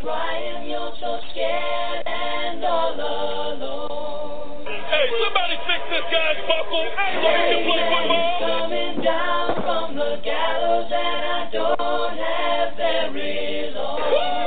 crying. 0.00 0.68
You're 0.68 0.92
so 1.00 1.20
scared 1.30 2.02
and 2.06 2.64
all 2.64 2.94
alone. 2.94 4.64
Hey, 4.64 5.06
somebody 5.22 5.56
fix 5.68 5.80
this 5.90 6.06
guy's 6.10 6.40
buckle 6.48 6.88
so 6.88 7.04
he 7.04 7.10
can 7.52 7.60
play 7.68 7.82
football. 7.84 8.40
Coming 8.40 9.02
down 9.04 9.54
from 9.62 9.94
the 9.96 10.16
gallows, 10.24 10.90
and 10.90 11.24
I 11.24 11.50
don't 11.52 12.16
have 12.16 12.76
very 12.76 13.70
long. 13.74 14.00
Hello 14.00 14.40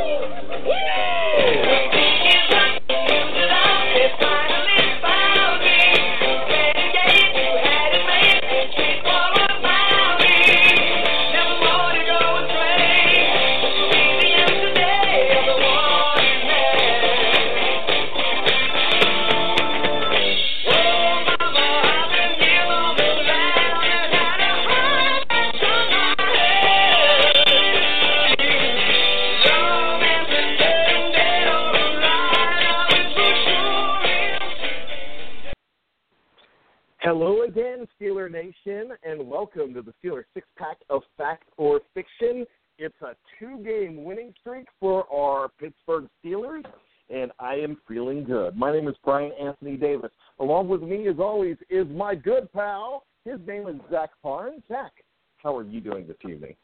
Nation, 38.43 38.89
and 39.03 39.25
welcome 39.25 39.73
to 39.73 39.81
the 39.81 39.93
Steelers 40.03 40.25
Six 40.33 40.45
Pack 40.57 40.75
of 40.89 41.01
Fact 41.17 41.43
or 41.55 41.79
Fiction. 41.93 42.45
It's 42.77 43.01
a 43.01 43.15
two 43.39 43.63
game 43.63 44.03
winning 44.03 44.33
streak 44.41 44.67
for 44.81 45.05
our 45.09 45.47
Pittsburgh 45.47 46.09
Steelers, 46.19 46.65
and 47.09 47.31
I 47.39 47.53
am 47.53 47.77
feeling 47.87 48.25
good. 48.25 48.57
My 48.57 48.73
name 48.73 48.89
is 48.89 48.95
Brian 49.05 49.31
Anthony 49.41 49.77
Davis. 49.77 50.11
Along 50.41 50.67
with 50.67 50.81
me, 50.81 51.07
as 51.07 51.19
always, 51.19 51.55
is 51.69 51.87
my 51.89 52.15
good 52.15 52.51
pal. 52.51 53.05
His 53.23 53.39
name 53.47 53.65
is 53.69 53.75
Zach 53.89 54.09
Farn. 54.21 54.61
Zach, 54.67 54.91
how 55.37 55.55
are 55.55 55.63
you 55.63 55.79
doing 55.79 56.05
this 56.05 56.17
evening? 56.29 56.55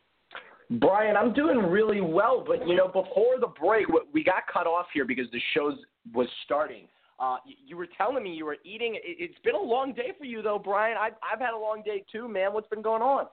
Brian, 0.81 1.15
I'm 1.15 1.31
doing 1.31 1.59
really 1.59 2.01
well, 2.01 2.43
but 2.45 2.67
you 2.67 2.75
know, 2.75 2.87
before 2.87 3.39
the 3.39 3.53
break, 3.57 3.85
we 4.13 4.21
got 4.21 4.43
cut 4.51 4.67
off 4.67 4.87
here 4.93 5.05
because 5.05 5.27
the 5.31 5.41
show 5.53 5.73
was 6.13 6.27
starting. 6.43 6.89
Uh, 7.19 7.37
you 7.65 7.75
were 7.75 7.87
telling 7.97 8.23
me 8.23 8.33
you 8.33 8.45
were 8.45 8.57
eating. 8.63 8.95
It- 8.95 9.01
It's 9.19 9.39
been 9.39 9.55
a 9.55 9.61
long 9.61 9.93
day 9.93 10.13
for 10.17 10.25
you, 10.25 10.41
though, 10.41 10.59
Brian. 10.59 10.97
I've 10.97 11.15
I've 11.21 11.39
had 11.39 11.53
a 11.53 11.57
long 11.57 11.81
day 11.83 12.03
too, 12.11 12.27
man. 12.27 12.53
What's 12.53 12.67
been 12.69 12.81
going 12.81 13.01
on? 13.01 13.27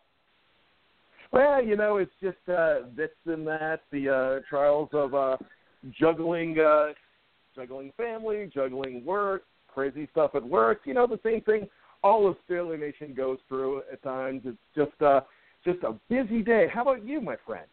Well, 1.33 1.63
you 1.63 1.77
know, 1.77 1.97
it's 1.99 2.15
just 2.21 2.39
uh, 2.49 2.81
this 2.95 3.11
and 3.27 3.47
that, 3.47 3.83
the 3.91 4.09
uh, 4.09 4.41
trials 4.49 4.89
of 4.93 5.15
uh, 5.15 5.37
juggling, 5.99 6.59
uh, 6.59 6.93
juggling 7.55 7.93
family, 7.97 8.51
juggling 8.53 9.05
work, 9.05 9.45
crazy 9.69 10.09
stuff 10.13 10.35
at 10.35 10.45
work. 10.45 10.83
You 10.85 10.95
know, 10.95 11.07
the 11.07 11.21
same 11.23 11.41
thing 11.43 11.69
all 12.03 12.29
of 12.29 12.37
Steeler 12.49 12.79
Nation 12.79 13.15
goes 13.15 13.39
through 13.49 13.83
at 13.93 14.03
times. 14.03 14.43
It's 14.45 14.57
just 14.75 15.03
uh, 15.03 15.21
just 15.65 15.83
a 15.83 15.95
busy 16.09 16.43
day. 16.43 16.67
How 16.73 16.83
about 16.83 17.05
you, 17.05 17.21
my 17.21 17.37
friend? 17.45 17.67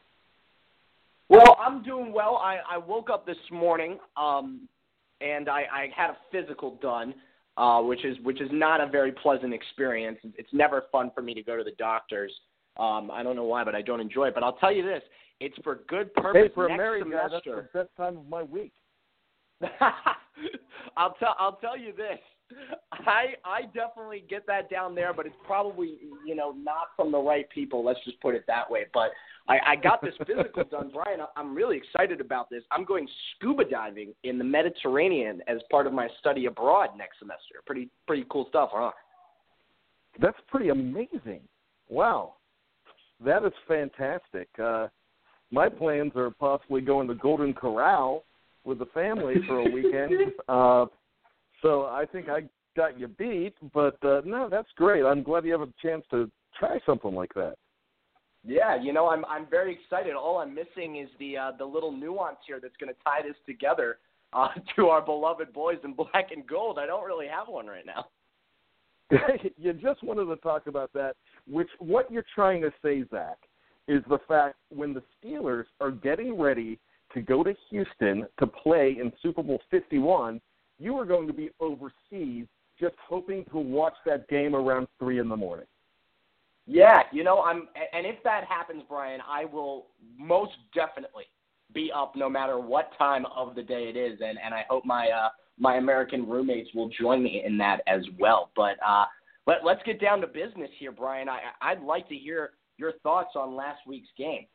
Well, 1.30 1.56
I'm 1.60 1.84
doing 1.84 2.12
well. 2.14 2.36
I, 2.38 2.58
I 2.70 2.78
woke 2.78 3.10
up 3.10 3.26
this 3.26 3.38
morning, 3.52 3.98
um, 4.18 4.68
and 5.24 5.50
I, 5.50 5.64
I 5.72 5.88
had 5.96 6.10
a 6.10 6.18
physical 6.32 6.78
done, 6.82 7.14
uh, 7.58 7.82
which 7.82 8.04
is 8.04 8.18
which 8.24 8.42
is 8.42 8.50
not 8.52 8.82
a 8.82 8.88
very 8.88 9.12
pleasant 9.12 9.54
experience. 9.54 10.20
It's 10.38 10.50
never 10.54 10.84
fun 10.92 11.12
for 11.16 11.22
me 11.22 11.34
to 11.34 11.44
go 11.44 11.58
to 11.58 11.64
the 11.64 11.74
doctors. 11.78 12.32
Um, 12.78 13.12
I 13.12 13.24
don't 13.24 13.36
know 13.36 13.44
why, 13.44 13.64
but 13.64 13.76
I 13.76 13.82
don't 13.82 14.00
enjoy 14.00 14.28
it. 14.28 14.34
But 14.34 14.44
I'll 14.44 14.58
tell 14.58 14.72
you 14.72 14.84
this: 14.84 15.04
it's 15.40 15.56
for 15.64 15.82
good 15.88 16.14
purpose. 16.16 16.42
Hey, 16.48 16.52
for 16.54 16.66
a 16.66 16.70
Next 16.70 16.78
married 16.78 17.04
guy, 17.12 17.28
that's 17.32 17.46
the 17.46 17.68
best 17.74 17.90
time 17.96 18.18
of 18.18 18.28
my 18.28 18.44
week. 18.44 18.74
I'll 20.98 21.14
tell 21.20 21.36
I'll 21.40 21.58
tell 21.58 21.78
you 21.78 21.94
this. 21.94 22.20
I 22.92 23.36
I 23.46 23.62
definitely 23.74 24.24
get 24.30 24.46
that 24.48 24.70
down 24.70 24.96
there, 24.96 25.14
but 25.14 25.26
it's 25.26 25.36
probably 25.46 25.98
you 26.26 26.36
know 26.36 26.52
not 26.52 26.88
from 26.96 27.12
the 27.12 27.20
right 27.20 27.50
people. 27.50 27.84
Let's 27.84 28.00
just 28.04 28.20
put 28.22 28.36
it 28.36 28.44
that 28.48 28.70
way. 28.70 28.86
But 28.94 29.12
I, 29.48 29.60
I 29.68 29.76
got 29.76 30.02
this 30.02 30.14
physical 30.26 30.64
done, 30.64 30.92
Brian. 30.94 31.22
I- 31.22 31.40
I'm 31.40 31.54
really 31.54 31.78
excited 31.78 32.22
about 32.22 32.50
this. 32.50 32.64
I'm 32.72 32.86
going 32.86 33.08
scuba 33.36 33.66
diving 33.66 34.14
in 34.24 34.38
the 34.38 34.44
Mediterranean 34.44 35.42
as 35.48 35.58
part 35.70 35.88
of 35.88 35.94
my 35.94 36.08
study 36.20 36.46
abroad 36.46 36.90
next 36.98 37.20
semester. 37.20 37.56
Pretty 37.66 37.90
pretty 38.08 38.26
cool 38.30 38.46
stuff, 38.50 38.70
huh? 38.72 38.92
That's 40.20 40.38
pretty 40.48 40.70
amazing. 40.70 41.42
Wow. 41.90 42.36
That 43.24 43.44
is 43.44 43.54
fantastic. 43.68 44.48
Uh, 44.62 44.88
my 45.52 45.70
plans 45.70 46.14
are 46.16 46.32
possibly 46.32 46.82
going 46.82 47.08
to 47.08 47.16
Golden 47.16 47.54
Corral 47.54 48.24
with 48.64 48.80
the 48.80 48.86
family 48.88 49.36
for 49.48 49.60
a 49.60 49.70
weekend. 49.70 50.32
uh, 50.48 50.86
so 51.62 51.84
I 51.84 52.06
think 52.12 52.30
I 52.30 52.44
got 52.76 53.00
you 53.00 53.08
beat, 53.08 53.56
but 53.74 53.98
uh, 54.04 54.22
no, 54.26 54.50
that's 54.50 54.68
great. 54.76 55.04
I'm 55.04 55.24
glad 55.24 55.46
you 55.46 55.52
have 55.52 55.62
a 55.62 55.74
chance 55.82 56.04
to 56.12 56.30
try 56.58 56.80
something 56.86 57.14
like 57.14 57.34
that. 57.36 57.56
Yeah, 58.46 58.76
you 58.82 58.92
know, 58.92 59.10
I'm 59.10 59.24
I'm 59.26 59.46
very 59.50 59.74
excited. 59.74 60.16
All 60.16 60.40
I'm 60.40 60.54
missing 60.54 60.98
is 60.98 61.10
the 61.20 61.38
uh, 61.38 61.52
the 61.58 61.66
little 61.66 61.92
nuance 61.92 62.38
here 62.46 62.60
that's 62.62 62.76
going 62.78 62.94
to 62.94 63.00
tie 63.04 63.22
this 63.22 63.38
together 63.46 64.00
uh, 64.34 64.50
to 64.76 64.88
our 64.88 65.02
beloved 65.02 65.54
boys 65.54 65.78
in 65.84 65.94
black 65.94 66.32
and 66.32 66.46
gold. 66.46 66.78
I 66.78 66.86
don't 66.86 67.06
really 67.06 67.28
have 67.28 67.48
one 67.48 67.68
right 67.68 67.86
now. 67.86 68.08
you 69.58 69.74
just 69.74 70.04
wanted 70.04 70.26
to 70.26 70.36
talk 70.38 70.68
about 70.68 70.92
that, 70.94 71.16
which 71.50 71.70
what 71.80 72.12
you're 72.12 72.26
trying 72.34 72.62
to 72.62 72.72
say, 72.84 73.04
Zach, 73.12 73.38
is 73.88 74.02
the 74.10 74.20
fact 74.28 74.56
when 74.70 74.94
the 74.94 75.04
Steelers 75.24 75.66
are 75.80 75.92
getting 75.92 76.40
ready 76.40 76.80
to 77.14 77.22
go 77.22 77.44
to 77.44 77.54
Houston 77.70 78.26
to 78.40 78.48
play 78.48 78.98
in 79.00 79.12
Super 79.22 79.44
Bowl 79.44 79.62
51, 79.70 80.42
you 80.80 80.98
are 80.98 81.06
going 81.06 81.28
to 81.28 81.34
be 81.34 81.50
overseas 81.60 82.48
just 82.80 82.96
hoping 83.08 83.46
to 83.52 83.58
watch 83.58 83.94
that 84.06 84.28
game 84.30 84.56
around 84.56 84.88
3 85.00 85.20
in 85.20 85.30
the 85.30 85.38
morning. 85.38 85.68
Yeah, 86.66 87.02
you 87.12 87.24
know, 87.24 87.42
I'm 87.42 87.68
and 87.92 88.06
if 88.06 88.24
that 88.24 88.46
happens, 88.46 88.84
Brian, 88.88 89.20
I 89.28 89.46
will 89.46 89.88
most 90.18 90.54
definitely 90.74 91.26
be 91.74 91.92
up 91.94 92.16
no 92.16 92.30
matter 92.30 92.60
what 92.60 92.92
time 92.98 93.26
of 93.36 93.56
the 93.56 93.64
day 93.64 93.90
it 93.90 93.98
is 93.98 94.20
and 94.22 94.38
and 94.44 94.54
I 94.54 94.64
hope 94.70 94.86
my 94.86 95.10
uh 95.10 95.30
my 95.58 95.76
American 95.76 96.28
roommates 96.28 96.70
will 96.74 96.90
join 96.90 97.24
me 97.24 97.44
in 97.46 97.58
that 97.58 97.82
as 97.88 98.02
well. 98.20 98.52
But 98.56 98.78
uh 98.88 99.06
let 99.46 99.66
let's 99.66 99.82
get 99.84 100.00
down 100.00 100.22
to 100.22 100.28
business 100.28 100.70
here, 100.80 100.92
Brian. 100.92 101.28
I 101.28 101.40
I'd 101.62 101.82
like 101.82 102.08
to 102.10 102.16
hear 102.16 102.52
your 102.78 102.94
thoughts 103.04 103.32
on 103.36 103.56
last 103.56 103.80
week's 103.86 104.10
game. 104.18 104.46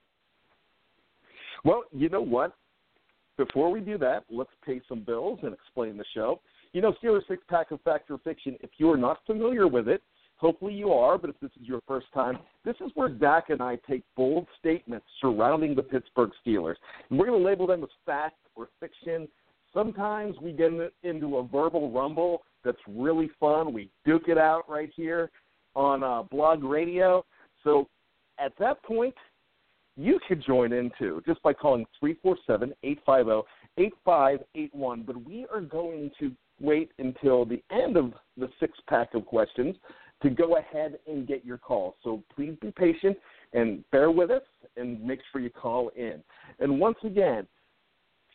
Well, 1.64 1.84
you 1.92 2.08
know 2.08 2.22
what? 2.22 2.54
Before 3.36 3.70
we 3.70 3.80
do 3.80 3.98
that, 3.98 4.24
let's 4.30 4.50
pay 4.64 4.80
some 4.88 5.00
bills 5.00 5.40
and 5.42 5.52
explain 5.52 5.96
the 5.96 6.04
show. 6.14 6.40
You 6.72 6.82
know, 6.82 6.94
Steelers 7.02 7.26
Six 7.28 7.42
Pack 7.48 7.70
of 7.70 7.80
Fact 7.82 8.10
or 8.10 8.18
Fiction, 8.18 8.56
if 8.60 8.70
you 8.78 8.90
are 8.90 8.96
not 8.96 9.18
familiar 9.26 9.66
with 9.68 9.88
it, 9.88 10.02
hopefully 10.38 10.72
you 10.72 10.92
are, 10.92 11.18
but 11.18 11.30
if 11.30 11.38
this 11.40 11.50
is 11.60 11.68
your 11.68 11.80
first 11.86 12.06
time, 12.14 12.38
this 12.64 12.76
is 12.80 12.90
where 12.94 13.16
Zach 13.18 13.50
and 13.50 13.60
I 13.60 13.78
take 13.88 14.02
bold 14.16 14.46
statements 14.58 15.06
surrounding 15.20 15.74
the 15.74 15.82
Pittsburgh 15.82 16.30
Steelers. 16.44 16.76
And 17.10 17.18
we're 17.18 17.26
going 17.26 17.40
to 17.40 17.46
label 17.46 17.66
them 17.66 17.82
as 17.82 17.90
fact 18.06 18.36
or 18.54 18.68
fiction. 18.80 19.28
Sometimes 19.74 20.36
we 20.40 20.52
get 20.52 20.72
into 21.02 21.36
a 21.36 21.46
verbal 21.46 21.90
rumble 21.90 22.42
that's 22.64 22.78
really 22.88 23.30
fun. 23.38 23.72
We 23.72 23.90
duke 24.04 24.28
it 24.28 24.38
out 24.38 24.68
right 24.68 24.90
here 24.94 25.30
on 25.74 26.02
uh, 26.02 26.22
blog 26.22 26.64
radio. 26.64 27.24
So 27.64 27.88
at 28.38 28.52
that 28.58 28.82
point, 28.82 29.14
you 29.96 30.20
could 30.28 30.44
join 30.44 30.72
in 30.72 30.90
too 30.98 31.22
just 31.26 31.42
by 31.42 31.52
calling 31.52 31.84
347 31.98 32.72
850 32.82 33.48
8581. 33.76 35.02
But 35.02 35.24
we 35.24 35.46
are 35.52 35.60
going 35.60 36.10
to 36.20 36.32
wait 36.60 36.90
until 36.98 37.44
the 37.44 37.62
end 37.70 37.96
of 37.96 38.12
the 38.36 38.48
six 38.60 38.78
pack 38.88 39.14
of 39.14 39.26
questions 39.26 39.76
to 40.22 40.30
go 40.30 40.56
ahead 40.56 40.98
and 41.06 41.26
get 41.26 41.44
your 41.44 41.58
call. 41.58 41.96
So 42.02 42.22
please 42.34 42.56
be 42.60 42.72
patient 42.72 43.16
and 43.52 43.88
bear 43.90 44.10
with 44.10 44.30
us 44.30 44.42
and 44.76 45.02
make 45.02 45.20
sure 45.30 45.40
you 45.40 45.50
call 45.50 45.90
in. 45.96 46.22
And 46.58 46.80
once 46.80 46.98
again, 47.04 47.46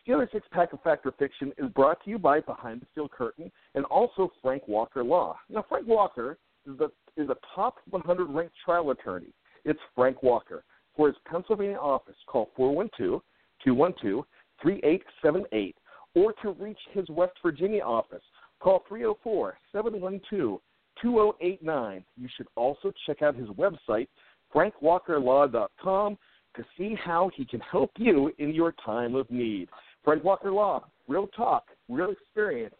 Steeler 0.05 0.29
Six 0.31 0.45
Pack 0.51 0.73
of 0.73 0.81
Fact 0.81 1.05
or 1.05 1.13
Fiction 1.13 1.51
is 1.57 1.69
brought 1.71 2.03
to 2.03 2.09
you 2.09 2.19
by 2.19 2.41
Behind 2.41 2.81
the 2.81 2.85
Steel 2.91 3.07
Curtain 3.07 3.51
and 3.75 3.85
also 3.85 4.31
Frank 4.41 4.67
Walker 4.67 5.03
Law. 5.03 5.37
Now, 5.49 5.65
Frank 5.67 5.87
Walker 5.87 6.37
is, 6.65 6.77
the, 6.77 6.91
is 7.21 7.29
a 7.29 7.37
top 7.55 7.75
100 7.89 8.25
ranked 8.25 8.55
trial 8.63 8.91
attorney. 8.91 9.33
It's 9.65 9.79
Frank 9.95 10.23
Walker. 10.23 10.63
For 10.95 11.07
his 11.07 11.15
Pennsylvania 11.25 11.77
office, 11.77 12.15
call 12.27 12.51
412 12.55 13.21
212 13.63 14.25
3878 14.61 15.75
or 16.15 16.33
to 16.43 16.51
reach 16.51 16.77
his 16.91 17.07
West 17.09 17.33
Virginia 17.41 17.81
office, 17.81 18.21
call 18.59 18.83
304 18.87 19.57
712 19.71 20.59
2089. 21.01 22.03
You 22.17 22.29
should 22.35 22.47
also 22.55 22.91
check 23.05 23.21
out 23.21 23.35
his 23.35 23.47
website, 23.49 24.07
frankwalkerlaw.com, 24.53 26.17
to 26.55 26.65
see 26.77 26.95
how 27.03 27.31
he 27.35 27.45
can 27.45 27.59
help 27.59 27.91
you 27.97 28.31
in 28.37 28.53
your 28.53 28.73
time 28.85 29.15
of 29.15 29.29
need. 29.31 29.69
Frank 30.03 30.23
Walker 30.23 30.51
Law, 30.51 30.85
real 31.07 31.27
talk, 31.27 31.65
real 31.89 32.11
experience, 32.11 32.75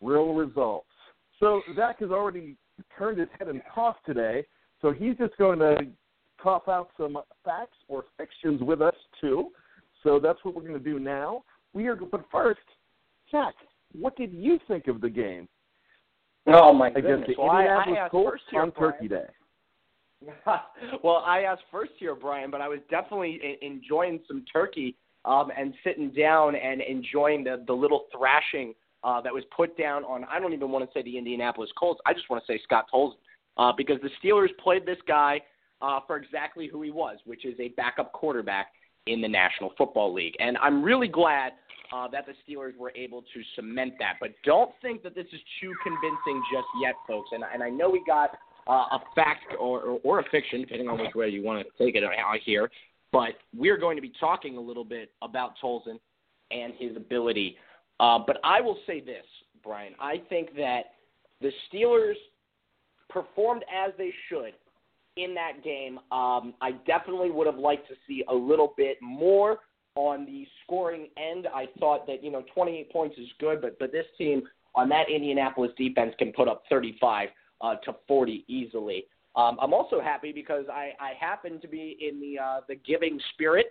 real 0.00 0.34
results. 0.34 0.86
So 1.40 1.62
Zach 1.74 2.00
has 2.00 2.10
already 2.10 2.56
turned 2.96 3.18
his 3.18 3.28
head 3.38 3.48
and 3.48 3.62
coughed 3.74 4.04
today, 4.06 4.46
so 4.80 4.92
he's 4.92 5.16
just 5.16 5.36
going 5.38 5.58
to 5.58 5.86
cough 6.40 6.68
out 6.68 6.90
some 6.96 7.18
facts 7.44 7.76
or 7.88 8.04
fictions 8.16 8.62
with 8.62 8.80
us 8.82 8.94
too. 9.20 9.48
So 10.02 10.20
that's 10.20 10.38
what 10.44 10.54
we're 10.54 10.62
going 10.62 10.74
to 10.74 10.78
do 10.78 10.98
now. 10.98 11.42
We 11.72 11.88
are, 11.88 11.96
but 11.96 12.24
first, 12.30 12.60
Zach, 13.30 13.54
what 13.92 14.16
did 14.16 14.32
you 14.32 14.58
think 14.68 14.86
of 14.86 15.00
the 15.00 15.10
game? 15.10 15.48
Oh 16.46 16.72
my 16.72 16.90
goodness! 16.90 17.28
the 17.28 17.34
Well, 17.38 17.50
I, 17.50 17.62
Indianapolis 17.62 17.96
I 17.98 18.00
asked 18.02 18.10
Colts 18.10 18.30
first 18.30 18.44
here, 18.50 18.62
on 18.62 18.72
Turkey 18.72 19.08
Brian. 19.08 19.26
Day? 19.26 19.32
well, 21.04 21.22
I 21.26 21.40
asked 21.40 21.62
first 21.70 21.92
here, 21.98 22.14
Brian, 22.14 22.50
but 22.50 22.60
I 22.60 22.68
was 22.68 22.78
definitely 22.90 23.58
enjoying 23.62 24.20
some 24.26 24.44
turkey 24.50 24.96
um, 25.24 25.50
and 25.56 25.74
sitting 25.84 26.10
down 26.10 26.54
and 26.54 26.80
enjoying 26.80 27.44
the 27.44 27.62
the 27.66 27.72
little 27.72 28.06
thrashing 28.16 28.74
uh, 29.04 29.20
that 29.20 29.32
was 29.32 29.44
put 29.54 29.76
down 29.76 30.04
on. 30.04 30.24
I 30.24 30.38
don't 30.38 30.52
even 30.52 30.70
want 30.70 30.88
to 30.88 30.98
say 30.98 31.02
the 31.02 31.18
Indianapolis 31.18 31.70
Colts. 31.78 32.00
I 32.06 32.12
just 32.12 32.30
want 32.30 32.44
to 32.44 32.52
say 32.52 32.60
Scott 32.62 32.86
Tolzien 32.92 33.14
uh, 33.56 33.72
because 33.76 33.98
the 34.02 34.10
Steelers 34.22 34.48
played 34.62 34.86
this 34.86 34.98
guy 35.06 35.40
uh, 35.82 36.00
for 36.06 36.16
exactly 36.16 36.68
who 36.68 36.82
he 36.82 36.90
was, 36.90 37.18
which 37.24 37.44
is 37.44 37.58
a 37.60 37.68
backup 37.68 38.12
quarterback 38.12 38.68
in 39.06 39.20
the 39.20 39.28
National 39.28 39.72
Football 39.78 40.12
League. 40.12 40.34
And 40.40 40.56
I'm 40.58 40.82
really 40.82 41.08
glad 41.08 41.52
uh, 41.92 42.08
that 42.08 42.26
the 42.26 42.32
Steelers 42.46 42.76
were 42.76 42.92
able 42.96 43.22
to 43.22 43.42
cement 43.54 43.94
that. 43.98 44.14
But 44.20 44.30
don't 44.44 44.70
think 44.82 45.02
that 45.02 45.14
this 45.14 45.26
is 45.32 45.40
too 45.60 45.72
convincing 45.82 46.42
just 46.52 46.66
yet, 46.82 46.94
folks. 47.06 47.30
And, 47.32 47.44
and 47.52 47.62
I 47.62 47.70
know 47.70 47.88
we 47.88 48.02
got 48.06 48.30
uh, 48.66 48.96
a 48.96 49.00
fact 49.14 49.54
or, 49.58 49.80
or, 49.82 50.00
or 50.02 50.20
a 50.20 50.24
fiction, 50.30 50.62
depending 50.62 50.88
on 50.88 50.98
which 50.98 51.14
way 51.14 51.28
you 51.28 51.42
want 51.42 51.64
to 51.64 51.84
take 51.84 51.94
it 51.94 52.02
out 52.04 52.38
here. 52.44 52.70
But 53.12 53.34
we're 53.56 53.78
going 53.78 53.96
to 53.96 54.02
be 54.02 54.12
talking 54.18 54.56
a 54.56 54.60
little 54.60 54.84
bit 54.84 55.12
about 55.22 55.52
Tolzien 55.62 55.98
and 56.50 56.72
his 56.78 56.96
ability. 56.96 57.56
Uh, 58.00 58.18
but 58.26 58.38
I 58.44 58.60
will 58.60 58.78
say 58.86 59.00
this, 59.00 59.24
Brian. 59.62 59.94
I 60.00 60.16
think 60.28 60.54
that 60.56 60.94
the 61.40 61.50
Steelers 61.72 62.14
performed 63.08 63.64
as 63.72 63.92
they 63.96 64.12
should 64.28 64.52
in 65.16 65.34
that 65.34 65.64
game. 65.64 65.98
Um, 66.10 66.54
I 66.60 66.72
definitely 66.86 67.30
would 67.30 67.46
have 67.46 67.58
liked 67.58 67.88
to 67.88 67.94
see 68.06 68.24
a 68.28 68.34
little 68.34 68.74
bit 68.76 68.98
more 69.00 69.58
on 69.94 70.26
the 70.26 70.46
scoring 70.62 71.08
end. 71.16 71.46
I 71.52 71.66
thought 71.78 72.06
that 72.06 72.22
you 72.22 72.30
know 72.30 72.44
28 72.54 72.92
points 72.92 73.18
is 73.18 73.28
good, 73.40 73.60
but 73.60 73.78
but 73.78 73.92
this 73.92 74.06
team 74.18 74.42
on 74.74 74.88
that 74.90 75.10
Indianapolis 75.10 75.72
defense 75.76 76.14
can 76.18 76.32
put 76.32 76.48
up 76.48 76.62
35 76.68 77.30
uh, 77.62 77.76
to 77.76 77.94
40 78.06 78.44
easily. 78.46 79.06
Um, 79.34 79.58
I'm 79.60 79.74
also 79.74 80.00
happy 80.00 80.32
because 80.32 80.64
I, 80.70 80.92
I 81.00 81.12
happen 81.18 81.60
to 81.60 81.68
be 81.68 81.96
in 82.00 82.20
the 82.20 82.42
uh, 82.42 82.60
the 82.68 82.76
giving 82.76 83.18
spirit 83.34 83.66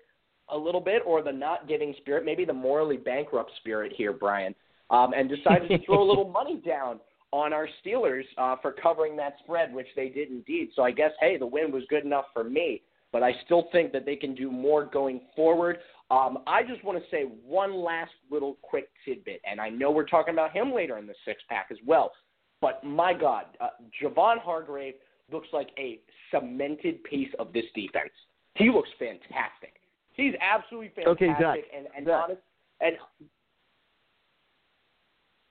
a 0.49 0.57
little 0.57 0.81
bit, 0.81 1.01
or 1.05 1.23
the 1.23 1.31
not 1.31 1.67
giving 1.67 1.93
spirit, 1.97 2.23
maybe 2.23 2.45
the 2.45 2.53
morally 2.53 2.97
bankrupt 2.97 3.51
spirit 3.57 3.91
here, 3.95 4.13
Brian, 4.13 4.53
um, 4.91 5.13
and 5.13 5.27
decided 5.27 5.67
to 5.69 5.83
throw 5.85 6.03
a 6.03 6.07
little 6.07 6.29
money 6.29 6.61
down 6.65 6.99
on 7.35 7.51
our 7.51 7.67
Steelers 7.85 8.23
uh, 8.37 8.55
for 8.61 8.71
covering 8.71 9.17
that 9.17 9.35
spread, 9.43 9.73
which 9.73 9.89
they 9.93 10.07
did 10.07 10.29
indeed. 10.29 10.69
So 10.73 10.83
I 10.83 10.91
guess, 10.91 11.11
hey, 11.19 11.35
the 11.37 11.45
win 11.45 11.69
was 11.69 11.83
good 11.89 12.05
enough 12.05 12.25
for 12.33 12.45
me, 12.45 12.81
but 13.11 13.23
I 13.23 13.33
still 13.43 13.67
think 13.73 13.91
that 13.91 14.05
they 14.05 14.15
can 14.15 14.33
do 14.33 14.49
more 14.49 14.85
going 14.85 15.19
forward. 15.35 15.79
Um, 16.09 16.37
I 16.47 16.63
just 16.63 16.81
want 16.85 16.97
to 16.97 17.03
say 17.11 17.23
one 17.45 17.75
last 17.75 18.13
little 18.31 18.57
quick 18.61 18.87
tidbit, 19.03 19.41
and 19.49 19.59
I 19.59 19.67
know 19.67 19.91
we're 19.91 20.05
talking 20.05 20.33
about 20.33 20.53
him 20.53 20.73
later 20.73 20.97
in 20.97 21.07
the 21.07 21.13
six 21.25 21.43
pack 21.49 21.67
as 21.71 21.77
well. 21.85 22.13
But 22.61 22.81
my 22.85 23.13
God, 23.13 23.45
uh, 23.59 23.67
Javon 24.01 24.39
Hargrave 24.39 24.93
looks 25.29 25.49
like 25.51 25.71
a 25.77 25.99
cemented 26.31 27.03
piece 27.03 27.33
of 27.37 27.51
this 27.51 27.65
defense. 27.75 28.13
He 28.53 28.69
looks 28.69 28.89
fantastic. 28.97 29.73
He's 30.13 30.35
absolutely 30.39 30.93
fantastic. 30.95 31.29
Okay, 31.29 31.43
Zach, 31.43 31.59
and 31.75 31.87
and 31.97 32.05
Zach. 32.05 32.21
honest, 32.23 32.41
and 32.79 32.95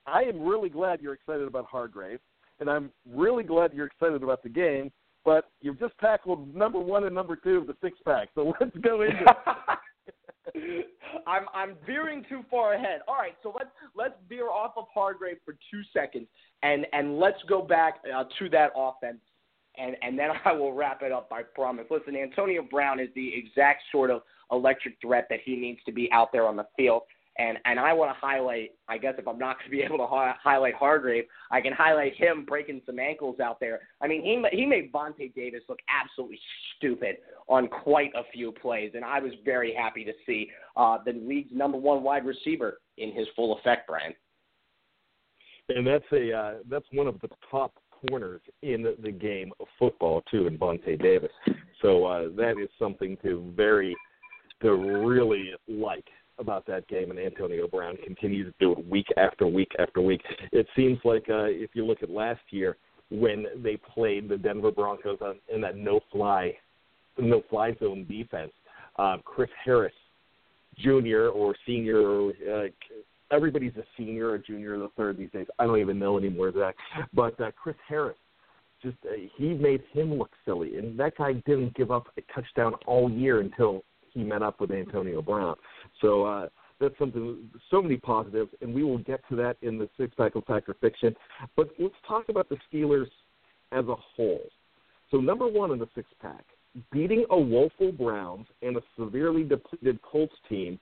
I 0.06 0.22
am 0.22 0.42
really 0.42 0.68
glad 0.68 1.00
you're 1.00 1.14
excited 1.14 1.46
about 1.46 1.66
Hargrave, 1.66 2.20
and 2.60 2.68
I'm 2.68 2.90
really 3.08 3.42
glad 3.42 3.72
you're 3.72 3.86
excited 3.86 4.22
about 4.22 4.42
the 4.42 4.48
game. 4.48 4.92
But 5.24 5.50
you've 5.62 5.80
just 5.80 5.94
tackled 6.00 6.54
number 6.54 6.78
one 6.78 7.04
and 7.04 7.14
number 7.14 7.34
two 7.34 7.56
of 7.56 7.66
the 7.66 7.74
six 7.82 7.98
pack, 8.04 8.28
so 8.34 8.52
let's 8.60 8.76
go 8.78 9.02
into. 9.02 9.24
I'm 11.26 11.46
I'm 11.54 11.76
veering 11.86 12.24
too 12.28 12.44
far 12.50 12.74
ahead. 12.74 13.00
All 13.08 13.16
right, 13.16 13.36
so 13.42 13.52
let's 13.56 13.70
let's 13.96 14.14
veer 14.28 14.50
off 14.50 14.72
of 14.76 14.84
Hargrave 14.92 15.38
for 15.44 15.54
two 15.70 15.80
seconds, 15.92 16.26
and 16.62 16.86
and 16.92 17.18
let's 17.18 17.42
go 17.48 17.62
back 17.62 18.00
uh, 18.14 18.24
to 18.38 18.48
that 18.50 18.70
offense, 18.76 19.20
and 19.78 19.96
and 20.02 20.18
then 20.18 20.30
I 20.44 20.52
will 20.52 20.72
wrap 20.72 21.02
it 21.02 21.12
up. 21.12 21.30
I 21.32 21.42
promise. 21.42 21.86
Listen, 21.90 22.16
Antonio 22.16 22.62
Brown 22.62 23.00
is 23.00 23.08
the 23.14 23.32
exact 23.34 23.82
sort 23.90 24.10
of 24.10 24.22
electric 24.52 24.96
threat 25.00 25.26
that 25.30 25.40
he 25.44 25.56
needs 25.56 25.80
to 25.86 25.92
be 25.92 26.10
out 26.12 26.32
there 26.32 26.46
on 26.46 26.56
the 26.56 26.66
field. 26.76 27.02
And 27.38 27.58
and 27.64 27.81
I 27.81 27.92
want 27.92 28.14
to 28.14 28.20
highlight. 28.20 28.72
I 28.88 28.98
guess 28.98 29.14
if 29.19 29.26
I'm 29.26 29.38
not 29.38 29.58
going 29.58 29.70
to 29.70 29.76
be 29.76 29.82
able 29.84 29.98
to 29.98 30.06
hi- 30.06 30.34
highlight 30.42 30.75
Hargrave, 30.75 31.25
I 31.50 31.60
can 31.60 31.72
highlight 31.72 32.14
him 32.16 32.44
breaking 32.44 32.82
some 32.86 32.98
ankles 32.98 33.40
out 33.40 33.58
there. 33.60 33.81
I 34.00 34.06
mean, 34.06 34.22
he 34.22 34.56
he 34.56 34.66
made 34.66 34.92
Vontae 34.92 35.34
Davis 35.34 35.62
look 35.69 35.81
absolutely 35.88 36.38
stupid 36.76 37.16
on 37.48 37.69
quite 37.69 38.12
a 38.14 38.22
few 38.32 38.52
plays, 38.52 38.92
and 38.94 39.04
I 39.04 39.20
was 39.20 39.32
very 39.44 39.75
happy 39.75 40.04
to 40.04 40.12
see 40.26 40.48
uh, 40.76 40.98
the 41.04 41.12
league's 41.12 41.52
number 41.52 41.78
one 41.78 42.02
wide 42.02 42.25
receiver 42.25 42.81
in 42.98 43.12
his 43.12 43.26
full 43.34 43.58
effect, 43.58 43.88
Brian. 43.88 44.14
and 45.69 45.87
that's 45.87 46.04
a 46.12 46.32
uh, 46.32 46.54
that's 46.69 46.87
one 46.92 47.06
of 47.06 47.20
the 47.20 47.28
top 47.50 47.75
corners 48.08 48.40
in 48.62 48.87
the, 49.00 49.10
game 49.10 49.52
of 49.60 49.66
football 49.78 50.22
too, 50.30 50.46
in 50.46 50.58
Vontae 50.58 51.00
Davis. 51.00 51.30
So 51.80 52.04
uh, 52.04 52.28
that 52.37 52.54
is 52.62 52.69
something 52.78 53.16
to 53.22 53.52
very 53.56 53.94
to 54.62 54.72
really 55.06 55.52
like 55.69 56.06
about 56.38 56.66
that 56.66 56.86
game, 56.88 57.10
and 57.10 57.19
Antonio 57.19 57.69
Brown 57.69 57.96
continues 58.04 58.52
to 58.52 58.54
do 58.58 58.72
it 58.72 58.88
week 58.88 59.06
after 59.16 59.46
week 59.46 59.70
after 59.78 60.00
week. 60.00 60.22
It 60.52 60.66
seems 60.75 60.98
like 61.04 61.26
uh, 61.28 61.44
if 61.44 61.70
you 61.75 61.84
look 61.84 62.02
at 62.02 62.10
last 62.10 62.40
year 62.50 62.76
when 63.10 63.46
they 63.62 63.76
played 63.76 64.28
the 64.28 64.36
Denver 64.36 64.70
Broncos 64.70 65.19
on, 65.20 65.36
in 65.52 65.60
that 65.60 65.76
no 65.76 66.00
fly 66.10 66.56
no 67.19 67.42
fly 67.48 67.76
zone 67.78 68.06
defense, 68.08 68.52
uh, 68.98 69.19
Chris 69.25 69.50
Harris 69.64 69.92
Jr. 70.78 71.28
or 71.28 71.54
senior. 71.66 72.31
Uh, 72.31 72.66
everybody's 73.30 73.76
a 73.76 73.84
senior 73.96 74.30
or 74.30 74.38
junior 74.38 74.75
or 74.75 74.78
the 74.78 74.88
third 74.96 75.19
these 75.19 75.30
days. 75.30 75.46
I 75.58 75.66
don't 75.66 75.80
even 75.80 75.98
know 75.98 76.19
anymore, 76.19 76.52
Zach. 76.52 76.75
But 77.12 77.40
uh, 77.40 77.50
Chris 77.52 77.76
Harris, 77.88 78.16
just 78.82 78.97
uh, 79.04 79.14
he 79.37 79.54
made 79.54 79.82
him 79.92 80.14
look 80.14 80.30
silly, 80.44 80.76
and 80.76 80.99
that 80.99 81.16
guy 81.16 81.35
didn't 81.47 81.75
give 81.75 81.90
up 81.90 82.09
a 82.16 82.23
touchdown 82.32 82.75
all 82.87 83.11
year 83.11 83.40
until 83.40 83.82
he 84.12 84.23
met 84.23 84.42
up 84.42 84.61
with 84.61 84.70
Antonio 84.70 85.23
Brown. 85.23 85.56
So 86.00 86.24
uh, 86.24 86.48
that's 86.80 86.98
something. 86.98 87.38
So 87.70 87.82
many 87.82 87.96
positives, 87.96 88.50
and 88.60 88.74
we 88.74 88.82
will 88.84 88.98
get 88.98 89.20
to 89.28 89.36
that 89.36 89.56
in 89.62 89.78
the 89.78 89.88
six 89.98 90.14
pack 90.14 90.34
of 90.34 90.44
fact 90.44 90.68
or 90.68 90.74
fiction. 90.74 91.14
But 91.56 91.70
let's 91.78 91.94
talk 92.06 92.28
about 92.28 92.48
the 92.48 92.56
Steelers 92.72 93.10
as 93.72 93.86
a 93.86 93.96
whole. 93.96 94.42
So 95.10 95.18
number 95.18 95.46
one 95.46 95.70
in 95.70 95.78
the 95.78 95.88
six 95.94 96.08
pack, 96.20 96.44
beating 96.90 97.24
a 97.30 97.38
woeful 97.38 97.92
Browns 97.92 98.46
and 98.62 98.76
a 98.76 98.80
severely 98.98 99.44
depleted 99.44 100.00
Colts 100.02 100.34
team 100.48 100.78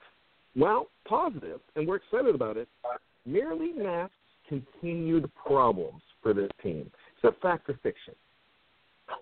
well, 0.55 0.89
positive, 1.07 1.61
and 1.77 1.89
we're 1.89 1.97
excited 1.97 2.35
about 2.35 2.57
it, 2.57 2.69
merely 3.25 3.73
masks 3.73 4.15
continued 4.49 5.31
problems 5.35 6.03
for 6.23 6.35
this 6.35 6.51
team. 6.63 6.91
Is 7.17 7.23
that 7.23 7.41
fact 7.41 7.71
or 7.71 7.79
fiction? 7.83 8.15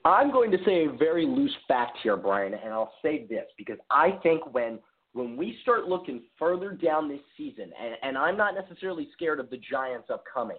I'm 0.04 0.32
going 0.32 0.50
to 0.50 0.58
say 0.64 0.86
a 0.86 0.92
very 0.92 1.26
loose 1.26 1.54
fact 1.68 1.98
here, 2.02 2.16
Brian, 2.16 2.54
and 2.54 2.72
I'll 2.72 2.92
say 3.02 3.26
this 3.28 3.44
because 3.56 3.78
I 3.90 4.18
think 4.22 4.52
when 4.52 4.78
when 5.12 5.36
we 5.36 5.58
start 5.62 5.86
looking 5.86 6.22
further 6.38 6.72
down 6.72 7.08
this 7.08 7.20
season, 7.36 7.70
and, 7.80 7.94
and 8.02 8.18
I'm 8.18 8.36
not 8.36 8.54
necessarily 8.54 9.08
scared 9.12 9.40
of 9.40 9.50
the 9.50 9.58
Giants 9.70 10.08
upcoming, 10.12 10.58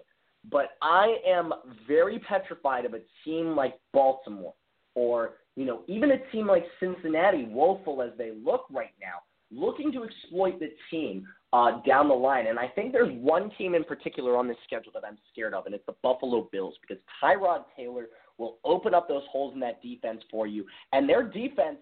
but 0.50 0.70
I 0.82 1.16
am 1.26 1.52
very 1.86 2.18
petrified 2.18 2.84
of 2.84 2.94
a 2.94 3.00
team 3.24 3.56
like 3.56 3.78
Baltimore 3.92 4.54
or 4.94 5.34
you 5.56 5.64
know 5.64 5.82
even 5.86 6.10
a 6.10 6.18
team 6.30 6.46
like 6.46 6.64
Cincinnati, 6.80 7.44
woeful 7.44 8.02
as 8.02 8.10
they 8.18 8.32
look 8.44 8.66
right 8.70 8.94
now, 9.00 9.20
looking 9.50 9.92
to 9.92 10.04
exploit 10.04 10.58
the 10.58 10.70
team 10.90 11.26
uh, 11.52 11.80
down 11.86 12.08
the 12.08 12.14
line. 12.14 12.46
And 12.46 12.58
I 12.58 12.68
think 12.68 12.92
there's 12.92 13.12
one 13.18 13.50
team 13.56 13.74
in 13.74 13.84
particular 13.84 14.36
on 14.36 14.48
this 14.48 14.56
schedule 14.64 14.92
that 14.94 15.04
I'm 15.06 15.18
scared 15.32 15.54
of, 15.54 15.66
and 15.66 15.74
it's 15.74 15.86
the 15.86 15.94
Buffalo 16.02 16.48
Bills 16.52 16.74
because 16.80 17.02
Tyrod 17.22 17.64
Taylor 17.76 18.06
will 18.38 18.58
open 18.64 18.94
up 18.94 19.08
those 19.08 19.22
holes 19.30 19.54
in 19.54 19.60
that 19.60 19.82
defense 19.82 20.22
for 20.30 20.46
you. 20.46 20.64
And 20.92 21.08
their 21.08 21.22
defense, 21.22 21.78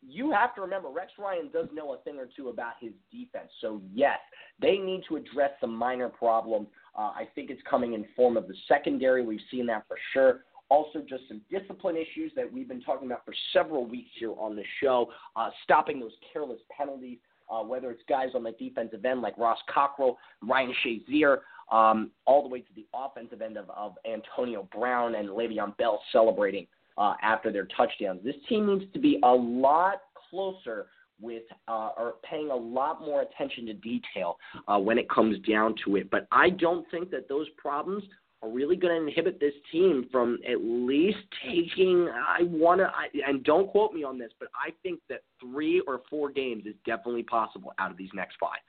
you 0.00 0.30
have 0.32 0.54
to 0.54 0.60
remember, 0.60 0.88
Rex 0.88 1.12
Ryan 1.18 1.50
does 1.52 1.68
know 1.72 1.94
a 1.94 1.98
thing 1.98 2.18
or 2.18 2.28
two 2.36 2.48
about 2.48 2.74
his 2.80 2.92
defense. 3.12 3.50
So, 3.60 3.80
yes, 3.94 4.18
they 4.60 4.78
need 4.78 5.02
to 5.08 5.16
address 5.16 5.50
some 5.60 5.74
minor 5.74 6.08
problems. 6.08 6.68
Uh, 6.96 7.12
I 7.12 7.28
think 7.34 7.50
it's 7.50 7.62
coming 7.68 7.92
in 7.92 8.06
form 8.16 8.36
of 8.36 8.48
the 8.48 8.54
secondary. 8.66 9.24
We've 9.24 9.40
seen 9.50 9.66
that 9.66 9.84
for 9.86 9.96
sure. 10.12 10.40
Also, 10.70 11.00
just 11.00 11.22
some 11.28 11.40
discipline 11.50 11.96
issues 11.96 12.30
that 12.36 12.52
we've 12.52 12.68
been 12.68 12.82
talking 12.82 13.06
about 13.06 13.24
for 13.24 13.34
several 13.52 13.86
weeks 13.86 14.10
here 14.18 14.34
on 14.38 14.54
the 14.54 14.64
show, 14.82 15.10
uh, 15.36 15.50
stopping 15.64 15.98
those 16.00 16.12
careless 16.32 16.60
penalties. 16.76 17.18
uh, 17.50 17.62
whether 17.62 17.90
it's 17.90 18.02
guys 18.08 18.28
on 18.34 18.42
the 18.42 18.52
defensive 18.52 19.04
end 19.04 19.22
like 19.22 19.36
Ross 19.38 19.58
Cockrell, 19.72 20.18
Ryan 20.42 20.74
Shazier, 20.84 21.38
um, 21.70 22.10
all 22.26 22.42
the 22.42 22.48
way 22.48 22.60
to 22.60 22.74
the 22.74 22.86
offensive 22.94 23.42
end 23.42 23.56
of, 23.56 23.68
of 23.70 23.94
Antonio 24.10 24.68
Brown 24.74 25.14
and 25.14 25.28
Le'Veon 25.28 25.76
Bell 25.76 26.00
celebrating 26.12 26.66
uh, 26.98 27.14
after 27.22 27.52
their 27.52 27.66
touchdowns. 27.76 28.22
This 28.24 28.36
team 28.48 28.66
needs 28.66 28.92
to 28.92 28.98
be 28.98 29.20
a 29.22 29.32
lot 29.32 30.02
closer 30.30 30.86
with 31.20 31.42
uh, 31.66 31.90
or 31.96 32.14
paying 32.28 32.50
a 32.50 32.56
lot 32.56 33.00
more 33.00 33.22
attention 33.22 33.66
to 33.66 33.74
detail 33.74 34.38
uh, 34.68 34.78
when 34.78 34.98
it 34.98 35.08
comes 35.10 35.38
down 35.48 35.74
to 35.84 35.96
it. 35.96 36.10
But 36.10 36.26
I 36.30 36.50
don't 36.50 36.88
think 36.90 37.10
that 37.10 37.28
those 37.28 37.46
problems 37.56 38.04
are 38.42 38.48
really 38.48 38.76
going 38.76 39.00
to 39.00 39.08
inhibit 39.08 39.40
this 39.40 39.54
team 39.72 40.06
from 40.12 40.38
at 40.48 40.58
least 40.60 41.18
taking. 41.44 42.08
I 42.08 42.44
want 42.44 42.80
to, 42.80 42.90
and 43.26 43.42
don't 43.42 43.68
quote 43.68 43.92
me 43.92 44.04
on 44.04 44.18
this, 44.18 44.30
but 44.38 44.48
I 44.54 44.70
think 44.82 45.00
that 45.08 45.22
three 45.40 45.82
or 45.86 46.02
four 46.08 46.30
games 46.30 46.64
is 46.66 46.74
definitely 46.86 47.24
possible 47.24 47.72
out 47.78 47.90
of 47.90 47.96
these 47.96 48.10
next 48.14 48.36
five. 48.38 48.60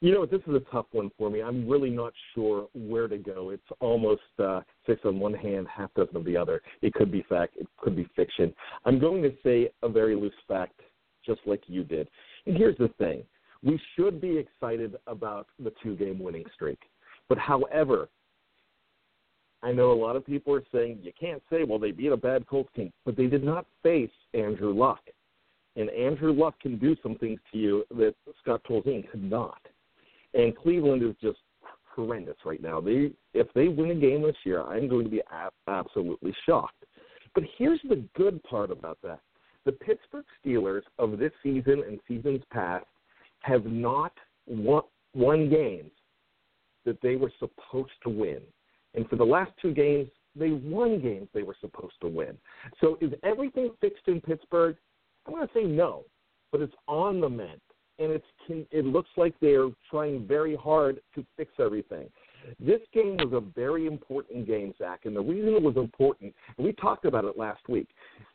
You 0.00 0.12
know, 0.12 0.26
this 0.26 0.40
is 0.46 0.54
a 0.54 0.62
tough 0.70 0.86
one 0.92 1.10
for 1.18 1.28
me. 1.28 1.42
I'm 1.42 1.68
really 1.68 1.90
not 1.90 2.12
sure 2.32 2.68
where 2.72 3.08
to 3.08 3.18
go. 3.18 3.50
It's 3.50 3.62
almost 3.80 4.22
uh, 4.38 4.60
six 4.86 5.00
on 5.04 5.18
one 5.18 5.34
hand, 5.34 5.66
half 5.66 5.92
dozen 5.94 6.16
of 6.16 6.24
the 6.24 6.36
other. 6.36 6.62
It 6.82 6.94
could 6.94 7.10
be 7.10 7.22
fact, 7.28 7.56
it 7.56 7.66
could 7.78 7.96
be 7.96 8.08
fiction. 8.14 8.54
I'm 8.84 9.00
going 9.00 9.22
to 9.22 9.32
say 9.42 9.70
a 9.82 9.88
very 9.88 10.14
loose 10.14 10.32
fact, 10.46 10.80
just 11.26 11.40
like 11.46 11.62
you 11.66 11.82
did. 11.82 12.08
And 12.46 12.56
here's 12.56 12.78
the 12.78 12.88
thing 12.98 13.24
we 13.64 13.80
should 13.96 14.20
be 14.20 14.38
excited 14.38 14.94
about 15.08 15.48
the 15.58 15.72
two 15.82 15.96
game 15.96 16.20
winning 16.20 16.44
streak. 16.54 16.78
But 17.28 17.38
however, 17.38 18.08
I 19.64 19.72
know 19.72 19.90
a 19.90 20.00
lot 20.00 20.14
of 20.14 20.24
people 20.24 20.54
are 20.54 20.62
saying 20.72 21.00
you 21.02 21.12
can't 21.18 21.42
say, 21.50 21.64
well, 21.64 21.80
they 21.80 21.90
beat 21.90 22.12
a 22.12 22.16
bad 22.16 22.46
Colts 22.46 22.70
team, 22.76 22.92
but 23.04 23.16
they 23.16 23.26
did 23.26 23.42
not 23.42 23.66
face 23.82 24.10
Andrew 24.32 24.72
Luck. 24.72 25.00
And 25.74 25.90
Andrew 25.90 26.32
Luck 26.32 26.54
can 26.60 26.78
do 26.78 26.96
some 27.02 27.16
things 27.16 27.40
to 27.52 27.58
you 27.58 27.84
that 27.90 28.14
Scott 28.40 28.62
Tolzien 28.68 29.08
could 29.10 29.28
not. 29.28 29.58
And 30.34 30.56
Cleveland 30.56 31.02
is 31.02 31.14
just 31.22 31.38
horrendous 31.94 32.36
right 32.44 32.62
now. 32.62 32.80
They 32.80 33.10
if 33.34 33.48
they 33.54 33.68
win 33.68 33.90
a 33.90 33.94
game 33.94 34.22
this 34.22 34.36
year, 34.44 34.62
I'm 34.62 34.88
going 34.88 35.04
to 35.04 35.10
be 35.10 35.20
a- 35.20 35.70
absolutely 35.70 36.34
shocked. 36.46 36.84
But 37.34 37.44
here's 37.56 37.80
the 37.88 38.04
good 38.16 38.42
part 38.44 38.70
about 38.70 38.98
that: 39.02 39.20
the 39.64 39.72
Pittsburgh 39.72 40.24
Steelers 40.44 40.82
of 40.98 41.18
this 41.18 41.32
season 41.42 41.82
and 41.86 41.98
seasons 42.06 42.42
past 42.52 42.86
have 43.40 43.64
not 43.66 44.12
won, 44.46 44.82
won 45.14 45.50
games 45.50 45.90
that 46.84 47.00
they 47.02 47.16
were 47.16 47.32
supposed 47.38 47.92
to 48.02 48.08
win. 48.08 48.40
And 48.94 49.08
for 49.08 49.16
the 49.16 49.24
last 49.24 49.52
two 49.60 49.74
games, 49.74 50.08
they 50.34 50.50
won 50.50 51.00
games 51.00 51.28
they 51.34 51.42
were 51.42 51.56
supposed 51.60 51.94
to 52.00 52.08
win. 52.08 52.36
So 52.80 52.96
is 53.00 53.12
everything 53.22 53.70
fixed 53.80 54.06
in 54.06 54.20
Pittsburgh? 54.20 54.76
I'm 55.26 55.34
going 55.34 55.46
to 55.46 55.52
say 55.52 55.64
no, 55.64 56.04
but 56.50 56.60
it's 56.60 56.74
on 56.86 57.20
the 57.20 57.28
mend 57.28 57.60
and 57.98 58.12
it's 58.12 58.24
it 58.70 58.84
looks 58.84 59.10
like 59.16 59.34
they're 59.40 59.68
trying 59.90 60.26
very 60.26 60.56
hard 60.56 61.00
to 61.14 61.24
fix 61.36 61.52
everything. 61.58 62.08
This 62.58 62.80
game 62.94 63.16
was 63.16 63.32
a 63.32 63.40
very 63.40 63.86
important 63.86 64.46
game, 64.46 64.72
Zach, 64.78 65.00
and 65.04 65.14
the 65.14 65.20
reason 65.20 65.54
it 65.54 65.62
was 65.62 65.76
important, 65.76 66.34
we 66.56 66.72
talked 66.72 67.04
about 67.04 67.24
it 67.24 67.36
last 67.36 67.68
week 67.68 67.88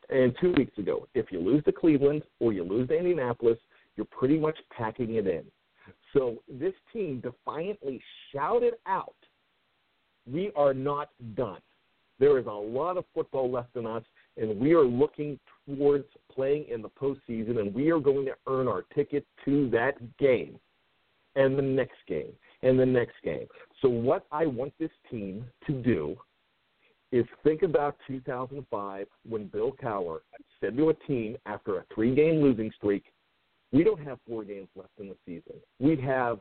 and 0.10 0.36
two 0.39 0.53
weeks 0.58 0.77
ago. 0.77 1.08
If 1.15 1.32
you 1.32 1.39
lose 1.39 1.63
to 1.63 1.72
Cleveland 1.72 2.24
or 2.39 2.53
you 2.53 2.63
lose 2.63 2.89
to 2.89 2.98
Indianapolis, 2.98 3.58
you're 3.96 4.05
pretty 4.05 4.38
much 4.38 4.58
packing 4.77 5.15
it 5.15 5.25
in. 5.25 5.43
So 6.13 6.43
this 6.48 6.74
team 6.91 7.22
defiantly 7.22 8.01
shouted 8.32 8.75
out, 8.86 9.15
"We 10.32 10.51
are 10.55 10.74
not 10.74 11.10
done. 11.34 11.62
There 12.20 12.38
is 12.38 12.46
a 12.46 12.51
lot 12.51 12.98
of 12.98 13.05
football 13.13 13.50
left 13.50 13.75
in 13.75 13.86
us, 13.86 14.03
and 14.38 14.60
we 14.60 14.74
are 14.74 14.84
looking 14.84 15.39
towards 15.67 16.05
playing 16.32 16.65
in 16.70 16.82
the 16.82 16.89
postseason, 16.89 17.60
and 17.60 17.74
we 17.74 17.91
are 17.91 18.00
going 18.00 18.25
to 18.25 18.36
earn 18.48 18.67
our 18.67 18.84
ticket 18.96 19.25
to 19.46 19.70
that 19.70 19.96
game 20.17 20.60
and 21.36 21.58
the 21.58 21.63
next 21.63 21.98
game 22.08 22.34
and 22.62 22.79
the 22.79 22.86
next 22.86 23.15
game. 23.24 23.48
So, 23.82 23.89
what 23.89 24.25
I 24.32 24.46
want 24.46 24.74
this 24.79 24.91
team 25.10 25.46
to 25.67 25.74
do 25.74 26.15
is 27.12 27.25
think 27.43 27.63
about 27.63 27.96
2005 28.08 29.08
when 29.27 29.48
Bill 29.48 29.72
Cowher 29.82 30.20
said 30.60 30.75
to 30.77 30.89
a 30.89 30.93
team 30.93 31.38
after 31.46 31.77
a 31.77 31.86
three 31.93 32.15
game 32.15 32.41
losing 32.41 32.72
streak, 32.75 33.03
we 33.72 33.84
don't 33.84 34.03
have 34.03 34.20
four 34.27 34.43
games 34.43 34.70
left 34.75 34.91
in 35.00 35.10
the 35.10 35.15
season. 35.25 35.60
We 35.79 35.96
have 36.01 36.39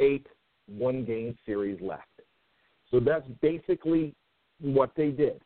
eight 0.00 0.26
one 0.66 1.04
game 1.04 1.36
series 1.46 1.80
left. 1.80 2.04
So 2.90 3.00
that's 3.00 3.26
basically 3.40 4.14
what 4.60 4.92
they 4.96 5.10
did. 5.10 5.40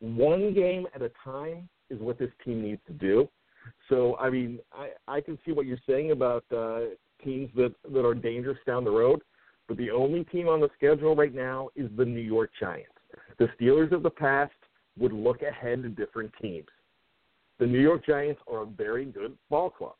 One 0.00 0.54
game 0.54 0.86
at 0.94 1.02
a 1.02 1.10
time 1.24 1.68
is 1.92 2.00
what 2.00 2.18
this 2.18 2.30
team 2.44 2.62
needs 2.62 2.80
to 2.86 2.92
do. 2.92 3.28
So 3.88 4.16
I 4.18 4.30
mean, 4.30 4.58
I 4.72 4.90
I 5.06 5.20
can 5.20 5.38
see 5.44 5.52
what 5.52 5.66
you're 5.66 5.78
saying 5.86 6.10
about 6.10 6.44
uh, 6.54 6.80
teams 7.24 7.50
that 7.56 7.74
that 7.92 8.04
are 8.04 8.14
dangerous 8.14 8.58
down 8.66 8.84
the 8.84 8.90
road, 8.90 9.20
but 9.68 9.76
the 9.76 9.90
only 9.90 10.24
team 10.24 10.48
on 10.48 10.60
the 10.60 10.70
schedule 10.76 11.14
right 11.14 11.34
now 11.34 11.68
is 11.76 11.88
the 11.96 12.04
New 12.04 12.20
York 12.20 12.50
Giants. 12.58 12.90
The 13.38 13.48
Steelers 13.58 13.92
of 13.92 14.02
the 14.02 14.10
past 14.10 14.52
would 14.98 15.12
look 15.12 15.42
ahead 15.42 15.82
to 15.82 15.88
different 15.88 16.32
teams. 16.40 16.66
The 17.58 17.66
New 17.66 17.80
York 17.80 18.04
Giants 18.04 18.40
are 18.50 18.62
a 18.62 18.66
very 18.66 19.04
good 19.04 19.36
ball 19.48 19.70
club, 19.70 19.94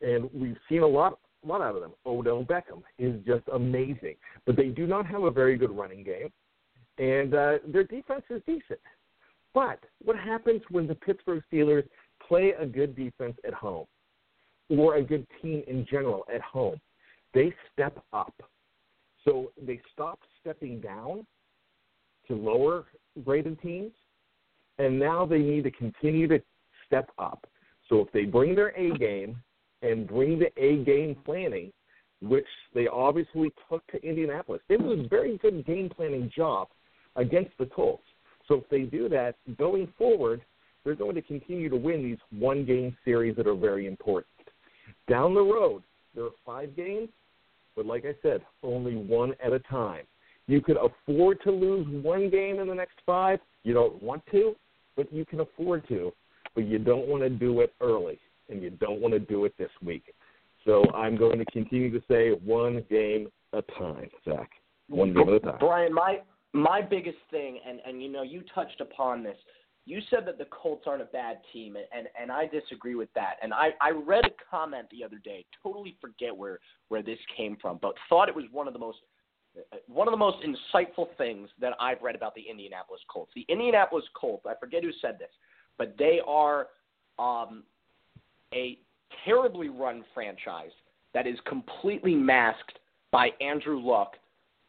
and 0.00 0.30
we've 0.32 0.58
seen 0.68 0.82
a 0.82 0.86
lot 0.86 1.18
a 1.44 1.46
lot 1.46 1.60
out 1.60 1.74
of 1.74 1.82
them. 1.82 1.92
Odell 2.04 2.44
Beckham 2.44 2.82
is 2.98 3.14
just 3.26 3.44
amazing, 3.52 4.16
but 4.44 4.56
they 4.56 4.68
do 4.68 4.86
not 4.86 5.06
have 5.06 5.22
a 5.24 5.30
very 5.30 5.56
good 5.56 5.70
running 5.70 6.02
game, 6.04 6.32
and 6.98 7.34
uh, 7.34 7.58
their 7.66 7.84
defense 7.84 8.22
is 8.30 8.42
decent. 8.46 8.80
But 9.56 9.78
what 10.04 10.16
happens 10.16 10.60
when 10.70 10.86
the 10.86 10.94
Pittsburgh 10.94 11.42
Steelers 11.50 11.88
play 12.28 12.52
a 12.60 12.66
good 12.66 12.94
defense 12.94 13.38
at 13.46 13.54
home 13.54 13.86
or 14.68 14.96
a 14.96 15.02
good 15.02 15.26
team 15.40 15.62
in 15.66 15.86
general 15.90 16.26
at 16.32 16.42
home? 16.42 16.78
They 17.32 17.54
step 17.72 18.04
up. 18.12 18.34
So 19.24 19.52
they 19.60 19.80
stop 19.94 20.18
stepping 20.42 20.82
down 20.82 21.26
to 22.28 22.34
lower 22.34 22.84
graded 23.24 23.58
teams, 23.62 23.92
and 24.78 24.98
now 24.98 25.24
they 25.24 25.38
need 25.38 25.64
to 25.64 25.70
continue 25.70 26.28
to 26.28 26.38
step 26.84 27.10
up. 27.18 27.46
So 27.88 28.02
if 28.02 28.12
they 28.12 28.26
bring 28.26 28.54
their 28.54 28.78
A 28.78 28.90
game 28.98 29.38
and 29.80 30.06
bring 30.06 30.38
the 30.38 30.50
A 30.62 30.84
game 30.84 31.16
planning, 31.24 31.72
which 32.20 32.44
they 32.74 32.88
obviously 32.88 33.50
took 33.70 33.86
to 33.86 34.06
Indianapolis, 34.06 34.60
it 34.68 34.78
was 34.78 34.98
a 34.98 35.08
very 35.08 35.38
good 35.38 35.64
game 35.64 35.88
planning 35.88 36.30
job 36.36 36.68
against 37.16 37.56
the 37.58 37.64
Colts. 37.64 38.04
So 38.48 38.56
if 38.56 38.68
they 38.68 38.82
do 38.82 39.08
that 39.08 39.34
going 39.58 39.92
forward, 39.98 40.42
they're 40.84 40.94
going 40.94 41.16
to 41.16 41.22
continue 41.22 41.68
to 41.68 41.76
win 41.76 42.02
these 42.02 42.18
one 42.30 42.64
game 42.64 42.96
series 43.04 43.36
that 43.36 43.46
are 43.46 43.56
very 43.56 43.86
important. 43.86 44.26
Down 45.08 45.34
the 45.34 45.42
road, 45.42 45.82
there 46.14 46.24
are 46.24 46.30
five 46.44 46.76
games, 46.76 47.08
but 47.74 47.86
like 47.86 48.04
I 48.04 48.14
said, 48.22 48.40
only 48.62 48.94
one 48.94 49.34
at 49.44 49.52
a 49.52 49.58
time. 49.58 50.04
You 50.46 50.60
could 50.60 50.76
afford 50.76 51.40
to 51.42 51.50
lose 51.50 51.86
one 52.04 52.30
game 52.30 52.60
in 52.60 52.68
the 52.68 52.74
next 52.74 52.98
five. 53.04 53.40
You 53.64 53.74
don't 53.74 54.00
want 54.00 54.22
to, 54.30 54.54
but 54.96 55.12
you 55.12 55.24
can 55.24 55.40
afford 55.40 55.86
to. 55.88 56.12
But 56.54 56.66
you 56.66 56.78
don't 56.78 57.08
want 57.08 57.22
to 57.22 57.28
do 57.28 57.60
it 57.60 57.72
early, 57.80 58.18
and 58.48 58.62
you 58.62 58.70
don't 58.70 59.00
want 59.00 59.12
to 59.12 59.20
do 59.20 59.44
it 59.44 59.54
this 59.58 59.70
week. 59.84 60.14
So 60.64 60.84
I'm 60.92 61.16
going 61.16 61.38
to 61.38 61.44
continue 61.46 61.90
to 61.90 62.04
say 62.08 62.30
one 62.44 62.84
game 62.88 63.28
a 63.52 63.62
time, 63.78 64.08
Zach. 64.24 64.50
One 64.88 65.12
game 65.12 65.28
at 65.28 65.34
a 65.34 65.40
time. 65.40 65.58
Brian, 65.58 65.92
my 65.92 66.20
my 66.56 66.80
biggest 66.80 67.18
thing, 67.30 67.60
and 67.66 67.80
and 67.86 68.02
you 68.02 68.10
know, 68.10 68.22
you 68.22 68.42
touched 68.54 68.80
upon 68.80 69.22
this. 69.22 69.36
You 69.84 70.00
said 70.10 70.26
that 70.26 70.36
the 70.36 70.46
Colts 70.46 70.84
aren't 70.86 71.02
a 71.02 71.06
bad 71.06 71.38
team, 71.52 71.76
and 71.76 71.86
and 71.96 72.08
and 72.20 72.32
I 72.32 72.46
disagree 72.46 72.94
with 72.94 73.12
that. 73.14 73.36
And 73.42 73.52
I 73.54 73.70
I 73.80 73.90
read 73.90 74.24
a 74.24 74.30
comment 74.50 74.88
the 74.90 75.04
other 75.04 75.18
day, 75.18 75.44
totally 75.62 75.96
forget 76.00 76.36
where 76.36 76.58
where 76.88 77.02
this 77.02 77.18
came 77.36 77.56
from, 77.60 77.78
but 77.80 77.94
thought 78.08 78.28
it 78.28 78.34
was 78.34 78.44
one 78.52 78.66
of 78.66 78.72
the 78.72 78.80
most 78.80 78.98
one 79.86 80.06
of 80.06 80.12
the 80.12 80.18
most 80.18 80.38
insightful 80.44 81.06
things 81.16 81.48
that 81.60 81.72
I've 81.80 82.02
read 82.02 82.14
about 82.14 82.34
the 82.34 82.42
Indianapolis 82.48 83.00
Colts. 83.08 83.32
The 83.34 83.46
Indianapolis 83.48 84.04
Colts, 84.14 84.44
I 84.46 84.54
forget 84.60 84.82
who 84.82 84.90
said 85.00 85.18
this, 85.18 85.30
but 85.78 85.94
they 85.98 86.20
are 86.26 86.68
um, 87.18 87.62
a 88.52 88.78
terribly 89.24 89.68
run 89.68 90.04
franchise 90.14 90.72
that 91.14 91.26
is 91.26 91.38
completely 91.46 92.14
masked 92.14 92.78
by 93.10 93.30
Andrew 93.40 93.80
Luck 93.80 94.16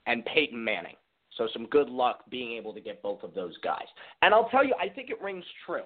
and 0.06 0.24
Peyton 0.26 0.64
Manning. 0.64 0.96
So 1.38 1.48
some 1.54 1.68
good 1.68 1.90
luck 1.90 2.24
being 2.30 2.58
able 2.58 2.74
to 2.74 2.82
get 2.82 3.02
both 3.02 3.24
of 3.24 3.34
those 3.34 3.58
guys. 3.64 3.86
And 4.22 4.34
I'll 4.34 4.50
tell 4.50 4.66
you, 4.66 4.74
I 4.82 4.90
think 4.90 5.10
it 5.10 5.22
rings 5.22 5.46
true. 5.66 5.84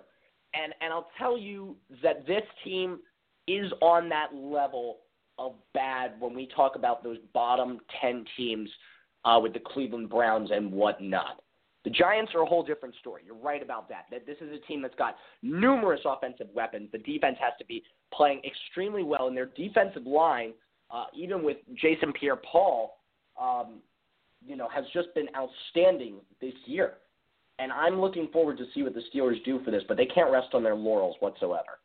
And 0.53 0.74
and 0.81 0.91
I'll 0.91 1.10
tell 1.17 1.38
you 1.38 1.75
that 2.03 2.25
this 2.27 2.43
team 2.63 3.00
is 3.48 3.72
on 3.81 4.10
that 4.10 4.34
level 4.34 5.00
of 5.38 5.53
bad 5.74 6.13
when 6.20 6.34
we 6.34 6.48
talk 6.55 6.75
about 6.75 7.03
those 7.03 7.17
bottom 7.34 7.79
ten 8.01 8.25
teams 8.38 8.70
uh, 9.25 9.39
with 9.41 9.53
the 9.53 9.60
Cleveland 9.60 10.10
Browns 10.10 10.51
and 10.51 10.72
whatnot. 10.72 11.41
The 11.84 11.89
Giants 11.89 12.34
are 12.36 12.43
a 12.43 12.46
whole 12.46 12.63
different 12.63 12.93
story. 13.00 13.24
You're 13.25 13.36
right 13.36 13.63
about 13.63 13.89
that. 13.89 14.05
That 14.12 14.27
this 14.27 14.38
is 14.39 14.51
a 14.51 14.60
team 14.67 14.84
that's 14.84 14.96
got 14.96 15.15
numerous 15.41 16.01
offensive 16.05 16.48
weapons. 16.53 16.89
The 16.91 17.00
defense 17.00 17.38
has 17.39 17.53
to 17.58 17.65
be 17.65 17.84
playing 18.13 18.41
extremely 18.46 19.03
well, 19.03 19.27
and 19.27 19.36
their 19.36 19.48
defensive 19.48 20.05
line, 20.05 20.53
uh, 20.91 21.05
even 21.15 21.43
with 21.43 21.58
Jason 21.74 22.13
Pierre-Paul, 22.13 22.93
um, 23.41 23.79
you 24.45 24.55
know, 24.55 24.67
has 24.74 24.86
just 24.93 25.13
been 25.15 25.27
outstanding 25.36 26.15
this 26.39 26.53
year. 26.65 26.95
And 27.60 27.71
I'm 27.71 28.01
looking 28.01 28.27
forward 28.33 28.57
to 28.57 28.65
see 28.74 28.83
what 28.83 28.93
the 28.93 29.03
Steelers 29.13 29.43
do 29.45 29.63
for 29.63 29.71
this, 29.71 29.83
but 29.88 29.98
they 29.98 30.05
can't 30.05 30.31
rest 30.31 30.53
on 30.53 30.63
their 30.63 30.75
laurels 30.75 31.15
whatsoever. 31.19 31.79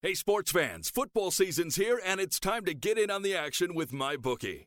Hey, 0.00 0.14
sports 0.14 0.52
fans, 0.52 0.88
football 0.88 1.30
season's 1.30 1.76
here, 1.76 2.00
and 2.04 2.20
it's 2.20 2.38
time 2.38 2.64
to 2.64 2.74
get 2.74 2.98
in 2.98 3.10
on 3.10 3.22
the 3.22 3.34
action 3.34 3.74
with 3.74 3.90
MyBookie. 3.90 4.66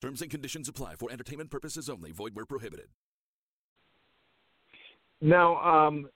Terms 0.00 0.22
and 0.22 0.30
conditions 0.30 0.68
apply 0.68 0.94
for 0.94 1.10
entertainment 1.10 1.50
purposes 1.50 1.88
only. 1.90 2.12
Void 2.12 2.34
where 2.34 2.46
prohibited. 2.46 2.86
Now, 5.20 5.56
um, 5.56 6.08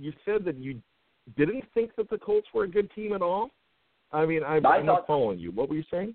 you 0.00 0.12
said 0.24 0.44
that 0.44 0.58
you 0.58 0.82
didn't 1.36 1.64
think 1.72 1.94
that 1.96 2.10
the 2.10 2.18
Colts 2.18 2.48
were 2.52 2.64
a 2.64 2.68
good 2.68 2.90
team 2.94 3.12
at 3.12 3.22
all. 3.22 3.50
I 4.12 4.26
mean, 4.26 4.42
I, 4.42 4.58
I 4.64 4.76
I'm 4.76 4.86
not 4.86 5.06
following 5.06 5.38
you. 5.38 5.52
What 5.52 5.68
were 5.68 5.76
you 5.76 5.84
saying? 5.90 6.14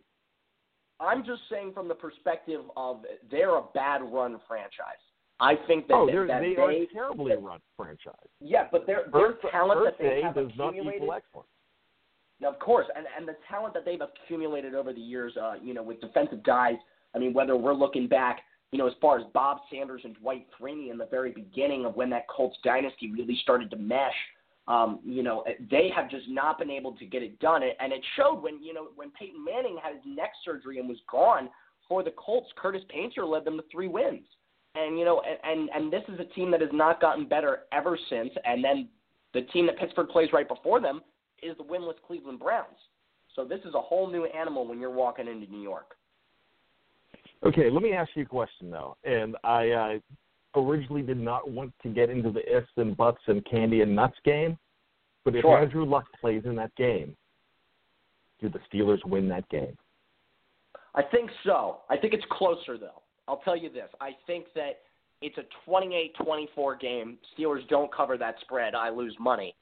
I'm 1.00 1.24
just 1.24 1.42
saying 1.50 1.72
from 1.74 1.88
the 1.88 1.96
perspective 1.96 2.62
of 2.76 3.06
they're 3.32 3.56
a 3.56 3.64
bad 3.74 4.02
run 4.02 4.40
franchise. 4.48 5.02
I 5.40 5.54
think 5.68 5.88
that, 5.88 5.94
oh, 5.94 6.06
that, 6.08 6.12
they're, 6.12 6.28
that 6.28 6.42
they 6.42 6.56
they 6.56 6.62
are 6.62 6.72
a 6.72 6.86
terribly 6.88 7.36
run 7.36 7.60
franchise. 7.78 8.16
yeah, 8.42 8.68
but 8.72 8.88
their 8.88 9.04
their 9.14 9.34
Birth- 9.34 9.52
talent 9.52 9.82
that 9.86 9.98
they 10.00 10.06
birthday 10.06 10.22
have 10.24 10.36
does 10.36 10.52
not 10.58 10.70
accumulated 10.70 11.04
equal 11.04 11.14
excellence. 11.14 11.48
Now, 12.42 12.50
of 12.50 12.60
course, 12.60 12.88
and 12.96 13.06
and 13.18 13.28
the 13.28 13.36
talent 13.48 13.74
that 13.76 13.86
they've 13.86 14.02
accumulated 14.02 14.74
over 14.74 14.92
the 14.92 15.00
years, 15.00 15.38
uh, 15.38 15.54
you 15.64 15.74
know, 15.74 15.84
with 15.84 16.02
defensive 16.02 16.44
guys. 16.44 16.76
I 17.16 17.20
mean, 17.20 17.34
whether 17.34 17.56
we're 17.56 17.74
looking 17.74 18.08
back, 18.08 18.42
you 18.72 18.80
know, 18.80 18.88
as 18.88 18.94
far 19.02 19.18
as 19.18 19.26
Bob 19.34 19.60
Sanders 19.72 20.02
and 20.04 20.16
Dwight 20.16 20.48
Freeney 20.60 20.92
in 20.92 20.98
the 20.98 21.08
very 21.10 21.32
beginning 21.32 21.86
of 21.86 21.96
when 21.96 22.10
that 22.10 22.28
Colts 22.28 22.58
dynasty 22.64 23.12
really 23.12 23.38
started 23.42 23.70
to 23.72 23.78
mesh, 23.78 24.14
um, 24.68 25.00
you 25.06 25.24
know, 25.24 25.46
they 25.72 25.90
have 25.96 26.10
just 26.10 26.28
not 26.28 26.60
been 26.60 26.70
able 26.70 26.92
to 26.94 27.06
get 27.06 27.24
it 27.24 27.40
done. 27.40 27.62
And 27.64 27.94
it 27.94 28.04
showed 28.16 28.42
when 28.42 28.62
you 28.62 28.74
know 28.74 28.88
when 28.96 29.12
Peyton 29.12 29.44
Manning 29.44 29.78
had 29.82 29.96
his 29.96 30.04
neck 30.06 30.32
surgery 30.44 30.80
and 30.80 30.90
was 30.90 30.98
gone 31.10 31.50
for 31.88 32.04
the 32.04 32.12
Colts. 32.12 32.50
Curtis 32.58 32.84
Painter 32.90 33.26
led 33.26 33.46
them 33.46 33.58
to 33.58 33.64
three 33.72 33.88
wins. 33.88 34.26
And 34.76 35.00
you 35.00 35.06
know, 35.06 35.22
and 35.22 35.60
and, 35.60 35.70
and 35.74 35.94
this 35.94 36.04
is 36.10 36.20
a 36.20 36.26
team 36.36 36.52
that 36.52 36.62
has 36.62 36.70
not 36.74 37.00
gotten 37.00 37.26
better 37.26 37.60
ever 37.72 37.98
since. 38.10 38.32
And 38.44 38.64
then 38.64 38.90
the 39.34 39.42
team 39.54 39.66
that 39.68 39.78
Pittsburgh 39.78 40.10
plays 40.10 40.30
right 40.34 40.48
before 40.48 40.82
them 40.82 41.02
is 41.42 41.56
the 41.58 41.64
winless 41.64 41.96
Cleveland 42.06 42.40
Browns. 42.40 42.78
So 43.36 43.46
this 43.46 43.60
is 43.66 43.74
a 43.76 43.82
whole 43.82 44.10
new 44.10 44.26
animal 44.26 44.68
when 44.68 44.80
you're 44.80 44.92
walking 44.92 45.28
into 45.28 45.50
New 45.50 45.62
York. 45.62 45.96
Okay, 47.46 47.70
let 47.70 47.84
me 47.84 47.94
ask 47.94 48.10
you 48.16 48.24
a 48.24 48.26
question 48.26 48.72
though. 48.72 48.98
And 49.04 49.36
I 49.44 49.70
uh, 49.72 50.60
originally 50.60 51.04
did 51.04 51.20
not 51.20 51.50
want 51.50 51.74
to 51.84 51.90
get 51.90 52.10
into 52.10 52.32
the 52.32 52.42
ifs 52.58 52.70
and 52.78 52.96
buts 52.98 53.22
and 53.28 53.46
candy 53.46 53.82
and 53.82 53.96
nuts 53.96 54.18
game, 54.26 54.58
but 55.24 55.36
if 55.36 55.42
Sure. 55.42 55.60
Andrew 55.60 55.86
Luck 55.86 56.06
plays 56.20 56.44
in 56.46 56.56
that 56.56 56.74
game, 56.76 57.16
do 58.40 58.50
the 58.50 58.60
Steelers 58.72 59.04
win 59.06 59.28
that 59.30 59.48
game? 59.50 59.78
I 60.96 61.04
think 61.04 61.30
so. 61.44 61.82
I 61.90 61.98
think 61.98 62.14
it's 62.14 62.26
closer 62.32 62.78
though. 62.78 63.02
I'll 63.28 63.38
tell 63.38 63.58
you 63.58 63.70
this. 63.70 63.90
I 64.02 64.12
think 64.26 64.48
that 64.56 64.80
it's 65.22 65.38
a 65.38 65.70
28-24 65.70 66.80
game. 66.80 67.18
Steelers 67.38 67.68
don't 67.70 67.94
cover 67.94 68.18
that 68.18 68.36
spread. 68.42 68.74
I 68.74 68.90
lose 68.90 69.16
money. 69.20 69.56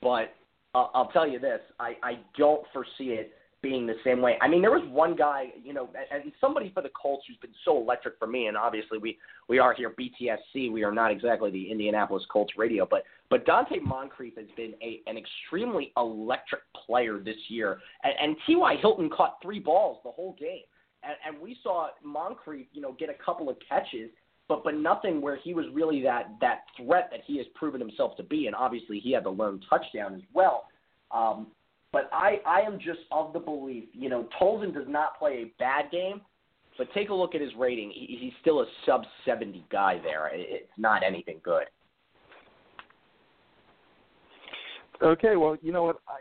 But 0.00 0.34
uh, 0.74 0.86
I'll 0.94 1.08
tell 1.08 1.26
you 1.26 1.38
this. 1.38 1.60
I, 1.80 1.96
I 2.02 2.18
don't 2.36 2.62
foresee 2.72 3.12
it 3.14 3.32
being 3.60 3.86
the 3.86 3.96
same 4.04 4.20
way. 4.20 4.38
I 4.40 4.48
mean, 4.48 4.62
there 4.62 4.70
was 4.70 4.86
one 4.88 5.16
guy, 5.16 5.46
you 5.62 5.72
know, 5.72 5.88
and 6.12 6.32
somebody 6.40 6.70
for 6.72 6.82
the 6.82 6.90
Colts 6.90 7.24
who's 7.26 7.36
been 7.38 7.54
so 7.64 7.76
electric 7.76 8.18
for 8.18 8.26
me, 8.26 8.46
and 8.46 8.56
obviously 8.56 8.98
we 8.98 9.18
we 9.48 9.58
are 9.58 9.74
here 9.74 9.94
BTSC. 9.98 10.70
We 10.70 10.84
are 10.84 10.92
not 10.92 11.10
exactly 11.10 11.50
the 11.50 11.70
Indianapolis 11.70 12.24
Colts 12.30 12.52
radio, 12.56 12.86
but 12.88 13.02
but 13.30 13.44
Donte 13.46 13.82
Moncrief 13.82 14.36
has 14.36 14.46
been 14.56 14.74
a 14.80 15.00
an 15.06 15.16
extremely 15.18 15.92
electric 15.96 16.62
player 16.86 17.18
this 17.18 17.36
year, 17.48 17.78
and, 18.04 18.12
and 18.22 18.36
T.Y. 18.46 18.76
Hilton 18.80 19.10
caught 19.10 19.38
three 19.42 19.58
balls 19.58 19.98
the 20.04 20.10
whole 20.10 20.36
game, 20.38 20.62
and, 21.02 21.14
and 21.26 21.42
we 21.42 21.56
saw 21.62 21.88
Moncrief, 22.04 22.68
you 22.72 22.80
know, 22.80 22.92
get 22.92 23.08
a 23.08 23.24
couple 23.24 23.48
of 23.48 23.56
catches. 23.68 24.10
But 24.46 24.62
but 24.62 24.76
nothing 24.76 25.20
where 25.20 25.36
he 25.36 25.52
was 25.52 25.66
really 25.74 26.00
that 26.02 26.36
that 26.40 26.60
threat 26.76 27.08
that 27.10 27.20
he 27.26 27.38
has 27.38 27.46
proven 27.54 27.80
himself 27.80 28.16
to 28.18 28.22
be, 28.22 28.46
and 28.46 28.54
obviously 28.54 29.00
he 29.00 29.12
had 29.12 29.24
the 29.24 29.30
lone 29.30 29.60
touchdown 29.68 30.14
as 30.14 30.22
well. 30.32 30.68
Um, 31.10 31.48
but 31.92 32.08
I, 32.12 32.40
I 32.46 32.60
am 32.60 32.78
just 32.78 33.00
of 33.10 33.32
the 33.32 33.38
belief, 33.38 33.84
you 33.92 34.08
know, 34.08 34.28
Tolzien 34.40 34.74
does 34.74 34.86
not 34.88 35.18
play 35.18 35.32
a 35.42 35.52
bad 35.58 35.90
game, 35.90 36.20
but 36.76 36.92
take 36.94 37.08
a 37.08 37.14
look 37.14 37.34
at 37.34 37.40
his 37.40 37.50
rating. 37.58 37.90
He, 37.90 38.18
he's 38.20 38.32
still 38.40 38.60
a 38.60 38.66
sub 38.86 39.04
70 39.24 39.64
guy 39.70 40.00
there. 40.02 40.30
It's 40.32 40.70
not 40.76 41.02
anything 41.02 41.40
good. 41.42 41.64
Okay, 45.02 45.36
well, 45.36 45.56
you 45.62 45.72
know 45.72 45.84
what? 45.84 46.00
I 46.08 46.20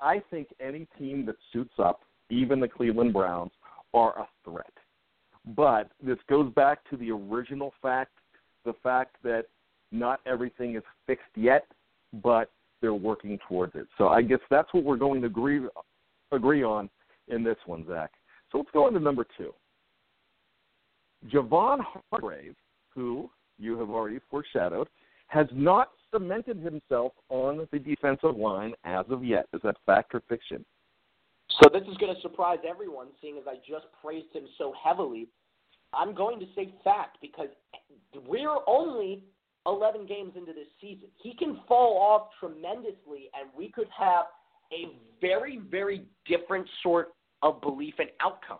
I 0.00 0.22
think 0.30 0.48
any 0.60 0.86
team 0.98 1.24
that 1.26 1.36
suits 1.52 1.74
up, 1.78 2.00
even 2.28 2.60
the 2.60 2.68
Cleveland 2.68 3.12
Browns, 3.12 3.52
are 3.94 4.18
a 4.18 4.28
threat. 4.44 4.72
But 5.56 5.90
this 6.02 6.18
goes 6.28 6.52
back 6.54 6.88
to 6.90 6.96
the 6.96 7.10
original 7.10 7.72
fact, 7.80 8.12
the 8.64 8.74
fact 8.82 9.16
that 9.22 9.44
not 9.92 10.20
everything 10.26 10.76
is 10.76 10.82
fixed 11.06 11.24
yet, 11.36 11.66
but 12.22 12.50
they're 12.84 12.92
working 12.92 13.38
towards 13.48 13.74
it. 13.76 13.86
So 13.96 14.08
I 14.08 14.20
guess 14.20 14.40
that's 14.50 14.68
what 14.74 14.84
we're 14.84 14.98
going 14.98 15.22
to 15.22 15.26
agree 15.26 15.62
agree 16.32 16.62
on 16.62 16.90
in 17.28 17.42
this 17.42 17.56
one, 17.64 17.86
Zach. 17.88 18.10
So 18.52 18.58
let's 18.58 18.68
go 18.74 18.84
on 18.84 18.92
to 18.92 19.00
number 19.00 19.26
two. 19.38 19.54
Javon 21.32 21.78
Hargrave, 22.10 22.54
who 22.94 23.30
you 23.58 23.78
have 23.78 23.88
already 23.88 24.20
foreshadowed, 24.30 24.88
has 25.28 25.46
not 25.50 25.92
cemented 26.12 26.58
himself 26.58 27.12
on 27.30 27.66
the 27.72 27.78
defensive 27.78 28.36
line 28.36 28.74
as 28.84 29.06
of 29.08 29.24
yet. 29.24 29.46
Is 29.54 29.62
that 29.64 29.76
fact 29.86 30.14
or 30.14 30.22
fiction? 30.28 30.62
So 31.62 31.70
this 31.72 31.88
is 31.90 31.96
going 31.96 32.14
to 32.14 32.20
surprise 32.20 32.58
everyone, 32.68 33.06
seeing 33.22 33.38
as 33.38 33.44
I 33.48 33.54
just 33.66 33.86
praised 34.02 34.30
him 34.34 34.44
so 34.58 34.74
heavily. 34.84 35.28
I'm 35.94 36.14
going 36.14 36.38
to 36.38 36.46
say 36.54 36.74
fact 36.84 37.16
because 37.22 37.48
we're 38.28 38.58
only 38.66 39.22
11 39.66 40.06
games 40.06 40.32
into 40.36 40.52
this 40.52 40.66
season. 40.80 41.08
He 41.22 41.34
can 41.34 41.60
fall 41.66 41.98
off 41.98 42.28
tremendously, 42.38 43.30
and 43.38 43.48
we 43.56 43.70
could 43.70 43.88
have 43.96 44.26
a 44.72 44.96
very, 45.20 45.60
very 45.70 46.04
different 46.26 46.66
sort 46.82 47.14
of 47.42 47.60
belief 47.60 47.94
and 47.98 48.08
outcome. 48.20 48.58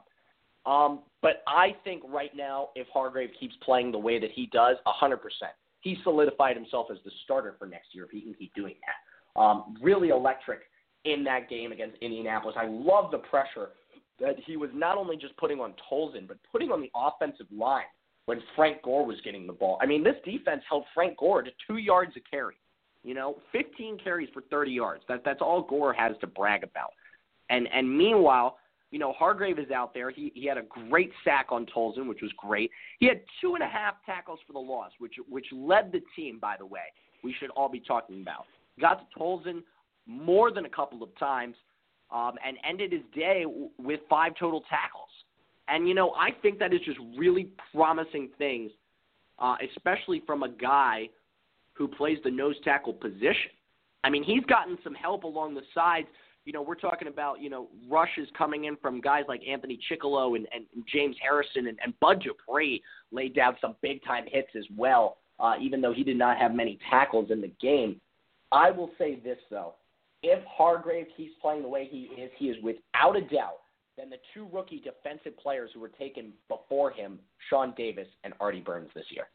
Um, 0.67 1.01
but 1.21 1.43
I 1.47 1.77
think 1.85 2.03
right 2.09 2.35
now, 2.35 2.71
if 2.75 2.87
Hargrave 2.93 3.31
keeps 3.39 3.55
playing 3.63 3.93
the 3.93 3.99
way 3.99 4.19
that 4.19 4.31
he 4.33 4.47
does, 4.47 4.77
100%, 4.87 5.19
he 5.81 5.99
solidified 6.03 6.57
himself 6.57 6.87
as 6.91 6.99
the 7.05 7.11
starter 7.25 7.55
for 7.59 7.67
next 7.67 7.89
year 7.93 8.05
if 8.05 8.11
he 8.11 8.23
can 8.23 8.35
keep 8.35 8.55
doing 8.55 8.75
that. 8.87 9.41
Um, 9.41 9.77
really 9.83 10.09
electric 10.09 10.61
in 11.05 11.23
that 11.25 11.51
game 11.51 11.73
against 11.73 11.99
Indianapolis. 12.01 12.57
I 12.59 12.67
love 12.67 13.11
the 13.11 13.19
pressure 13.19 13.71
that 14.21 14.37
he 14.47 14.57
was 14.57 14.71
not 14.73 14.97
only 14.97 15.17
just 15.17 15.37
putting 15.37 15.61
on 15.61 15.75
Tolzien, 15.91 16.27
but 16.27 16.39
putting 16.51 16.71
on 16.71 16.81
the 16.81 16.91
offensive 16.95 17.47
line 17.55 17.83
when 18.27 18.41
Frank 18.57 18.83
Gore 18.83 19.05
was 19.05 19.21
getting 19.25 19.47
the 19.47 19.53
ball. 19.53 19.79
I 19.81 19.87
mean, 19.87 20.03
this 20.03 20.17
defense 20.25 20.63
held 20.69 20.85
Frank 20.95 21.19
Gore 21.19 21.43
to 21.43 21.51
two 21.67 21.77
yards 21.77 22.13
a 22.17 22.21
carry. 22.21 22.57
You 23.03 23.15
know, 23.15 23.37
15 23.53 23.99
carries 24.03 24.31
for 24.33 24.43
30 24.51 24.73
yards. 24.73 25.05
That 25.09 25.23
that's 25.25 25.43
all 25.43 25.63
Gore 25.63 25.93
has 25.93 26.13
to 26.21 26.27
brag 26.27 26.65
about. 26.65 26.93
And 27.51 27.69
and 27.73 27.97
meanwhile, 27.97 28.59
you 28.91 28.99
know, 28.99 29.13
Hargrave 29.13 29.59
is 29.59 29.71
out 29.71 29.93
there. 29.93 30.11
He 30.11 30.33
he 30.35 30.47
had 30.47 30.57
a 30.57 30.63
great 30.63 31.11
sack 31.23 31.49
on 31.51 31.67
Tolzien, 31.67 32.09
which 32.09 32.23
was 32.23 32.33
great. 32.39 32.71
He 33.01 33.07
had 33.07 33.21
two 33.41 33.55
and 33.55 33.63
a 33.63 33.67
half 33.67 33.97
tackles 34.07 34.39
for 34.47 34.55
the 34.55 34.59
loss, 34.59 34.93
which 34.99 35.15
which 35.29 35.47
led 35.53 35.93
the 35.93 36.01
team, 36.17 36.39
by 36.41 36.57
the 36.59 36.65
way. 36.65 36.93
We 37.23 37.35
should 37.39 37.51
all 37.51 37.69
be 37.69 37.81
talking 37.81 38.23
about. 38.23 38.47
Got 38.81 39.01
to 39.01 39.19
Tolzien 39.19 39.63
more 40.07 40.51
than 40.51 40.65
a 40.65 40.69
couple 40.69 41.03
of 41.03 41.17
times, 41.19 41.57
um, 42.11 42.33
and 42.47 42.57
ended 42.69 42.93
his 42.93 43.03
day 43.15 43.43
w- 43.43 43.71
with 43.79 44.01
five 44.09 44.33
total 44.39 44.63
tackles. 44.71 45.09
And 45.69 45.89
you 45.89 45.95
know, 45.95 46.11
I 46.11 46.31
think 46.43 46.59
that 46.59 46.75
is 46.75 46.81
just 46.85 46.99
really 47.17 47.49
promising 47.75 48.29
things, 48.37 48.71
uh, 49.39 49.57
especially 49.75 50.23
from 50.27 50.43
a 50.43 50.49
guy 50.49 51.09
who 51.73 51.89
plays 51.89 52.19
the 52.23 52.31
nose 52.31 52.57
tackle 52.65 52.93
position. 52.93 53.51
I 54.05 54.11
mean, 54.11 54.23
he's 54.23 54.45
gotten 54.45 54.77
some 54.85 54.95
help 54.95 55.25
along 55.25 55.55
the 55.55 55.63
sides. 55.75 56.07
You 56.45 56.53
know, 56.53 56.61
we're 56.61 56.75
talking 56.75 57.09
about 57.09 57.41
you 57.41 57.49
know 57.49 57.69
rushes 57.91 58.29
coming 58.37 58.65
in 58.65 58.77
from 58.77 59.01
guys 59.01 59.25
like 59.27 59.41
Anthony 59.49 59.79
Chickillo 59.91 60.37
and, 60.37 60.47
and 60.53 60.67
James 60.93 61.17
Harrison 61.23 61.69
and, 61.69 61.79
and 61.83 61.99
Bud 62.01 62.23
Dupree 62.23 62.83
laid 63.11 63.35
down 63.35 63.57
some 63.61 63.77
big 63.81 64.05
time 64.05 64.25
hits 64.31 64.51
as 64.55 64.65
well. 64.77 65.17
uh, 65.41 65.55
even 65.61 65.81
though 65.81 65.93
he 65.93 66.05
did 66.05 66.17
not 66.17 66.39
have 66.39 66.55
many 66.55 66.79
tackles 66.91 67.31
in 67.31 67.41
the 67.41 67.51
game. 67.61 68.01
I 68.53 68.71
will 68.71 68.91
say 68.99 69.21
this 69.23 69.39
though: 69.51 69.75
if 70.23 70.43
Hargrave 70.45 71.07
keeps 71.17 71.35
playing 71.41 71.63
the 71.63 71.69
way 71.69 71.89
he 71.91 72.03
is, 72.21 72.31
he 72.39 72.47
is 72.47 72.63
without 72.63 73.17
a 73.17 73.21
doubt 73.23 73.61
then 73.97 74.11
the 74.11 74.17
two 74.33 74.49
rookie 74.53 74.81
defensive 74.81 75.39
players 75.39 75.71
who 75.73 75.81
were 75.81 75.89
taken 75.89 76.33
before 76.49 76.91
him, 76.91 77.19
Sean 77.49 77.73
Davis 77.77 78.09
and 78.25 78.35
Artie 78.41 78.61
Burns 78.61 78.91
this 78.95 79.07
year. 79.11 79.27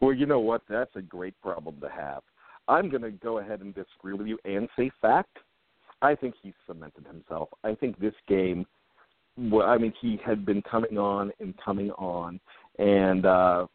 Well, 0.00 0.14
you 0.14 0.26
know 0.26 0.40
what? 0.40 0.62
That's 0.68 0.94
a 0.96 1.02
great 1.02 1.40
problem 1.42 1.76
to 1.80 1.88
have. 1.88 2.22
I'm 2.68 2.88
going 2.88 3.02
to 3.02 3.10
go 3.10 3.38
ahead 3.38 3.60
and 3.60 3.74
disagree 3.74 4.14
with 4.14 4.26
you 4.26 4.38
and 4.44 4.68
say 4.76 4.90
fact. 5.00 5.38
I 6.02 6.14
think 6.14 6.34
he's 6.42 6.54
cemented 6.66 7.06
himself. 7.06 7.48
I 7.62 7.74
think 7.74 7.98
this 7.98 8.14
game, 8.26 8.66
well, 9.36 9.68
I 9.68 9.76
mean, 9.76 9.92
he 10.00 10.18
had 10.24 10.46
been 10.46 10.62
coming 10.62 10.96
on 10.96 11.30
and 11.40 11.54
coming 11.62 11.90
on, 11.92 12.40
and 12.78 13.26
uh, 13.26 13.66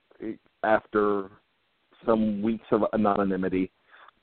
after 0.64 1.30
some 2.06 2.42
weeks 2.42 2.66
of 2.72 2.82
anonymity, 2.94 3.72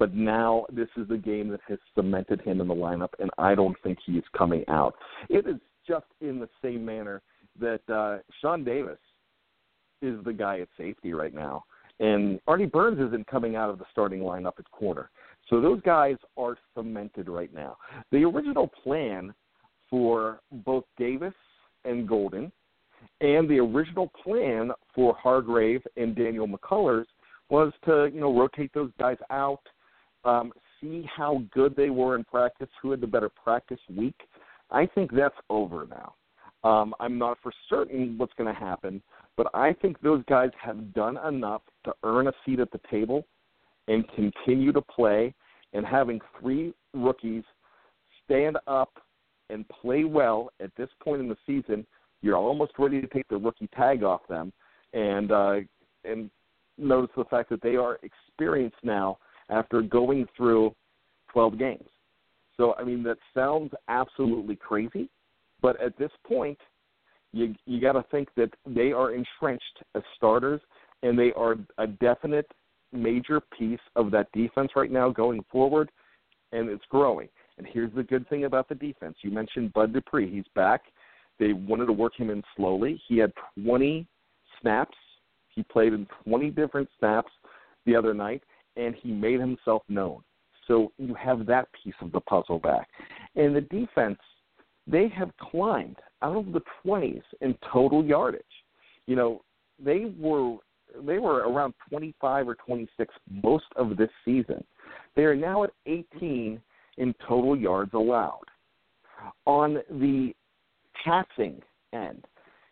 but 0.03 0.15
now 0.15 0.67
this 0.73 0.89
is 0.97 1.07
the 1.07 1.17
game 1.17 1.47
that 1.47 1.61
has 1.69 1.79
cemented 1.95 2.41
him 2.41 2.61
in 2.61 2.67
the 2.67 2.75
lineup, 2.75 3.11
and 3.21 3.31
I 3.39 3.55
don't 3.55 3.77
think 3.85 3.99
he 4.05 4.15
is 4.15 4.25
coming 4.37 4.65
out. 4.67 4.97
It 5.29 5.47
is 5.47 5.61
just 5.87 6.07
in 6.21 6.41
the 6.41 6.49
same 6.61 6.85
manner 6.85 7.23
that 7.61 7.89
uh, 7.89 8.19
Sean 8.41 8.65
Davis 8.65 8.99
is 10.01 10.17
the 10.25 10.33
guy 10.33 10.59
at 10.59 10.67
safety 10.77 11.15
right 11.15 11.33
now, 11.33 11.63
and 12.01 12.41
Artie 12.49 12.67
Burns 12.67 12.99
isn't 12.99 13.29
coming 13.29 13.55
out 13.55 13.71
of 13.71 13.79
the 13.79 13.85
starting 13.93 14.23
lineup 14.23 14.55
at 14.59 14.69
corner. 14.73 15.09
So 15.49 15.61
those 15.61 15.81
guys 15.83 16.17
are 16.37 16.57
cemented 16.77 17.29
right 17.29 17.55
now. 17.55 17.77
The 18.11 18.25
original 18.25 18.73
plan 18.83 19.33
for 19.89 20.41
both 20.51 20.83
Davis 20.99 21.35
and 21.85 22.09
Golden, 22.09 22.51
and 23.21 23.49
the 23.49 23.61
original 23.61 24.11
plan 24.25 24.73
for 24.97 25.15
Hargrave 25.15 25.87
and 25.97 26.17
Daniel 26.17 26.49
McCullers 26.49 27.07
was 27.51 27.73
to 27.85 28.11
you 28.13 28.21
know 28.21 28.37
rotate 28.37 28.73
those 28.75 28.91
guys 28.99 29.19
out 29.31 29.63
um, 30.25 30.53
see 30.81 31.09
how 31.15 31.43
good 31.53 31.75
they 31.77 31.91
were 31.91 32.17
in 32.17 32.25
practice, 32.25 32.69
who 32.81 32.91
had 32.91 33.01
the 33.01 33.07
better 33.07 33.29
practice 33.29 33.81
week. 33.97 34.15
I 34.71 34.87
think 34.87 35.13
that's 35.13 35.35
over 35.51 35.87
now. 35.89 36.15
Um, 36.69 36.95
I'm 37.01 37.19
not 37.19 37.39
for 37.43 37.53
certain 37.69 38.17
what's 38.19 38.33
going 38.35 38.53
to 38.53 38.59
happen, 38.59 39.03
but 39.37 39.49
I 39.53 39.73
think 39.73 40.01
those 40.01 40.23
guys 40.29 40.51
have 40.61 40.95
done 40.95 41.19
enough 41.27 41.63
to 41.85 41.93
earn 42.05 42.29
a 42.29 42.33
seat 42.45 42.61
at 42.61 42.71
the 42.71 42.81
table 42.91 43.27
and 43.89 44.05
continue 44.15 44.73
to 44.73 44.81
play. 44.81 45.35
And 45.73 45.87
having 45.87 46.21
three 46.39 46.75
rookies 46.93 47.45
stand 48.25 48.59
up 48.67 48.91
and 49.51 49.69
play 49.69 50.05
well 50.05 50.51
at 50.61 50.71
this 50.77 50.89
point 51.03 51.21
in 51.21 51.29
the 51.29 51.37
season, 51.47 51.87
you're 52.21 52.37
almost 52.37 52.73
ready 52.79 53.01
to 53.01 53.07
take 53.09 53.27
the 53.29 53.37
rookie 53.37 53.69
tag 53.77 54.03
off 54.03 54.21
them, 54.29 54.53
and 54.93 55.33
uh, 55.33 55.57
and 56.05 56.31
notice 56.79 57.11
the 57.17 57.25
fact 57.25 57.51
that 57.51 57.63
they 57.63 57.77
are 57.77 57.99
experienced 58.03 58.77
now 58.83 59.19
after 59.49 59.83
going 59.83 60.27
through 60.37 60.75
12 61.33 61.59
games. 61.59 61.89
So, 62.57 62.75
I 62.79 62.85
mean, 62.85 63.03
that 63.05 63.19
sounds 63.35 63.73
absolutely 63.89 64.57
crazy, 64.57 65.09
but 65.61 65.81
at 65.81 65.97
this 65.99 66.11
point, 66.27 66.59
you 67.33 67.55
you 67.65 67.81
got 67.81 67.93
to 67.93 68.05
think 68.11 68.29
that 68.37 68.51
they 68.67 68.93
are 68.93 69.13
entrenched 69.13 69.83
as 69.95 70.03
starters, 70.17 70.61
and 71.03 71.19
they 71.19 71.33
are 71.33 71.57
a 71.79 71.87
definite 71.87 72.47
major 72.93 73.41
piece 73.59 73.81
of 73.97 74.11
that 74.11 74.31
defense 74.33 74.73
right 74.77 74.91
now 74.91 75.09
going 75.11 75.43
forward, 75.51 75.91
and 76.53 76.69
it's 76.69 76.85
growing. 76.91 77.29
And 77.57 77.67
here's 77.67 77.93
the 77.95 78.03
good 78.03 78.29
thing 78.29 78.45
about 78.45 78.69
the 78.69 78.75
defense: 78.75 79.17
you 79.23 79.31
mentioned 79.31 79.73
Bud 79.73 79.93
Dupree; 79.95 80.31
he's 80.31 80.45
back. 80.55 80.83
They 81.39 81.55
wanted 81.55 81.87
to 81.87 81.93
work 81.93 82.13
him 82.17 82.31
in 82.31 82.43
slowly. 82.55 83.01
He 83.09 83.17
had 83.17 83.33
20 83.65 84.07
snaps. 84.61 84.97
He 85.49 85.63
played 85.63 85.93
in 85.93 86.07
20 86.25 86.51
different 86.51 86.89
snaps 86.99 87.33
the 87.87 87.97
other 87.97 88.15
night, 88.15 88.43
and 88.77 88.95
he 88.95 89.11
made 89.11 89.41
himself 89.41 89.83
known. 89.89 90.23
So 90.69 90.93
you 90.99 91.15
have 91.15 91.47
that 91.47 91.69
piece 91.83 91.95
of 92.01 92.13
the 92.13 92.21
puzzle 92.21 92.59
back. 92.59 92.89
And 93.35 93.55
the 93.55 93.63
defense, 93.63 94.19
they 94.87 95.09
have 95.09 95.31
climbed 95.39 95.97
out 96.23 96.37
of 96.37 96.53
the 96.53 96.63
20s 96.85 97.23
in 97.41 97.57
total 97.73 98.05
yardage. 98.05 98.43
You 99.07 99.17
know, 99.17 99.43
they 99.83 100.13
were 100.19 100.57
they 101.07 101.19
were 101.19 101.49
around 101.49 101.73
25 101.89 102.49
or 102.49 102.55
26 102.55 103.15
most 103.43 103.65
of 103.77 103.97
this 103.97 104.11
season. 104.25 104.63
They 105.17 105.23
are 105.23 105.35
now 105.35 105.65
at 105.65 105.71
18 105.87 106.61
in 106.99 107.15
total 107.27 107.57
yards 107.57 107.95
allowed. 107.95 108.45
On 109.47 109.79
the 109.91 110.35
passing 111.05 111.63
end, 111.95 112.27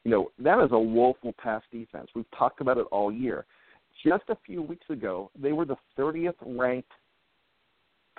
you 0.05 0.11
know, 0.11 0.31
that 0.39 0.63
is 0.63 0.71
a 0.73 0.79
woeful 0.79 1.35
pass 1.43 1.63
defense. 1.73 2.09
We've 2.15 2.31
talked 2.37 2.61
about 2.61 2.79
it 2.79 2.87
all 2.91 3.13
year. 3.13 3.47
Just 4.05 4.25
a 4.29 4.37
few 4.47 4.63
weeks 4.63 4.87
ago, 4.89 5.31
they 5.41 5.53
were 5.53 5.65
the 5.65 5.77
30th 5.99 6.35
ranked 6.45 6.91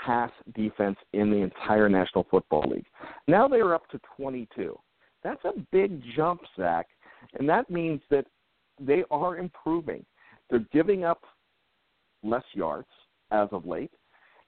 pass 0.03 0.31
defense 0.55 0.97
in 1.13 1.29
the 1.29 1.37
entire 1.37 1.89
National 1.89 2.25
Football 2.29 2.69
League. 2.69 2.85
Now 3.27 3.47
they 3.47 3.57
are 3.57 3.73
up 3.73 3.87
to 3.89 3.99
22. 4.17 4.77
That's 5.23 5.43
a 5.45 5.51
big 5.71 6.01
jump, 6.15 6.41
Zach, 6.55 6.87
and 7.37 7.47
that 7.47 7.69
means 7.69 8.01
that 8.09 8.25
they 8.79 9.03
are 9.11 9.37
improving. 9.37 10.05
They're 10.49 10.65
giving 10.73 11.03
up 11.03 11.21
less 12.23 12.43
yards 12.53 12.87
as 13.31 13.47
of 13.51 13.65
late, 13.65 13.91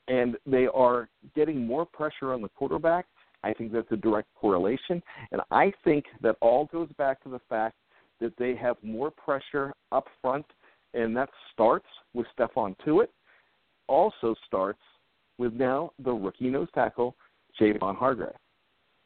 and 0.07 0.37
they 0.45 0.67
are 0.73 1.09
getting 1.35 1.65
more 1.65 1.85
pressure 1.85 2.33
on 2.33 2.41
the 2.41 2.49
quarterback. 2.49 3.05
I 3.43 3.53
think 3.53 3.71
that's 3.71 3.91
a 3.91 3.97
direct 3.97 4.29
correlation, 4.35 5.01
and 5.31 5.41
I 5.51 5.71
think 5.83 6.05
that 6.21 6.37
all 6.41 6.65
goes 6.65 6.89
back 6.97 7.21
to 7.23 7.29
the 7.29 7.41
fact 7.49 7.75
that 8.19 8.33
they 8.37 8.55
have 8.55 8.77
more 8.81 9.11
pressure 9.11 9.73
up 9.91 10.07
front 10.21 10.45
and 10.93 11.15
that 11.15 11.29
starts 11.51 11.85
with 12.13 12.27
Stephon 12.37 12.75
Tuitt, 12.85 13.09
also 13.87 14.35
starts 14.45 14.79
with 15.37 15.53
now 15.53 15.91
the 16.03 16.11
rookie 16.11 16.49
nose 16.49 16.67
tackle, 16.73 17.15
Javon 17.59 17.95
Hargrave. 17.97 18.35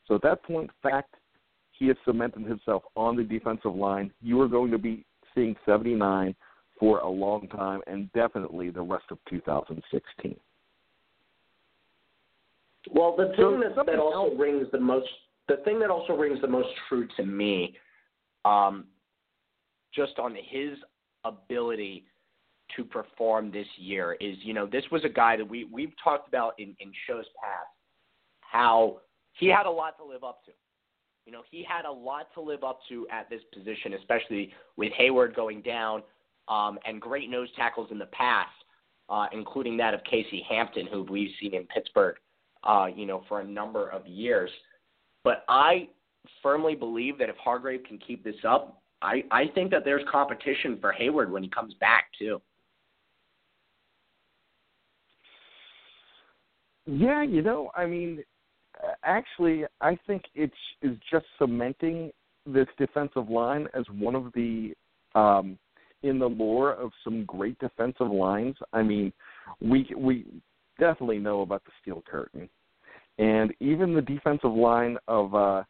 So 0.07 0.15
at 0.15 0.21
that 0.23 0.43
point, 0.43 0.69
fact, 0.81 1.15
he 1.71 1.87
has 1.87 1.97
cemented 2.05 2.45
himself 2.45 2.83
on 2.95 3.15
the 3.15 3.23
defensive 3.23 3.75
line. 3.75 4.11
You 4.21 4.39
are 4.41 4.47
going 4.47 4.71
to 4.71 4.77
be 4.77 5.05
seeing 5.35 5.55
79 5.65 6.35
for 6.79 6.99
a 6.99 7.09
long 7.09 7.47
time 7.49 7.81
and 7.87 8.11
definitely 8.13 8.69
the 8.69 8.81
rest 8.81 9.05
of 9.11 9.17
2016. 9.29 10.35
Well, 12.93 13.15
the 13.17 13.25
thing 13.35 13.35
So 13.37 13.59
that, 13.75 13.85
that 13.85 13.99
also 13.99 14.29
else- 14.31 14.39
rings 14.39 14.67
the 14.71 14.79
most 14.79 15.07
the 15.47 15.57
thing 15.63 15.79
that 15.79 15.89
also 15.89 16.13
rings 16.13 16.41
the 16.41 16.47
most 16.47 16.67
true 16.89 17.07
to 17.15 17.25
me, 17.25 17.77
um, 18.43 18.85
just 19.93 20.19
on 20.19 20.35
his 20.35 20.77
ability 21.27 22.05
to 22.75 22.83
perform 22.83 23.51
this 23.51 23.67
year 23.77 24.17
is, 24.19 24.35
you 24.41 24.53
know, 24.53 24.65
this 24.65 24.83
was 24.91 25.03
a 25.05 25.09
guy 25.09 25.37
that 25.37 25.47
we 25.47 25.65
we've 25.71 25.93
talked 26.03 26.27
about 26.27 26.53
in, 26.59 26.75
in 26.79 26.91
shows 27.07 27.25
past 27.41 27.69
how 28.41 28.97
he 29.33 29.47
had 29.47 29.65
a 29.65 29.71
lot 29.71 29.97
to 29.97 30.03
live 30.03 30.23
up 30.23 30.43
to. 30.45 30.51
You 31.25 31.33
know, 31.33 31.41
he 31.51 31.65
had 31.67 31.85
a 31.85 31.91
lot 31.91 32.33
to 32.35 32.41
live 32.41 32.63
up 32.63 32.79
to 32.89 33.07
at 33.11 33.29
this 33.29 33.41
position, 33.53 33.93
especially 33.93 34.53
with 34.77 34.91
Heyward 34.99 35.35
going 35.35 35.61
down 35.61 36.01
um, 36.47 36.79
and 36.85 37.01
great 37.01 37.29
nose 37.29 37.49
tackles 37.55 37.89
in 37.91 37.99
the 37.99 38.05
past, 38.07 38.49
uh, 39.09 39.25
including 39.33 39.75
that 39.77 39.93
of 39.93 40.01
Casey 40.09 40.45
Hampton, 40.47 40.87
who 40.87 41.03
we've 41.03 41.31
seen 41.41 41.53
in 41.53 41.65
Pittsburgh, 41.65 42.15
uh, 42.63 42.87
you 42.93 43.05
know, 43.05 43.23
for 43.27 43.41
a 43.41 43.43
number 43.45 43.89
of 43.89 44.07
years. 44.07 44.49
But 45.23 45.43
I 45.49 45.89
firmly 46.41 46.75
believe 46.75 47.17
that 47.17 47.29
if 47.29 47.35
Hargrave 47.37 47.83
can 47.83 47.97
keep 47.97 48.23
this 48.23 48.35
up, 48.47 48.81
I, 49.01 49.23
I 49.31 49.47
think 49.53 49.71
that 49.71 49.85
there's 49.85 50.03
competition 50.11 50.77
for 50.81 50.93
Heyward 50.99 51.29
when 51.29 51.43
he 51.43 51.49
comes 51.49 51.73
back 51.75 52.05
too. 52.17 52.41
Yeah, 56.85 57.21
you 57.21 57.41
know, 57.41 57.69
I 57.75 57.85
mean, 57.85 58.23
actually, 59.03 59.65
I 59.81 59.97
think 60.07 60.23
it's 60.33 60.53
is 60.81 60.95
just 61.11 61.25
cementing 61.37 62.11
this 62.45 62.67
defensive 62.77 63.29
line 63.29 63.67
as 63.73 63.83
one 63.91 64.15
of 64.15 64.31
the 64.33 64.73
um, 65.13 65.57
in 66.03 66.17
the 66.17 66.27
lore 66.27 66.73
of 66.73 66.91
some 67.03 67.25
great 67.25 67.59
defensive 67.59 68.09
lines. 68.09 68.55
I 68.71 68.83
mean, 68.83 69.11
we 69.61 69.89
we 69.97 70.25
definitely 70.79 71.19
know 71.19 71.41
about 71.41 71.63
the 71.65 71.71
steel 71.81 72.03
curtain, 72.09 72.49
and 73.17 73.53
even 73.59 73.93
the 73.93 74.01
defensive 74.01 74.53
line 74.53 74.97
of 75.07 75.35
uh, 75.35 75.63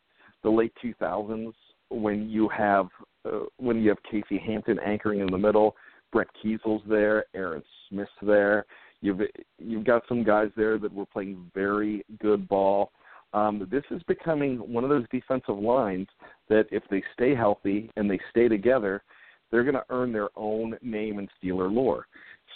the 0.44 0.50
late 0.50 0.74
2000s 0.84 1.54
when 1.90 2.30
you 2.30 2.50
have 2.50 2.88
uh, 3.28 3.46
when 3.58 3.82
you 3.82 3.90
have 3.90 3.98
Casey 4.10 4.38
Hampton 4.38 4.80
anchoring 4.80 5.20
in 5.20 5.28
the 5.28 5.38
middle, 5.38 5.76
Brett 6.12 6.28
Keisel's 6.44 6.84
there, 6.88 7.26
Aaron 7.36 7.64
Smith's 7.90 8.12
there. 8.22 8.66
You've 9.02 9.22
you've 9.60 9.86
got 9.86 10.04
some 10.08 10.24
guys 10.24 10.50
there 10.56 10.78
that 10.80 10.94
were 10.94 11.06
playing 11.06 11.52
very 11.54 12.04
good 12.20 12.48
ball. 12.48 12.92
Um, 13.34 13.68
this 13.70 13.84
is 13.92 14.02
becoming 14.08 14.58
one 14.58 14.84
of 14.84 14.90
those 14.90 15.06
defensive 15.12 15.58
lines 15.58 16.08
that, 16.50 16.66
if 16.72 16.84
they 16.90 17.04
stay 17.14 17.36
healthy 17.36 17.92
and 17.98 18.10
they 18.10 18.20
stay 18.32 18.48
together, 18.48 19.04
they're 19.52 19.64
going 19.64 19.76
to 19.76 19.86
earn 19.90 20.12
their 20.12 20.30
own 20.36 20.78
name 20.82 21.20
in 21.20 21.28
Steeler 21.38 21.72
lore. 21.72 22.08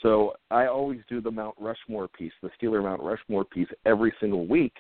So 0.02 0.34
I 0.50 0.66
always 0.66 1.02
do 1.08 1.22
the 1.22 1.30
Mount 1.30 1.56
Rushmore 1.60 2.08
piece, 2.08 2.32
the 2.42 2.50
Steeler 2.60 2.82
Mount 2.82 3.04
Rushmore 3.04 3.46
piece, 3.46 3.68
every 3.86 4.14
single 4.20 4.48
week. 4.48 4.74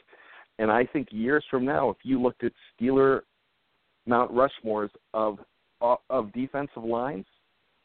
And 0.60 0.72
I 0.72 0.86
think 0.86 1.10
years 1.12 1.44
from 1.52 1.66
now, 1.66 1.90
if 1.90 1.98
you 2.04 2.22
looked 2.22 2.44
at 2.44 2.54
Steeler 2.74 3.22
Mount 4.08 4.32
Rushmores 4.32 4.90
of 5.14 5.40
of 5.82 6.32
defensive 6.34 6.84
lines, 6.84 7.26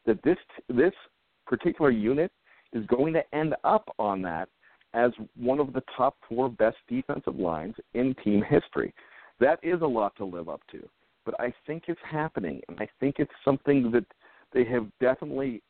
that 0.06 0.22
this 0.22 0.38
this 0.68 0.92
particular 1.46 1.90
unit 1.90 2.30
is 2.72 2.84
going 2.86 3.12
to 3.14 3.22
end 3.34 3.54
up 3.64 3.88
on 3.98 4.22
that 4.22 4.48
as 4.94 5.10
one 5.36 5.60
of 5.60 5.72
the 5.72 5.82
top 5.96 6.16
four 6.28 6.48
best 6.48 6.76
defensive 6.88 7.36
lines 7.36 7.74
in 7.94 8.14
team 8.24 8.42
history. 8.48 8.94
That 9.40 9.58
is 9.62 9.82
a 9.82 9.86
lot 9.86 10.16
to 10.16 10.24
live 10.24 10.48
up 10.48 10.62
to, 10.72 10.88
but 11.24 11.38
I 11.38 11.52
think 11.66 11.84
it's 11.88 12.00
happening, 12.10 12.60
and 12.68 12.78
I 12.80 12.88
think 13.00 13.16
it's 13.18 13.30
something 13.44 13.90
that 13.92 14.06
they 14.52 14.64
have 14.64 14.86
definitely 15.00 15.62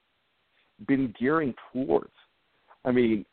been 0.87 1.13
gearing 1.19 1.55
towards. 1.73 2.13
I 2.85 2.93
mean, 2.93 3.25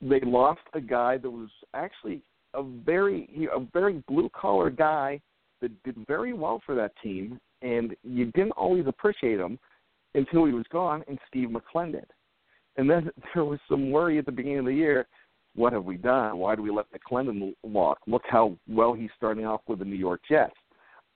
they 0.00 0.20
lost 0.20 0.60
a 0.72 0.80
guy 0.80 1.18
that 1.18 1.30
was 1.30 1.50
actually 1.74 2.22
a 2.54 2.62
very 2.62 3.48
a 3.54 3.60
very 3.72 4.02
blue 4.08 4.30
collar 4.30 4.70
guy 4.70 5.20
that 5.60 5.70
did 5.82 5.96
very 6.06 6.32
well 6.32 6.62
for 6.64 6.74
that 6.74 6.92
team, 7.02 7.38
and 7.62 7.94
you 8.02 8.26
didn't 8.26 8.52
always 8.52 8.86
appreciate 8.86 9.38
him 9.38 9.58
until 10.14 10.44
he 10.44 10.52
was 10.52 10.66
gone, 10.72 11.04
and 11.08 11.18
Steve 11.28 11.48
McLendon. 11.48 12.04
And 12.76 12.88
then 12.88 13.10
there 13.34 13.44
was 13.44 13.58
some 13.68 13.90
worry 13.90 14.18
at 14.18 14.26
the 14.26 14.32
beginning 14.32 14.60
of 14.60 14.64
the 14.66 14.74
year. 14.74 15.06
What 15.56 15.72
have 15.72 15.84
we 15.84 15.96
done? 15.96 16.38
Why 16.38 16.54
do 16.54 16.62
we 16.62 16.70
let 16.70 16.86
McLendon 16.92 17.54
walk? 17.62 17.98
Look 18.06 18.22
how 18.28 18.56
well 18.68 18.92
he's 18.92 19.10
starting 19.16 19.46
off 19.46 19.62
with 19.66 19.80
the 19.80 19.84
New 19.84 19.96
York 19.96 20.20
Jets. 20.28 20.54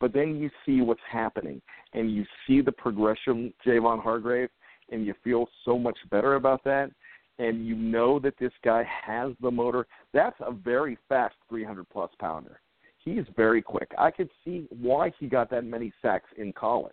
But 0.00 0.12
then 0.12 0.36
you 0.36 0.50
see 0.66 0.80
what's 0.80 1.00
happening, 1.10 1.62
and 1.92 2.12
you 2.12 2.24
see 2.46 2.60
the 2.60 2.72
progression, 2.72 3.54
Javon 3.64 4.02
Hargrave, 4.02 4.50
and 4.90 5.06
you 5.06 5.14
feel 5.22 5.46
so 5.64 5.78
much 5.78 5.96
better 6.10 6.34
about 6.34 6.64
that 6.64 6.90
and 7.38 7.66
you 7.66 7.74
know 7.74 8.18
that 8.20 8.34
this 8.38 8.52
guy 8.64 8.84
has 8.84 9.32
the 9.40 9.50
motor, 9.50 9.86
that's 10.12 10.36
a 10.40 10.52
very 10.52 10.96
fast 11.08 11.34
300 11.48 11.88
plus 11.90 12.10
pounder. 12.18 12.60
He's 13.04 13.24
very 13.36 13.60
quick. 13.60 13.90
I 13.98 14.10
could 14.10 14.30
see 14.44 14.66
why 14.70 15.12
he 15.18 15.26
got 15.26 15.50
that 15.50 15.64
many 15.64 15.92
sacks 16.00 16.28
in 16.38 16.52
college. 16.52 16.92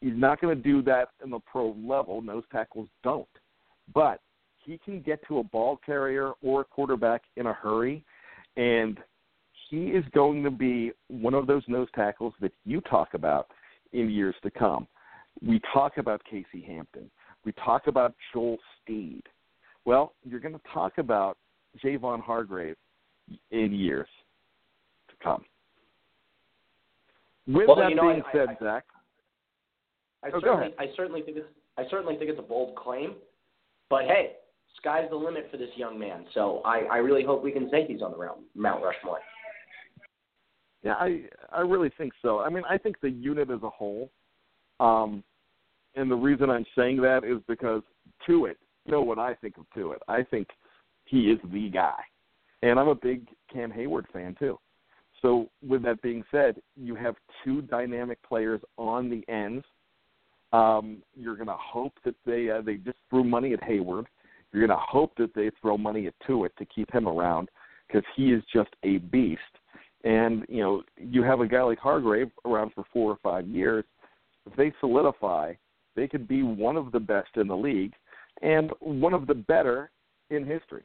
He's 0.00 0.16
not 0.16 0.40
going 0.40 0.56
to 0.56 0.62
do 0.62 0.82
that 0.82 1.10
in 1.22 1.30
the 1.30 1.38
pro 1.40 1.76
level. 1.86 2.20
Nose 2.20 2.44
tackles 2.50 2.88
don't. 3.04 3.28
But 3.94 4.20
he 4.64 4.78
can 4.84 5.00
get 5.00 5.20
to 5.28 5.38
a 5.38 5.44
ball 5.44 5.78
carrier 5.86 6.32
or 6.42 6.62
a 6.62 6.64
quarterback 6.64 7.22
in 7.36 7.46
a 7.46 7.52
hurry, 7.52 8.04
and 8.56 8.98
he 9.70 9.86
is 9.88 10.04
going 10.12 10.42
to 10.42 10.50
be 10.50 10.90
one 11.08 11.34
of 11.34 11.46
those 11.46 11.62
nose 11.68 11.88
tackles 11.94 12.34
that 12.40 12.52
you 12.64 12.80
talk 12.82 13.14
about 13.14 13.48
in 13.92 14.10
years 14.10 14.34
to 14.42 14.50
come. 14.50 14.88
We 15.40 15.60
talk 15.72 15.98
about 15.98 16.22
Casey 16.24 16.64
Hampton. 16.66 17.10
We 17.44 17.52
talk 17.52 17.86
about 17.86 18.14
Joel 18.32 18.58
Steed. 18.82 19.22
Well, 19.84 20.14
you're 20.24 20.40
going 20.40 20.54
to 20.54 20.60
talk 20.72 20.98
about 20.98 21.38
Javon 21.82 22.20
Hargrave 22.20 22.76
in 23.52 23.72
years 23.72 24.08
to 25.26 25.30
come. 25.30 25.44
With 27.46 27.68
well, 27.68 27.76
that 27.76 27.90
you 27.90 27.96
know, 27.96 28.10
being 28.10 28.22
I, 28.26 28.32
said, 28.32 28.48
I, 28.48 28.64
Zach, 28.64 28.84
I, 30.24 30.28
oh, 30.34 30.40
certainly, 30.40 30.74
I 30.78 30.86
certainly 30.96 31.22
think 31.22 31.36
it's 31.36 31.46
I 31.78 31.84
certainly 31.90 32.16
think 32.16 32.30
it's 32.30 32.38
a 32.38 32.42
bold 32.42 32.74
claim, 32.74 33.14
but 33.88 34.02
hey, 34.04 34.32
sky's 34.76 35.08
the 35.10 35.16
limit 35.16 35.48
for 35.50 35.56
this 35.56 35.68
young 35.76 35.98
man. 35.98 36.24
So 36.34 36.62
I, 36.64 36.80
I 36.90 36.96
really 36.98 37.24
hope 37.24 37.44
we 37.44 37.52
can 37.52 37.70
say 37.70 37.84
he's 37.86 38.02
on 38.02 38.12
the 38.12 38.28
Mount 38.54 38.82
Rushmore. 38.82 39.20
Yeah, 40.82 40.94
I 40.94 41.22
I 41.52 41.60
really 41.60 41.90
think 41.96 42.12
so. 42.22 42.40
I 42.40 42.48
mean, 42.48 42.64
I 42.68 42.78
think 42.78 43.00
the 43.00 43.10
unit 43.10 43.50
as 43.50 43.62
a 43.62 43.70
whole, 43.70 44.10
um, 44.80 45.22
and 45.94 46.10
the 46.10 46.16
reason 46.16 46.50
I'm 46.50 46.66
saying 46.76 47.00
that 47.02 47.24
is 47.24 47.38
because 47.46 47.82
Tuitt, 48.26 48.56
you 48.84 48.92
know 48.92 49.02
what 49.02 49.18
I 49.18 49.34
think 49.34 49.56
of 49.58 49.66
Tuitt. 49.76 49.98
I 50.08 50.22
think 50.22 50.48
he 51.04 51.30
is 51.30 51.38
the 51.52 51.68
guy, 51.70 51.98
and 52.62 52.78
I'm 52.78 52.88
a 52.88 52.94
big 52.94 53.28
Cam 53.52 53.70
Heyward 53.70 54.04
fan 54.12 54.34
too. 54.38 54.58
So 55.22 55.48
with 55.66 55.82
that 55.84 56.02
being 56.02 56.24
said, 56.30 56.60
you 56.76 56.94
have 56.94 57.16
two 57.44 57.62
dynamic 57.62 58.18
players 58.22 58.60
on 58.76 59.08
the 59.08 59.24
ends. 59.32 59.64
Um, 60.52 61.02
you're 61.14 61.36
going 61.36 61.48
to 61.48 61.56
hope 61.58 61.94
that 62.04 62.14
they 62.24 62.50
uh, 62.50 62.62
they 62.62 62.76
just 62.76 62.98
threw 63.10 63.24
money 63.24 63.52
at 63.52 63.62
Heyward. 63.62 64.06
You're 64.52 64.66
going 64.66 64.78
to 64.78 64.84
hope 64.84 65.12
that 65.16 65.34
they 65.34 65.50
throw 65.60 65.76
money 65.76 66.06
at 66.06 66.14
Tuitt 66.26 66.54
to 66.56 66.64
keep 66.66 66.90
him 66.92 67.08
around 67.08 67.48
because 67.86 68.04
he 68.14 68.32
is 68.32 68.42
just 68.52 68.70
a 68.84 68.98
beast. 68.98 69.40
And 70.04 70.44
you 70.48 70.62
know, 70.62 70.82
you 70.96 71.22
have 71.22 71.40
a 71.40 71.46
guy 71.46 71.62
like 71.62 71.78
Hargrave 71.78 72.30
around 72.44 72.72
for 72.74 72.84
four 72.92 73.10
or 73.10 73.18
five 73.22 73.46
years. 73.46 73.84
If 74.46 74.56
they 74.56 74.72
solidify, 74.80 75.54
they 75.96 76.06
could 76.06 76.28
be 76.28 76.42
one 76.42 76.76
of 76.76 76.92
the 76.92 77.00
best 77.00 77.30
in 77.36 77.48
the 77.48 77.56
league 77.56 77.94
and 78.42 78.70
one 78.80 79.14
of 79.14 79.26
the 79.26 79.34
better 79.34 79.90
in 80.30 80.46
history. 80.46 80.84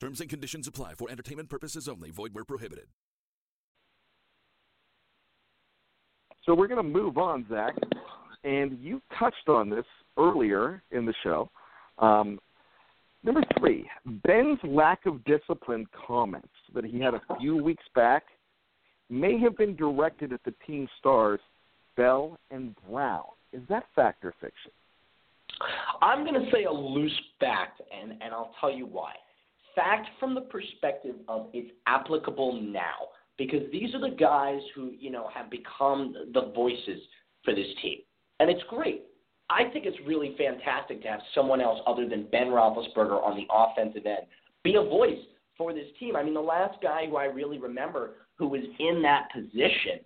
Terms 0.00 0.20
and 0.20 0.28
conditions 0.28 0.68
apply 0.68 0.94
for 0.94 1.10
entertainment 1.10 1.48
purposes 1.48 1.88
only. 1.88 2.10
Void 2.10 2.34
where 2.34 2.44
prohibited. 2.44 2.86
So 6.44 6.54
we're 6.54 6.68
going 6.68 6.82
to 6.82 6.88
move 6.88 7.18
on, 7.18 7.46
Zach. 7.48 7.74
And 8.44 8.78
you 8.80 9.00
touched 9.18 9.48
on 9.48 9.70
this 9.70 9.86
earlier 10.16 10.82
in 10.92 11.06
the 11.06 11.14
show. 11.24 11.50
Um, 11.98 12.38
number 13.24 13.42
three, 13.58 13.88
Ben's 14.22 14.58
lack 14.62 15.06
of 15.06 15.24
discipline 15.24 15.86
comments 16.06 16.48
that 16.74 16.84
he 16.84 17.00
had 17.00 17.14
a 17.14 17.22
few 17.40 17.56
weeks 17.56 17.82
back 17.94 18.24
may 19.08 19.38
have 19.40 19.56
been 19.56 19.74
directed 19.74 20.32
at 20.32 20.40
the 20.44 20.54
team 20.66 20.86
stars 20.98 21.40
Bell 21.96 22.38
and 22.50 22.74
Brown. 22.88 23.24
Is 23.52 23.62
that 23.70 23.84
fact 23.96 24.24
or 24.24 24.34
fiction? 24.40 24.70
I'm 26.02 26.24
going 26.24 26.34
to 26.34 26.50
say 26.52 26.64
a 26.64 26.72
loose 26.72 27.18
fact, 27.40 27.80
and, 27.90 28.12
and 28.22 28.34
I'll 28.34 28.54
tell 28.60 28.70
you 28.70 28.86
why 28.86 29.14
fact 29.76 30.08
from 30.18 30.34
the 30.34 30.40
perspective 30.40 31.14
of 31.28 31.46
it's 31.52 31.70
applicable 31.86 32.60
now 32.60 33.10
because 33.38 33.62
these 33.70 33.94
are 33.94 34.00
the 34.00 34.16
guys 34.16 34.60
who 34.74 34.92
you 34.98 35.10
know 35.10 35.28
have 35.32 35.48
become 35.50 36.14
the 36.34 36.50
voices 36.54 37.00
for 37.44 37.54
this 37.54 37.68
team, 37.80 37.98
and 38.40 38.50
it's 38.50 38.62
great. 38.68 39.04
I 39.48 39.70
think 39.72 39.86
it's 39.86 39.98
really 40.04 40.34
fantastic 40.36 41.02
to 41.02 41.08
have 41.08 41.20
someone 41.32 41.60
else 41.60 41.78
other 41.86 42.08
than 42.08 42.26
Ben 42.32 42.48
Roethlisberger 42.48 43.22
on 43.22 43.36
the 43.36 43.46
offensive 43.52 44.04
end 44.04 44.26
be 44.64 44.74
a 44.74 44.82
voice 44.82 45.20
for 45.56 45.72
this 45.72 45.86
team. 46.00 46.16
I 46.16 46.24
mean, 46.24 46.34
the 46.34 46.40
last 46.40 46.82
guy 46.82 47.06
who 47.06 47.16
I 47.16 47.26
really 47.26 47.58
remember 47.58 48.14
who 48.36 48.48
was 48.48 48.62
in 48.80 49.00
that 49.02 49.28
position 49.32 50.00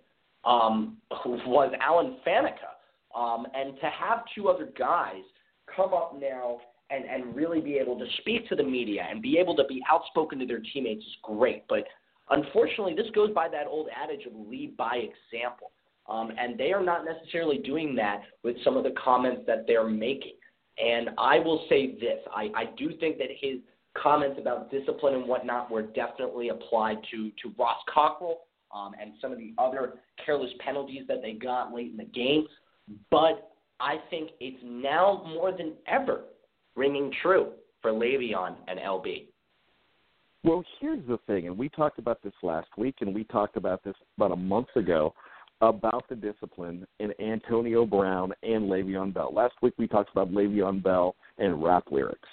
um, 0.45 0.97
was 1.25 1.73
Alan 1.81 2.17
Faneca, 2.25 2.75
um, 3.15 3.47
and 3.55 3.75
to 3.79 3.89
have 3.89 4.19
two 4.35 4.47
other 4.47 4.69
guys 4.77 5.23
come 5.75 5.93
up 5.93 6.15
now 6.19 6.59
and, 6.91 7.05
and 7.05 7.35
really 7.35 7.61
be 7.61 7.75
able 7.75 7.97
to 7.97 8.05
speak 8.19 8.47
to 8.49 8.55
the 8.55 8.63
media 8.63 9.07
and 9.09 9.21
be 9.21 9.37
able 9.37 9.55
to 9.55 9.63
be 9.65 9.81
outspoken 9.89 10.39
to 10.39 10.45
their 10.45 10.61
teammates 10.73 11.03
is 11.03 11.15
great. 11.23 11.63
But 11.69 11.85
unfortunately, 12.29 12.93
this 12.95 13.09
goes 13.15 13.31
by 13.33 13.47
that 13.49 13.67
old 13.67 13.87
adage 13.95 14.25
of 14.25 14.33
lead 14.35 14.75
by 14.77 14.97
example. 14.97 15.71
Um, 16.09 16.31
and 16.37 16.57
they 16.57 16.73
are 16.73 16.83
not 16.83 17.05
necessarily 17.05 17.59
doing 17.59 17.95
that 17.95 18.23
with 18.43 18.55
some 18.63 18.75
of 18.75 18.83
the 18.83 18.93
comments 19.03 19.43
that 19.47 19.65
they're 19.67 19.87
making. 19.87 20.33
And 20.83 21.11
I 21.17 21.39
will 21.39 21.65
say 21.69 21.93
this 21.93 22.19
I, 22.33 22.49
I 22.55 22.65
do 22.77 22.91
think 22.99 23.17
that 23.19 23.27
his 23.39 23.59
comments 23.97 24.39
about 24.39 24.71
discipline 24.71 25.15
and 25.15 25.27
whatnot 25.27 25.69
were 25.69 25.83
definitely 25.83 26.49
applied 26.49 26.97
to, 27.11 27.29
to 27.43 27.53
Ross 27.57 27.77
Cockrell 27.93 28.41
um, 28.73 28.93
and 28.99 29.13
some 29.21 29.31
of 29.31 29.37
the 29.37 29.53
other 29.57 29.95
careless 30.25 30.51
penalties 30.59 31.03
that 31.07 31.21
they 31.21 31.33
got 31.33 31.73
late 31.73 31.91
in 31.91 31.97
the 31.97 32.05
game. 32.05 32.47
But 33.09 33.51
I 33.79 33.97
think 34.09 34.31
it's 34.39 34.61
now 34.63 35.23
more 35.27 35.51
than 35.51 35.73
ever 35.87 36.21
ringing 36.75 37.11
true 37.21 37.51
for 37.81 37.91
Le'Veon 37.91 38.55
and 38.67 38.79
LB. 38.79 39.27
Well, 40.43 40.63
here's 40.79 41.05
the 41.07 41.19
thing, 41.27 41.47
and 41.47 41.57
we 41.57 41.69
talked 41.69 41.99
about 41.99 42.21
this 42.23 42.33
last 42.41 42.69
week, 42.77 42.95
and 43.01 43.13
we 43.13 43.23
talked 43.25 43.57
about 43.57 43.83
this 43.83 43.93
about 44.17 44.31
a 44.31 44.35
month 44.35 44.67
ago 44.75 45.13
about 45.61 46.03
the 46.09 46.15
discipline 46.15 46.87
in 46.99 47.13
Antonio 47.19 47.85
Brown 47.85 48.33
and 48.41 48.63
Le'Veon 48.63 49.13
Bell. 49.13 49.31
Last 49.31 49.53
week 49.61 49.73
we 49.77 49.87
talked 49.87 50.09
about 50.11 50.31
Le'Veon 50.31 50.81
Bell 50.81 51.15
and 51.37 51.63
rap 51.63 51.85
lyrics. 51.91 52.27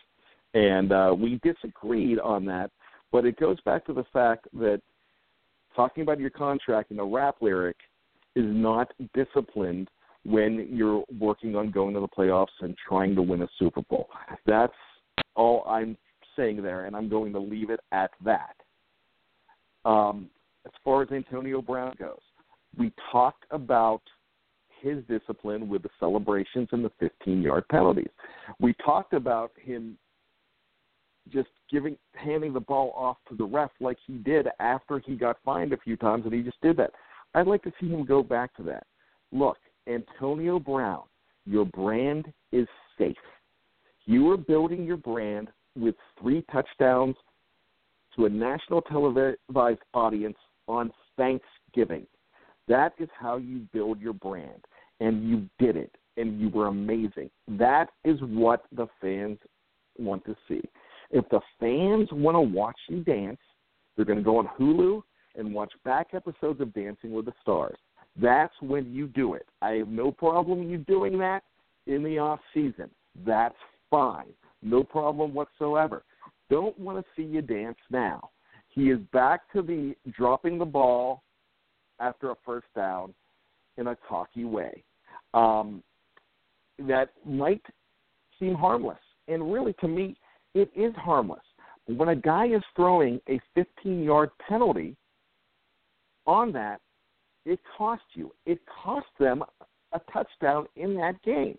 and 0.54 0.92
uh, 0.92 1.14
we 1.16 1.38
disagreed 1.42 2.18
on 2.18 2.46
that. 2.46 2.70
But 3.12 3.24
it 3.24 3.38
goes 3.38 3.60
back 3.62 3.86
to 3.86 3.92
the 3.92 4.04
fact 4.12 4.48
that 4.54 4.80
talking 5.76 6.02
about 6.02 6.20
your 6.20 6.30
contract 6.30 6.90
and 6.90 7.00
a 7.00 7.04
rap 7.04 7.36
lyric 7.40 7.76
is 8.34 8.46
not 8.46 8.92
disciplined 9.14 9.88
when 10.24 10.68
you're 10.70 11.04
working 11.18 11.56
on 11.56 11.70
going 11.70 11.94
to 11.94 12.00
the 12.00 12.08
playoffs 12.08 12.46
and 12.60 12.74
trying 12.86 13.14
to 13.14 13.22
win 13.22 13.42
a 13.42 13.48
Super 13.58 13.82
Bowl. 13.82 14.08
That's 14.46 14.72
all 15.34 15.64
I'm 15.66 15.96
saying 16.36 16.62
there, 16.62 16.86
and 16.86 16.94
I'm 16.94 17.08
going 17.08 17.32
to 17.32 17.38
leave 17.38 17.70
it 17.70 17.80
at 17.92 18.10
that. 18.24 18.54
Um, 19.84 20.28
as 20.66 20.72
far 20.84 21.02
as 21.02 21.10
Antonio 21.10 21.62
Brown 21.62 21.94
goes, 21.98 22.20
we 22.76 22.92
talked 23.10 23.44
about 23.50 24.02
his 24.80 25.02
discipline 25.08 25.68
with 25.68 25.82
the 25.82 25.88
celebrations 25.98 26.68
and 26.72 26.84
the 26.84 26.92
15 27.00 27.42
yard 27.42 27.64
penalties. 27.68 28.10
We 28.60 28.74
talked 28.84 29.12
about 29.12 29.52
him 29.56 29.98
just 31.32 31.48
giving 31.70 31.96
handing 32.14 32.52
the 32.52 32.60
ball 32.60 32.92
off 32.96 33.16
to 33.28 33.36
the 33.36 33.44
ref 33.44 33.70
like 33.80 33.98
he 34.06 34.14
did 34.14 34.48
after 34.60 34.98
he 34.98 35.14
got 35.14 35.36
fined 35.44 35.72
a 35.72 35.78
few 35.78 35.96
times 35.96 36.24
and 36.24 36.32
he 36.32 36.42
just 36.42 36.60
did 36.62 36.76
that. 36.78 36.92
I'd 37.34 37.46
like 37.46 37.62
to 37.64 37.72
see 37.80 37.88
him 37.88 38.04
go 38.04 38.22
back 38.22 38.54
to 38.56 38.62
that. 38.64 38.86
Look, 39.32 39.58
Antonio 39.88 40.58
Brown, 40.58 41.02
your 41.46 41.64
brand 41.64 42.26
is 42.52 42.66
safe. 42.98 43.16
You 44.04 44.30
are 44.30 44.36
building 44.36 44.84
your 44.84 44.96
brand 44.96 45.48
with 45.76 45.94
three 46.20 46.44
touchdowns 46.52 47.16
to 48.16 48.26
a 48.26 48.28
national 48.28 48.82
televised 48.82 49.80
audience 49.94 50.36
on 50.66 50.90
Thanksgiving. 51.16 52.06
That 52.66 52.92
is 52.98 53.08
how 53.18 53.36
you 53.36 53.66
build 53.72 54.00
your 54.00 54.12
brand. 54.12 54.64
And 55.00 55.28
you 55.28 55.48
did 55.58 55.76
it. 55.76 55.94
And 56.16 56.40
you 56.40 56.48
were 56.48 56.66
amazing. 56.66 57.30
That 57.46 57.90
is 58.04 58.18
what 58.20 58.64
the 58.72 58.88
fans 59.00 59.38
want 59.98 60.24
to 60.24 60.34
see. 60.48 60.60
If 61.10 61.28
the 61.30 61.40
fans 61.60 62.08
want 62.12 62.34
to 62.34 62.40
watch 62.40 62.76
you 62.88 63.02
dance, 63.04 63.38
they're 63.96 64.04
going 64.04 64.18
to 64.18 64.24
go 64.24 64.38
on 64.38 64.48
Hulu 64.58 65.02
and 65.36 65.54
watch 65.54 65.72
back 65.84 66.08
episodes 66.12 66.60
of 66.60 66.74
Dancing 66.74 67.12
with 67.12 67.26
the 67.26 67.32
Stars. 67.40 67.78
That's 68.20 68.54
when 68.60 68.92
you 68.92 69.06
do 69.06 69.34
it. 69.34 69.46
I 69.62 69.72
have 69.72 69.88
no 69.88 70.10
problem 70.10 70.68
you 70.68 70.78
doing 70.78 71.18
that 71.18 71.42
in 71.86 72.02
the 72.02 72.18
off 72.18 72.40
season. 72.52 72.90
That's 73.24 73.54
fine. 73.90 74.32
No 74.62 74.82
problem 74.82 75.34
whatsoever. 75.34 76.02
Don't 76.50 76.78
want 76.78 76.98
to 76.98 77.04
see 77.16 77.26
you 77.26 77.42
dance 77.42 77.78
now. 77.90 78.30
He 78.68 78.90
is 78.90 78.98
back 79.12 79.50
to 79.52 79.62
the 79.62 79.94
dropping 80.10 80.58
the 80.58 80.64
ball 80.64 81.22
after 82.00 82.30
a 82.30 82.36
first 82.44 82.66
down 82.74 83.14
in 83.76 83.88
a 83.88 83.96
cocky 84.08 84.44
way. 84.44 84.82
Um, 85.34 85.82
that 86.78 87.10
might 87.26 87.62
seem 88.38 88.54
harmless. 88.54 88.98
And 89.26 89.52
really, 89.52 89.74
to 89.80 89.88
me, 89.88 90.16
it 90.54 90.70
is 90.74 90.94
harmless. 90.96 91.42
When 91.86 92.08
a 92.10 92.16
guy 92.16 92.46
is 92.46 92.62
throwing 92.76 93.20
a 93.28 93.40
15 93.54 94.02
yard 94.02 94.30
penalty 94.46 94.96
on 96.26 96.52
that, 96.52 96.80
it 97.44 97.60
cost 97.76 98.02
you. 98.14 98.32
It 98.46 98.60
cost 98.82 99.06
them 99.18 99.42
a 99.92 100.00
touchdown 100.12 100.66
in 100.76 100.94
that 100.96 101.22
game. 101.22 101.58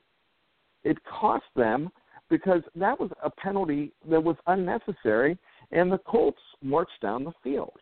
It 0.83 0.97
cost 1.05 1.45
them 1.55 1.89
because 2.29 2.61
that 2.75 2.99
was 2.99 3.09
a 3.23 3.29
penalty 3.29 3.91
that 4.09 4.23
was 4.23 4.35
unnecessary, 4.47 5.37
and 5.71 5.91
the 5.91 5.97
Colts 5.99 6.39
marched 6.61 7.01
down 7.01 7.23
the 7.23 7.33
field. 7.43 7.73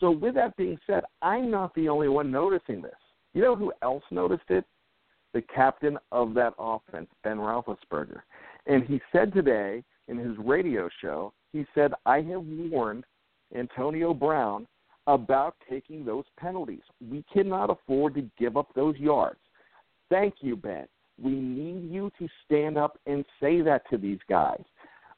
So, 0.00 0.10
with 0.10 0.34
that 0.34 0.56
being 0.56 0.78
said, 0.86 1.04
I'm 1.22 1.50
not 1.50 1.74
the 1.74 1.88
only 1.88 2.08
one 2.08 2.30
noticing 2.30 2.82
this. 2.82 2.92
You 3.32 3.42
know 3.42 3.56
who 3.56 3.72
else 3.82 4.02
noticed 4.10 4.50
it? 4.50 4.64
The 5.32 5.42
captain 5.42 5.98
of 6.12 6.34
that 6.34 6.54
offense, 6.58 7.08
Ben 7.22 7.38
Roethlisberger. 7.38 8.20
And 8.66 8.84
he 8.84 9.00
said 9.12 9.32
today 9.32 9.82
in 10.08 10.18
his 10.18 10.36
radio 10.38 10.88
show, 11.00 11.32
he 11.52 11.66
said, 11.74 11.92
I 12.06 12.20
have 12.22 12.44
warned 12.44 13.04
Antonio 13.56 14.14
Brown 14.14 14.66
about 15.06 15.56
taking 15.68 16.04
those 16.04 16.24
penalties. 16.38 16.82
We 17.10 17.24
cannot 17.32 17.70
afford 17.70 18.14
to 18.14 18.30
give 18.38 18.56
up 18.56 18.68
those 18.74 18.96
yards. 18.96 19.40
Thank 20.10 20.34
you, 20.40 20.56
Ben. 20.56 20.86
We 21.22 21.32
need 21.32 21.90
you 21.92 22.10
to 22.18 22.28
stand 22.44 22.76
up 22.76 22.98
and 23.06 23.24
say 23.40 23.60
that 23.62 23.88
to 23.90 23.98
these 23.98 24.18
guys. 24.28 24.62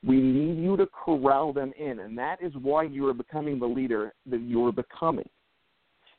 We 0.04 0.16
need 0.20 0.62
you 0.62 0.76
to 0.76 0.86
corral 0.86 1.52
them 1.52 1.72
in, 1.78 2.00
and 2.00 2.16
that 2.18 2.42
is 2.42 2.52
why 2.60 2.84
you 2.84 3.06
are 3.08 3.14
becoming 3.14 3.58
the 3.58 3.66
leader 3.66 4.12
that 4.26 4.40
you 4.40 4.64
are 4.66 4.72
becoming. 4.72 5.28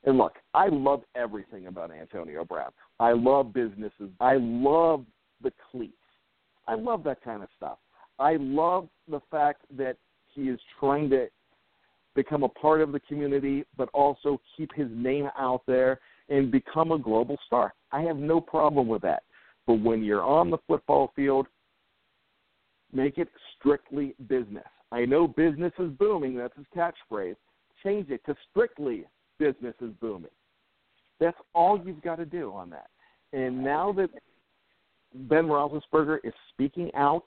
And 0.03 0.17
look, 0.17 0.34
I 0.53 0.67
love 0.67 1.03
everything 1.15 1.67
about 1.67 1.91
Antonio 1.91 2.43
Brown. 2.43 2.71
I 2.99 3.12
love 3.12 3.53
businesses. 3.53 4.10
I 4.19 4.38
love 4.39 5.06
the 5.43 5.51
cleats. 5.71 5.93
I 6.67 6.75
love 6.75 7.03
that 7.03 7.23
kind 7.23 7.43
of 7.43 7.49
stuff. 7.56 7.77
I 8.19 8.38
love 8.39 8.88
the 9.10 9.21
fact 9.30 9.62
that 9.77 9.97
he 10.34 10.43
is 10.43 10.60
trying 10.80 11.10
to 11.12 11.27
become 12.17 12.41
a 12.41 12.49
part 12.49 12.82
of 12.82 12.91
the 12.91 12.99
community, 13.01 13.63
but 13.77 13.89
also 13.93 14.41
keep 14.58 14.73
his 14.73 14.88
name 14.91 15.30
out 15.38 15.62
there 15.67 15.99
and 16.30 16.51
become 16.51 16.91
a 16.91 16.97
global 16.97 17.38
star. 17.45 17.75
I 17.91 18.01
have 18.01 18.17
no 18.17 18.41
problem 18.41 18.88
with 18.88 19.03
that. 19.03 19.21
But 19.67 19.75
when 19.75 20.03
you're 20.03 20.23
on 20.23 20.49
the 20.49 20.58
football 20.67 21.13
field, 21.15 21.45
make 22.91 23.19
it 23.19 23.30
strictly 23.58 24.15
business. 24.27 24.65
I 24.91 25.06
know 25.06 25.27
business 25.27 25.71
is 25.77 25.91
booming, 25.91 26.36
that's 26.36 26.58
his 26.58 26.65
catchphrase. 26.75 27.36
Change 27.84 28.10
it 28.10 28.25
to 28.25 28.36
strictly 28.49 29.06
business 29.38 29.75
is 29.80 29.91
booming. 30.01 30.32
That's 31.19 31.38
all 31.53 31.80
you've 31.86 32.01
got 32.01 32.15
to 32.15 32.25
do 32.25 32.51
on 32.51 32.71
that. 32.71 32.88
And 33.32 33.63
now 33.63 33.93
that 33.93 34.10
Ben 35.13 35.45
Roethlisberger 35.45 36.17
is 36.23 36.34
speaking 36.49 36.89
out, 36.95 37.25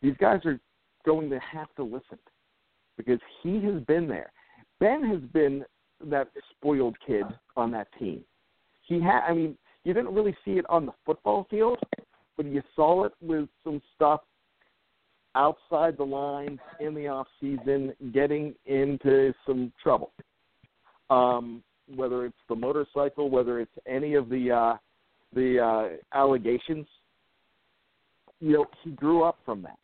these 0.00 0.16
guys 0.18 0.40
are 0.46 0.58
going 1.04 1.28
to 1.28 1.38
have 1.38 1.68
to 1.76 1.82
listen 1.82 2.18
because 2.96 3.20
he 3.42 3.60
has 3.64 3.82
been 3.82 4.08
there. 4.08 4.32
Ben 4.80 5.02
has 5.04 5.20
been 5.32 5.64
that 6.06 6.28
spoiled 6.50 6.96
kid 7.06 7.24
on 7.56 7.70
that 7.72 7.88
team. 7.98 8.22
He 8.82 9.00
had, 9.00 9.22
I 9.28 9.32
mean, 9.32 9.56
you 9.84 9.94
didn't 9.94 10.14
really 10.14 10.36
see 10.44 10.52
it 10.52 10.64
on 10.68 10.86
the 10.86 10.92
football 11.04 11.46
field, 11.50 11.78
but 12.36 12.46
you 12.46 12.62
saw 12.74 13.04
it 13.04 13.12
with 13.20 13.48
some 13.62 13.80
stuff 13.94 14.20
outside 15.34 15.96
the 15.96 16.04
line 16.04 16.58
in 16.80 16.94
the 16.94 17.08
off 17.08 17.26
season, 17.40 17.92
getting 18.12 18.54
into 18.66 19.32
some 19.46 19.72
trouble. 19.82 20.12
Um, 21.10 21.62
whether 21.94 22.24
it's 22.24 22.36
the 22.48 22.54
motorcycle, 22.54 23.28
whether 23.28 23.60
it's 23.60 23.72
any 23.86 24.14
of 24.14 24.28
the 24.28 24.50
uh, 24.50 24.76
the 25.34 25.58
uh, 25.60 26.16
allegations, 26.16 26.86
you 28.40 28.52
know, 28.52 28.66
he 28.82 28.90
grew 28.92 29.22
up 29.22 29.36
from 29.44 29.62
that, 29.62 29.78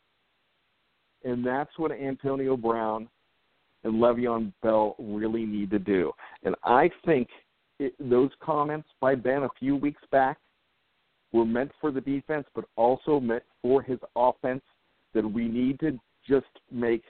and 1.24 1.44
that's 1.44 1.70
what 1.78 1.92
Antonio 1.92 2.56
Brown 2.56 3.09
and 3.85 3.94
Le'Veon 3.94 4.52
Bell 4.62 4.96
really 4.98 5.44
need 5.46 5.70
to 5.70 5.78
do. 5.78 6.12
And 6.44 6.54
I 6.64 6.90
think 7.04 7.28
it, 7.78 7.94
those 7.98 8.30
comments 8.42 8.88
by 9.00 9.14
Ben 9.14 9.42
a 9.44 9.48
few 9.59 9.76
weeks 9.76 10.02
back 10.11 10.38
were 11.33 11.46
meant 11.46 11.70
for 11.80 11.90
the 11.90 12.00
defense, 12.00 12.46
but 12.54 12.64
also 12.76 13.20
meant 13.20 13.44
for 13.62 13.83
his 13.83 13.98
offense. 14.16 14.62
That 15.12 15.26
we 15.26 15.48
need 15.48 15.80
to 15.80 15.98
just 16.28 16.46
make 16.70 17.02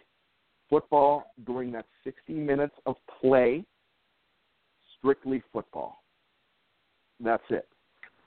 football 0.71 1.35
during 1.45 1.71
that 1.73 1.85
60 2.03 2.33
minutes 2.33 2.75
of 2.87 2.97
play 3.21 3.63
strictly 4.97 5.43
football. 5.53 6.03
That's 7.23 7.43
it. 7.51 7.69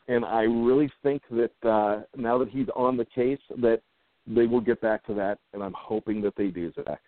And 0.08 0.26
I 0.26 0.41
really 0.41 0.91
think 1.02 1.24
that 1.32 1.67
uh, 1.67 2.02
now 2.15 2.38
that 2.38 2.50
he's 2.50 2.67
on 2.76 2.98
the 2.98 3.06
case, 3.06 3.39
that 3.62 3.82
they 4.27 4.45
will 4.45 4.62
get 4.62 4.81
back 4.81 5.05
to 5.05 5.13
that, 5.15 5.39
and 5.53 5.63
I'm 5.63 5.75
hoping 5.77 6.21
that 6.21 6.36
they 6.36 6.47
do, 6.47 6.71
Zach. 6.73 7.01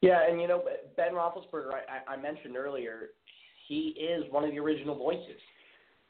Yeah, 0.00 0.28
and 0.28 0.40
you 0.40 0.48
know 0.48 0.62
Ben 0.96 1.12
Roethlisberger, 1.12 1.70
I, 1.72 2.14
I 2.14 2.16
mentioned 2.16 2.56
earlier, 2.56 3.10
he 3.68 3.94
is 3.98 4.24
one 4.30 4.44
of 4.44 4.50
the 4.50 4.58
original 4.58 4.94
voices, 4.94 5.40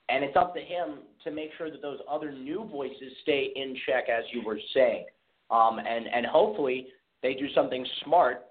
and 0.09 0.25
it's 0.25 0.37
up 0.37 0.55
to 0.55 0.61
him 0.61 0.99
to 1.25 1.31
make 1.31 1.51
sure 1.57 1.70
that 1.70 1.83
those 1.83 1.99
other 2.11 2.33
new 2.33 2.68
voices 2.70 3.12
stay 3.22 3.53
in 3.55 3.77
check, 3.87 4.09
as 4.09 4.25
you 4.33 4.42
were 4.44 4.59
saying, 4.75 5.07
um, 5.51 5.78
and 5.78 6.07
and 6.07 6.26
hopefully 6.26 6.89
they 7.22 7.34
do 7.34 7.47
something 7.55 7.87
smart, 8.05 8.47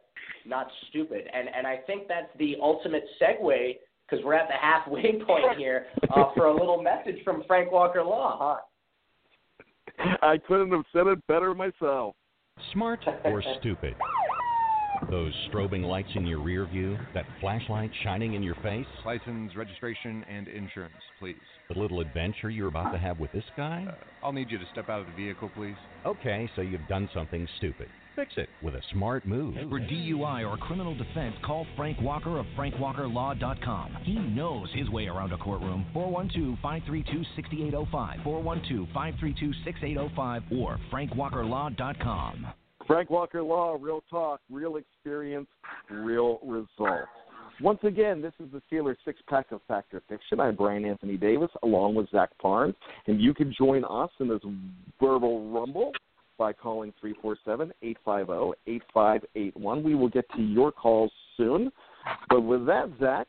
not 0.45 0.67
stupid. 0.89 1.25
And 1.33 1.49
and 1.55 1.67
I 1.67 1.77
think 1.88 2.07
that's 2.07 2.29
the 2.38 2.55
ultimate 2.61 3.05
segue 3.21 3.77
because 4.07 4.23
we're 4.23 4.36
at 4.36 4.47
the 4.47 4.53
halfway 4.53 5.19
point 5.27 5.57
here 5.57 5.88
uh, 6.15 6.31
for 6.36 6.45
a 6.45 6.53
little 6.53 6.81
message 6.81 7.23
from 7.23 7.43
Frank 7.47 7.71
Walker 7.71 8.03
Law, 8.03 8.38
huh? 8.39 8.61
I 9.99 10.37
couldn't 10.47 10.71
have 10.71 10.85
said 10.93 11.07
it 11.07 11.25
better 11.27 11.53
myself. 11.53 12.15
Smart 12.73 12.99
or 13.23 13.43
stupid? 13.59 13.95
Those 15.09 15.33
strobing 15.51 15.83
lights 15.83 16.09
in 16.15 16.25
your 16.25 16.39
rear 16.41 16.65
view, 16.65 16.97
that 17.13 17.25
flashlight 17.39 17.91
shining 18.03 18.33
in 18.33 18.43
your 18.43 18.55
face, 18.55 18.85
License, 19.05 19.55
registration, 19.55 20.23
and 20.29 20.47
insurance, 20.47 20.93
please. 21.19 21.35
the 21.71 21.79
little 21.79 21.99
adventure 21.99 22.49
you're 22.49 22.67
about 22.69 22.91
to 22.91 22.97
have 22.97 23.19
with 23.19 23.31
this 23.31 23.43
guy? 23.55 23.85
Uh, 23.87 23.95
I'll 24.25 24.33
need 24.33 24.49
you 24.49 24.57
to 24.57 24.65
step 24.71 24.89
out 24.89 25.01
of 25.01 25.07
the 25.07 25.13
vehicle, 25.13 25.49
please. 25.55 25.75
Okay, 26.05 26.49
so 26.55 26.61
you've 26.61 26.87
done 26.87 27.09
something 27.13 27.47
stupid. 27.57 27.87
Fix 28.15 28.33
it 28.37 28.47
with 28.63 28.75
a 28.75 28.81
smart 28.93 29.25
move. 29.25 29.55
For 29.69 29.79
DUI 29.79 30.49
or 30.49 30.57
criminal 30.57 30.95
defense, 30.95 31.35
call 31.45 31.67
Frank 31.75 31.99
Walker 32.01 32.37
of 32.39 32.45
FrankWalkerLaw.com. 32.57 33.97
He 34.03 34.15
knows 34.15 34.69
his 34.73 34.89
way 34.89 35.07
around 35.07 35.33
a 35.33 35.37
courtroom. 35.37 35.85
412 35.93 36.57
532 36.61 37.23
6805, 37.35 38.19
412 38.23 38.87
532 38.93 39.53
6805, 39.65 40.43
or 40.57 40.79
FrankWalkerLaw.com. 40.91 42.47
Frank 42.88 43.09
Walker 43.09 43.41
Law, 43.41 43.77
real 43.79 44.03
talk, 44.09 44.41
real 44.49 44.75
experience, 44.75 45.47
real 45.89 46.39
results. 46.43 47.07
Once 47.61 47.79
again, 47.83 48.21
this 48.21 48.33
is 48.39 48.47
the 48.51 48.61
Steelers 48.69 48.97
six 49.05 49.19
pack 49.27 49.51
of 49.51 49.61
Fact 49.67 49.93
or 49.93 50.03
Fiction. 50.07 50.39
I'm 50.39 50.55
Brian 50.55 50.86
Anthony 50.86 51.17
Davis 51.17 51.49
along 51.63 51.95
with 51.95 52.09
Zach 52.11 52.29
Parnes, 52.38 52.75
and 53.07 53.19
you 53.19 53.33
can 53.33 53.53
join 53.57 53.83
us 53.86 54.09
in 54.19 54.27
this 54.27 54.41
verbal 55.01 55.49
rumble 55.49 55.93
by 56.38 56.53
calling 56.53 56.93
347 56.99 57.71
850 57.81 58.59
8581. 58.67 59.83
We 59.83 59.95
will 59.95 60.09
get 60.09 60.25
to 60.36 60.41
your 60.41 60.71
calls 60.71 61.11
soon. 61.38 61.71
But 62.29 62.41
with 62.41 62.65
that, 62.67 62.91
Zach, 62.99 63.27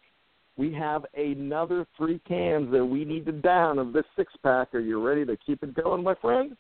we 0.56 0.72
have 0.74 1.06
another 1.16 1.86
three 1.96 2.20
cans 2.26 2.70
that 2.72 2.84
we 2.84 3.04
need 3.04 3.26
to 3.26 3.32
down 3.32 3.78
of 3.78 3.92
this 3.92 4.04
six 4.16 4.32
pack. 4.42 4.74
Are 4.74 4.80
you 4.80 5.06
ready 5.06 5.24
to 5.24 5.36
keep 5.36 5.62
it 5.62 5.74
going, 5.74 6.02
my 6.02 6.14
friend? 6.16 6.56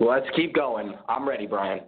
Let's 0.00 0.26
keep 0.34 0.54
going. 0.54 0.94
I'm 1.08 1.28
ready, 1.28 1.46
Brian. 1.46 1.82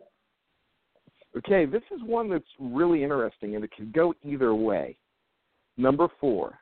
Okay, 1.36 1.64
this 1.64 1.82
is 1.94 2.00
one 2.04 2.28
that's 2.28 2.44
really 2.58 3.02
interesting, 3.02 3.54
and 3.56 3.64
it 3.64 3.72
can 3.74 3.90
go 3.90 4.14
either 4.22 4.54
way. 4.54 4.96
Number 5.78 6.08
four, 6.20 6.58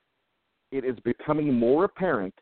it 0.70 0.84
is 0.84 0.96
becoming 1.04 1.52
more 1.52 1.84
apparent 1.84 2.34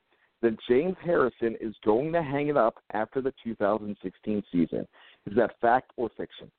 that 0.42 0.56
James 0.68 0.96
Harrison 1.02 1.56
is 1.60 1.74
going 1.84 2.12
to 2.12 2.22
hang 2.22 2.48
it 2.48 2.56
up 2.56 2.76
after 2.92 3.20
the 3.20 3.32
2016 3.42 4.42
season. 4.52 4.86
Is 5.26 5.36
that 5.36 5.58
fact 5.60 5.92
or 5.96 6.10
fiction? 6.16 6.50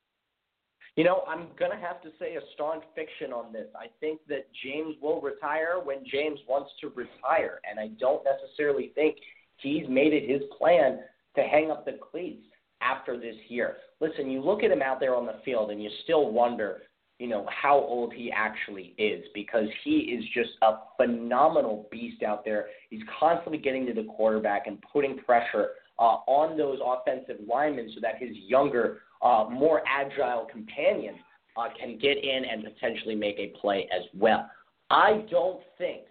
You 0.95 1.03
know, 1.05 1.21
I'm 1.27 1.47
going 1.57 1.71
to 1.71 1.77
have 1.77 2.01
to 2.01 2.09
say 2.19 2.35
a 2.35 2.41
staunch 2.55 2.83
fiction 2.95 3.31
on 3.31 3.53
this. 3.53 3.67
I 3.75 3.85
think 3.99 4.19
that 4.27 4.47
James 4.63 4.95
will 5.01 5.21
retire 5.21 5.79
when 5.81 6.03
James 6.11 6.39
wants 6.47 6.71
to 6.81 6.89
retire, 6.89 7.61
and 7.69 7.79
I 7.79 7.89
don't 7.99 8.23
necessarily 8.25 8.91
think 8.95 9.15
he's 9.57 9.87
made 9.87 10.13
it 10.13 10.29
his 10.29 10.41
plan 10.57 10.99
to 11.35 11.41
hang 11.43 11.71
up 11.71 11.85
the 11.85 11.97
cleats 12.11 12.43
after 12.81 13.17
this 13.17 13.35
year. 13.47 13.77
Listen, 14.01 14.29
you 14.29 14.41
look 14.41 14.63
at 14.63 14.71
him 14.71 14.81
out 14.81 14.99
there 14.99 15.15
on 15.15 15.25
the 15.25 15.35
field, 15.43 15.71
and 15.71 15.83
you 15.83 15.89
still 16.03 16.31
wonder, 16.31 16.83
you 17.19 17.27
know, 17.27 17.45
how 17.49 17.75
old 17.75 18.13
he 18.13 18.31
actually 18.31 18.93
is 18.97 19.25
because 19.33 19.67
he 19.83 19.91
is 19.91 20.23
just 20.33 20.51
a 20.61 20.77
phenomenal 20.95 21.87
beast 21.91 22.23
out 22.23 22.45
there. 22.45 22.67
He's 22.89 23.01
constantly 23.19 23.57
getting 23.57 23.85
to 23.87 23.93
the 23.93 24.03
quarterback 24.03 24.67
and 24.67 24.81
putting 24.93 25.17
pressure 25.17 25.71
uh, 25.99 26.19
on 26.27 26.57
those 26.57 26.79
offensive 26.83 27.43
linemen 27.47 27.91
so 27.93 27.99
that 28.01 28.19
his 28.19 28.35
younger, 28.47 28.99
uh, 29.21 29.47
more 29.51 29.81
agile 29.85 30.47
companion 30.49 31.15
uh, 31.57 31.67
can 31.77 31.99
get 31.99 32.23
in 32.23 32.45
and 32.45 32.63
potentially 32.63 33.15
make 33.15 33.37
a 33.37 33.47
play 33.59 33.89
as 33.93 34.03
well. 34.17 34.49
I 34.89 35.25
don't 35.29 35.59
think, 35.77 36.03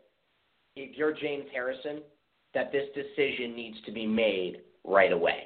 if 0.77 0.97
you're 0.97 1.15
James 1.15 1.47
Harrison, 1.53 2.03
that 2.53 2.71
this 2.71 2.85
decision 2.95 3.57
needs 3.57 3.79
to 3.87 3.93
be 3.93 4.07
made 4.07 4.59
right 4.85 5.13
away. 5.13 5.45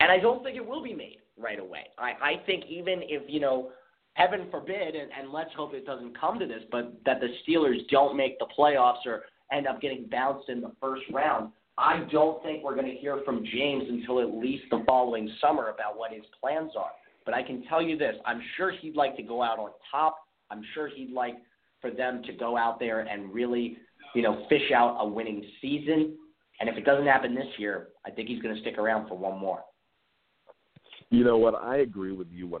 And 0.00 0.10
I 0.10 0.18
don't 0.18 0.42
think 0.42 0.56
it 0.56 0.66
will 0.66 0.82
be 0.82 0.92
made 0.92 1.18
right 1.38 1.58
away. 1.58 1.86
I, 1.98 2.12
I 2.22 2.32
think 2.46 2.64
even 2.68 3.00
if, 3.02 3.22
you 3.28 3.40
know, 3.40 3.70
heaven 4.14 4.46
forbid, 4.50 4.94
and, 4.94 5.10
and 5.18 5.32
let's 5.32 5.50
hope 5.56 5.74
it 5.74 5.86
doesn't 5.86 6.18
come 6.18 6.38
to 6.38 6.46
this, 6.46 6.62
but 6.70 6.94
that 7.04 7.20
the 7.20 7.28
Steelers 7.46 7.86
don't 7.90 8.16
make 8.16 8.38
the 8.38 8.46
playoffs 8.58 9.04
or 9.06 9.24
end 9.52 9.66
up 9.66 9.80
getting 9.80 10.06
bounced 10.10 10.48
in 10.48 10.60
the 10.60 10.72
first 10.80 11.02
round, 11.12 11.52
I 11.78 12.06
don't 12.10 12.42
think 12.42 12.64
we're 12.64 12.74
going 12.74 12.86
to 12.86 12.98
hear 12.98 13.20
from 13.24 13.44
James 13.52 13.84
until 13.88 14.20
at 14.20 14.34
least 14.34 14.64
the 14.70 14.82
following 14.86 15.30
summer 15.40 15.68
about 15.68 15.98
what 15.98 16.12
his 16.12 16.24
plans 16.40 16.72
are. 16.76 16.90
But 17.26 17.34
I 17.34 17.42
can 17.42 17.64
tell 17.68 17.82
you 17.82 17.98
this 17.98 18.16
I'm 18.24 18.40
sure 18.56 18.72
he'd 18.80 18.96
like 18.96 19.16
to 19.16 19.22
go 19.22 19.42
out 19.42 19.58
on 19.58 19.70
top. 19.90 20.16
I'm 20.50 20.62
sure 20.74 20.88
he'd 20.88 21.10
like 21.10 21.34
for 21.82 21.90
them 21.90 22.22
to 22.22 22.32
go 22.32 22.56
out 22.56 22.78
there 22.78 23.00
and 23.00 23.32
really, 23.32 23.76
you 24.14 24.22
know, 24.22 24.46
fish 24.48 24.72
out 24.74 24.96
a 25.00 25.06
winning 25.06 25.44
season. 25.60 26.16
And 26.60 26.70
if 26.70 26.76
it 26.76 26.86
doesn't 26.86 27.06
happen 27.06 27.34
this 27.34 27.46
year, 27.58 27.88
I 28.06 28.10
think 28.10 28.28
he's 28.28 28.40
going 28.40 28.54
to 28.54 28.60
stick 28.62 28.78
around 28.78 29.08
for 29.08 29.18
one 29.18 29.38
more. 29.38 29.60
You 31.10 31.24
know 31.24 31.38
what? 31.38 31.54
I 31.54 31.78
agree 31.78 32.12
with 32.12 32.28
you 32.32 32.58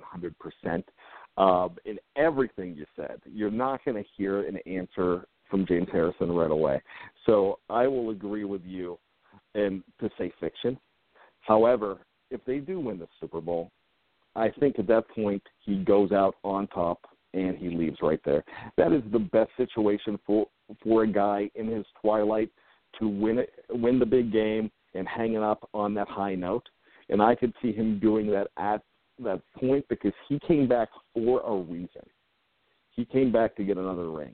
100%. 0.66 0.82
Um, 1.38 1.76
in 1.84 1.98
everything 2.16 2.74
you 2.74 2.86
said, 2.96 3.20
you're 3.24 3.50
not 3.50 3.84
going 3.84 4.02
to 4.02 4.08
hear 4.16 4.46
an 4.46 4.56
answer 4.66 5.26
from 5.50 5.66
James 5.66 5.88
Harrison 5.92 6.32
right 6.32 6.50
away. 6.50 6.80
So 7.26 7.58
I 7.68 7.86
will 7.86 8.10
agree 8.10 8.44
with 8.44 8.62
you 8.64 8.98
and 9.54 9.82
to 10.00 10.08
say 10.18 10.32
fiction. 10.40 10.78
However, 11.40 11.98
if 12.30 12.44
they 12.44 12.58
do 12.58 12.80
win 12.80 12.98
the 12.98 13.08
Super 13.20 13.40
Bowl, 13.40 13.70
I 14.34 14.50
think 14.60 14.78
at 14.78 14.86
that 14.88 15.08
point 15.08 15.42
he 15.60 15.76
goes 15.76 16.12
out 16.12 16.36
on 16.42 16.66
top 16.68 17.00
and 17.34 17.56
he 17.56 17.68
leaves 17.68 17.98
right 18.02 18.20
there. 18.24 18.44
That 18.76 18.92
is 18.92 19.02
the 19.12 19.18
best 19.18 19.50
situation 19.56 20.18
for 20.26 20.46
for 20.82 21.04
a 21.04 21.06
guy 21.06 21.48
in 21.54 21.68
his 21.68 21.86
twilight 22.00 22.50
to 22.98 23.08
win 23.08 23.38
it, 23.38 23.52
win 23.70 23.98
the 23.98 24.06
big 24.06 24.32
game 24.32 24.70
and 24.94 25.06
hang 25.06 25.34
it 25.34 25.42
up 25.42 25.68
on 25.72 25.94
that 25.94 26.08
high 26.08 26.34
note. 26.34 26.68
And 27.08 27.22
I 27.22 27.34
could 27.34 27.52
see 27.62 27.72
him 27.72 27.98
doing 27.98 28.26
that 28.30 28.48
at 28.56 28.82
that 29.22 29.40
point 29.58 29.86
because 29.88 30.12
he 30.28 30.38
came 30.46 30.68
back 30.68 30.88
for 31.14 31.40
a 31.40 31.56
reason. 31.56 32.02
He 32.90 33.04
came 33.04 33.30
back 33.30 33.56
to 33.56 33.64
get 33.64 33.76
another 33.76 34.10
ring. 34.10 34.32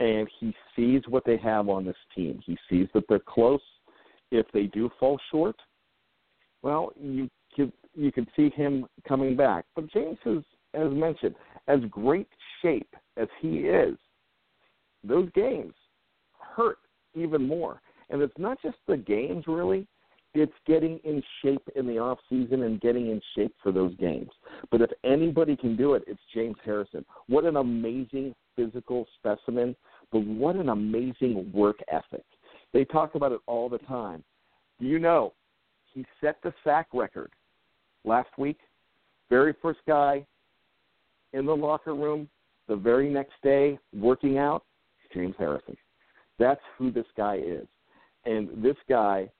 And 0.00 0.28
he 0.38 0.54
sees 0.76 1.02
what 1.08 1.24
they 1.24 1.36
have 1.38 1.68
on 1.68 1.84
this 1.84 1.96
team. 2.14 2.40
He 2.44 2.56
sees 2.68 2.88
that 2.94 3.04
they're 3.08 3.18
close. 3.18 3.60
If 4.30 4.46
they 4.52 4.64
do 4.64 4.90
fall 5.00 5.18
short, 5.30 5.56
well, 6.62 6.92
you 7.00 7.28
could 7.54 7.72
you 7.94 8.12
could 8.12 8.28
see 8.36 8.50
him 8.50 8.86
coming 9.06 9.36
back. 9.36 9.64
But 9.74 9.90
James 9.90 10.18
is, 10.26 10.44
as 10.74 10.92
mentioned, 10.92 11.34
as 11.66 11.80
great 11.90 12.28
shape 12.62 12.94
as 13.16 13.28
he 13.40 13.60
is, 13.60 13.96
those 15.02 15.28
games 15.34 15.74
hurt 16.38 16.78
even 17.14 17.46
more. 17.46 17.80
And 18.10 18.22
it's 18.22 18.38
not 18.38 18.60
just 18.62 18.76
the 18.86 18.96
games 18.96 19.44
really, 19.46 19.86
it's 20.34 20.52
getting 20.66 20.98
in 21.04 21.22
shape 21.42 21.62
in 21.74 21.86
the 21.86 21.98
off 21.98 22.18
season 22.28 22.62
and 22.62 22.80
getting 22.80 23.10
in 23.10 23.20
shape 23.34 23.54
for 23.62 23.72
those 23.72 23.94
games. 23.96 24.30
But 24.70 24.82
if 24.82 24.90
anybody 25.04 25.56
can 25.56 25.76
do 25.76 25.94
it, 25.94 26.04
it's 26.06 26.20
James 26.34 26.56
Harrison. 26.64 27.04
What 27.28 27.44
an 27.44 27.56
amazing 27.56 28.34
physical 28.54 29.06
specimen, 29.18 29.74
but 30.12 30.20
what 30.20 30.56
an 30.56 30.68
amazing 30.68 31.50
work 31.52 31.78
ethic. 31.90 32.24
They 32.72 32.84
talk 32.84 33.14
about 33.14 33.32
it 33.32 33.40
all 33.46 33.68
the 33.68 33.78
time. 33.78 34.22
Do 34.80 34.86
you 34.86 34.98
know 34.98 35.32
he 35.92 36.04
set 36.20 36.36
the 36.42 36.52
sack 36.62 36.88
record 36.92 37.32
last 38.04 38.30
week? 38.36 38.58
Very 39.30 39.54
first 39.60 39.80
guy 39.86 40.26
in 41.32 41.46
the 41.46 41.56
locker 41.56 41.94
room 41.94 42.28
the 42.68 42.76
very 42.76 43.08
next 43.08 43.34
day 43.42 43.78
working 43.94 44.38
out, 44.38 44.64
James 45.14 45.34
Harrison. 45.38 45.76
That's 46.38 46.60
who 46.76 46.90
this 46.90 47.06
guy 47.16 47.36
is. 47.36 47.66
And 48.24 48.62
this 48.62 48.76
guy 48.88 49.30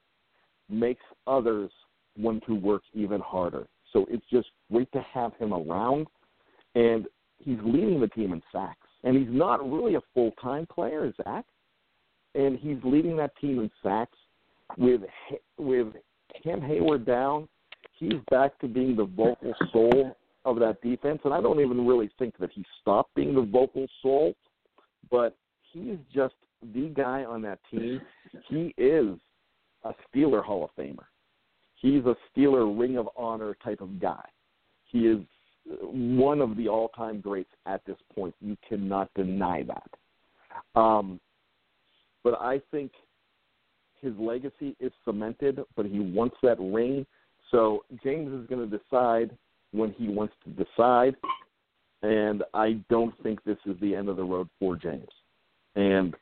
makes 0.69 1.03
others 1.27 1.71
want 2.19 2.45
to 2.47 2.55
work 2.55 2.83
even 2.95 3.21
harder. 3.21 3.67
So 3.93 4.07
it's 4.11 4.27
just 4.31 4.49
great 4.71 4.91
to 4.93 5.05
have 5.13 5.33
him 5.39 5.53
around. 5.53 6.07
And 6.75 7.07
he's 7.39 7.59
leading 7.65 8.01
the 8.01 8.09
team 8.09 8.33
in 8.33 8.43
sacks. 8.53 8.87
And 9.05 9.17
he's 9.17 9.31
not 9.31 9.69
really 9.69 9.95
a 9.95 10.01
full 10.13 10.33
time 10.43 10.67
player, 10.67 11.13
Zach. 11.23 11.45
And 12.35 12.59
he's 12.59 12.79
leading 12.85 13.17
that 13.17 13.37
team 13.41 13.61
in 13.61 13.71
sacks 13.83 14.17
with 14.77 15.03
with 15.57 15.89
Cam 16.43 16.61
Heyward 16.61 17.07
down. 17.07 17.49
He's 17.99 18.15
back 18.31 18.59
to 18.61 18.69
being 18.69 18.97
the 18.97 19.05
vocal 19.05 19.55
soul 19.73 20.17
of 20.45 20.59
that 20.61 20.81
defense, 20.83 21.21
and 21.25 21.35
I 21.35 21.41
don't 21.41 21.61
even 21.61 21.87
really 21.87 22.11
think 22.19 22.37
that 22.39 22.51
he 22.53 22.65
stopped 22.81 23.15
being 23.15 23.35
the 23.35 23.43
vocal 23.43 23.87
soul, 24.03 24.35
but 25.11 25.37
he's 25.73 25.99
just 26.15 26.35
the 26.75 26.89
guy 26.89 27.25
on 27.25 27.43
that 27.43 27.59
team. 27.71 28.01
He 28.49 28.73
is 28.79 29.19
a 29.85 29.93
Steeler 30.09 30.45
Hall 30.45 30.65
of 30.65 30.71
Famer. 30.77 31.07
He's 31.77 32.05
a 32.05 32.17
Steeler 32.31 32.79
Ring 32.79 32.97
of 32.97 33.09
Honor 33.17 33.57
type 33.63 33.81
of 33.81 34.01
guy. 34.01 34.25
He 34.85 35.07
is 35.07 35.21
one 35.83 36.41
of 36.41 36.57
the 36.57 36.69
all-time 36.69 37.21
greats 37.21 37.51
at 37.67 37.85
this 37.87 37.99
point. 38.15 38.35
You 38.41 38.57
cannot 38.69 39.11
deny 39.15 39.65
that. 39.65 40.81
Um, 40.81 41.21
but 42.25 42.41
I 42.41 42.61
think 42.71 42.91
his 44.01 44.13
legacy 44.19 44.77
is 44.81 44.93
cemented, 45.05 45.61
but 45.77 45.87
he 45.87 46.01
wants 46.01 46.37
that 46.43 46.59
ring. 46.59 47.07
So 47.51 47.85
James 48.03 48.33
is 48.33 48.49
going 48.49 48.69
to 48.69 48.79
decide 48.79 49.37
when 49.73 49.93
he 49.93 50.09
wants 50.09 50.35
to 50.45 50.51
decide, 50.51 51.17
and 52.03 52.43
I 52.55 52.79
don't 52.89 53.15
think 53.23 53.43
this 53.45 53.59
is 53.67 53.77
the 53.81 53.95
end 53.95 54.09
of 54.09 54.17
the 54.17 54.25
road 54.25 54.49
for 54.59 54.77
James. 54.77 55.09
And 55.75 56.15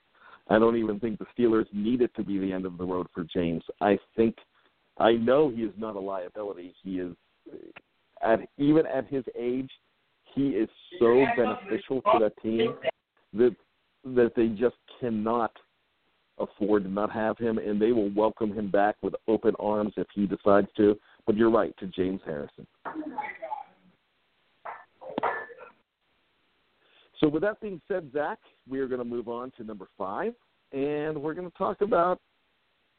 I 0.49 0.59
don't 0.59 0.77
even 0.77 1.01
think 1.01 1.19
the 1.19 1.27
Steelers 1.37 1.67
need 1.73 2.03
it 2.03 2.15
to 2.17 2.23
be 2.23 2.39
the 2.39 2.53
end 2.53 2.67
of 2.67 2.79
the 2.79 2.85
road 2.85 3.07
for 3.13 3.25
James. 3.25 3.63
I 3.81 3.99
think 4.15 4.37
I 4.99 5.13
know 5.13 5.51
he 5.51 5.63
is 5.63 5.73
not 5.77 5.97
a 5.97 6.01
liability. 6.01 6.75
He 6.83 7.01
is 7.01 7.15
at 8.23 8.41
even 8.59 8.87
at 8.87 9.07
his 9.09 9.25
age, 9.39 9.71
he 10.35 10.51
is 10.51 10.69
so 10.99 11.25
beneficial 11.37 12.01
to 12.03 12.19
that 12.21 12.33
team 12.43 12.75
that 13.35 13.55
that 14.05 14.33
they 14.37 14.49
just 14.49 14.77
cannot 15.01 15.53
afford 16.39 16.85
to 16.85 16.91
not 16.91 17.11
have 17.11 17.39
him, 17.39 17.59
and 17.59 17.81
they 17.81 17.93
will 17.93 18.11
welcome 18.15 18.53
him 18.53 18.71
back 18.71 18.97
with 19.03 19.15
open 19.27 19.55
arms 19.59 19.93
if 19.97 20.07
he 20.15 20.27
decides 20.27 20.69
to. 20.77 20.97
But 21.27 21.37
you're 21.37 21.51
right 21.51 21.75
to 21.79 21.87
James 21.87 22.21
Harrison. 22.25 22.67
So, 27.21 27.29
with 27.29 27.43
that 27.43 27.61
being 27.61 27.81
said, 27.89 28.11
Zach, 28.13 28.39
we 28.69 28.79
are 28.81 28.87
going 28.87 28.99
to 28.99 29.05
move 29.05 29.29
on 29.29 29.51
to 29.53 29.65
number 29.65 29.89
five, 29.97 30.35
and 30.73 31.21
we're 31.21 31.35
going 31.35 31.51
to 31.51 31.57
talk 31.57 31.81
about 31.81 32.21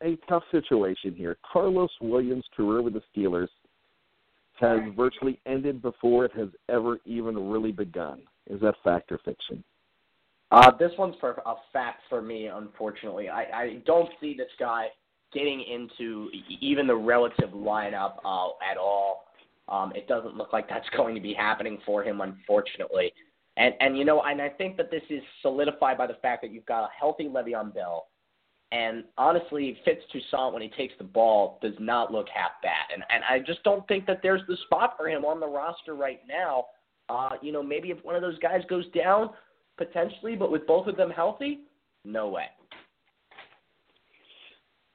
a 0.04 0.18
tough 0.28 0.44
situation 0.52 1.14
here. 1.16 1.38
Carlos 1.52 1.90
Williams' 2.02 2.46
career 2.56 2.82
with 2.82 2.94
the 2.94 3.02
Steelers 3.16 3.50
has 4.60 4.80
virtually 4.96 5.40
ended 5.46 5.82
before 5.82 6.26
it 6.26 6.32
has 6.36 6.50
ever 6.70 6.98
even 7.06 7.50
really 7.50 7.72
begun. 7.72 8.22
Is 8.50 8.60
that 8.62 8.76
fact 8.84 9.12
or 9.12 9.20
fiction? 9.20 9.64
Uh, 10.52 10.72
this 10.78 10.92
one's 10.98 11.16
for 11.20 11.42
a 11.46 11.56
fact 11.74 12.02
for 12.10 12.22
me, 12.22 12.48
unfortunately. 12.48 13.30
I, 13.30 13.44
I 13.44 13.82
don't 13.86 14.10
see 14.22 14.36
this 14.36 14.50
guy 14.60 14.88
getting 15.34 15.62
into 15.62 16.30
even 16.62 16.88
the 16.88 16.96
relative 16.96 17.50
lineup 17.50 18.16
uh, 18.24 18.50
at 18.70 18.78
all. 18.80 19.26
Um, 19.68 19.92
it 19.94 20.08
doesn't 20.08 20.36
look 20.36 20.54
like 20.54 20.70
that's 20.70 20.88
going 20.96 21.16
to 21.16 21.22
be 21.22 21.34
happening 21.34 21.80
for 21.86 22.04
him, 22.04 22.22
unfortunately. 22.22 23.12
And 23.58 23.74
and 23.80 23.98
you 23.98 24.06
know, 24.06 24.22
and 24.22 24.42
I 24.42 24.50
think 24.50 24.78
that 24.78 24.92
this 24.92 25.02
is 25.10 25.22
solidified 25.42 25.98
by 25.98 26.08
the 26.08 26.18
fact 26.22 26.44
that 26.44 26.52
you've 26.52 26.66
got 26.66 26.84
a 26.84 26.90
healthy 26.98 27.26
Le'Veon 27.26 27.74
Bell, 27.74 28.08
and 28.72 29.04
honestly, 29.18 29.78
Fitz 29.84 30.04
Toussaint 30.14 30.54
when 30.54 30.62
he 30.62 30.70
takes 30.70 30.94
the 31.00 31.04
ball 31.04 31.58
does 31.62 31.74
not 31.80 32.12
look 32.12 32.28
half 32.34 32.52
bad. 32.62 32.94
And 32.94 33.04
and 33.10 33.24
I 33.28 33.40
just 33.40 33.64
don't 33.64 33.88
think 33.88 34.06
that 34.06 34.20
there's 34.22 34.42
the 34.48 34.58
spot 34.66 34.94
for 34.96 35.10
him 35.10 35.26
on 35.26 35.40
the 35.40 35.48
roster 35.48 35.96
right 35.96 36.22
now. 36.28 36.66
Uh, 37.10 37.32
you 37.42 37.52
know, 37.52 37.64
maybe 37.64 37.90
if 37.90 38.04
one 38.04 38.16
of 38.16 38.22
those 38.22 38.38
guys 38.40 38.62
goes 38.70 38.86
down, 38.92 39.32
potentially, 39.78 40.36
but 40.36 40.52
with 40.52 40.68
both 40.68 40.88
of 40.88 40.98
them 40.98 41.10
healthy, 41.10 41.62
no 42.06 42.28
way. 42.28 42.46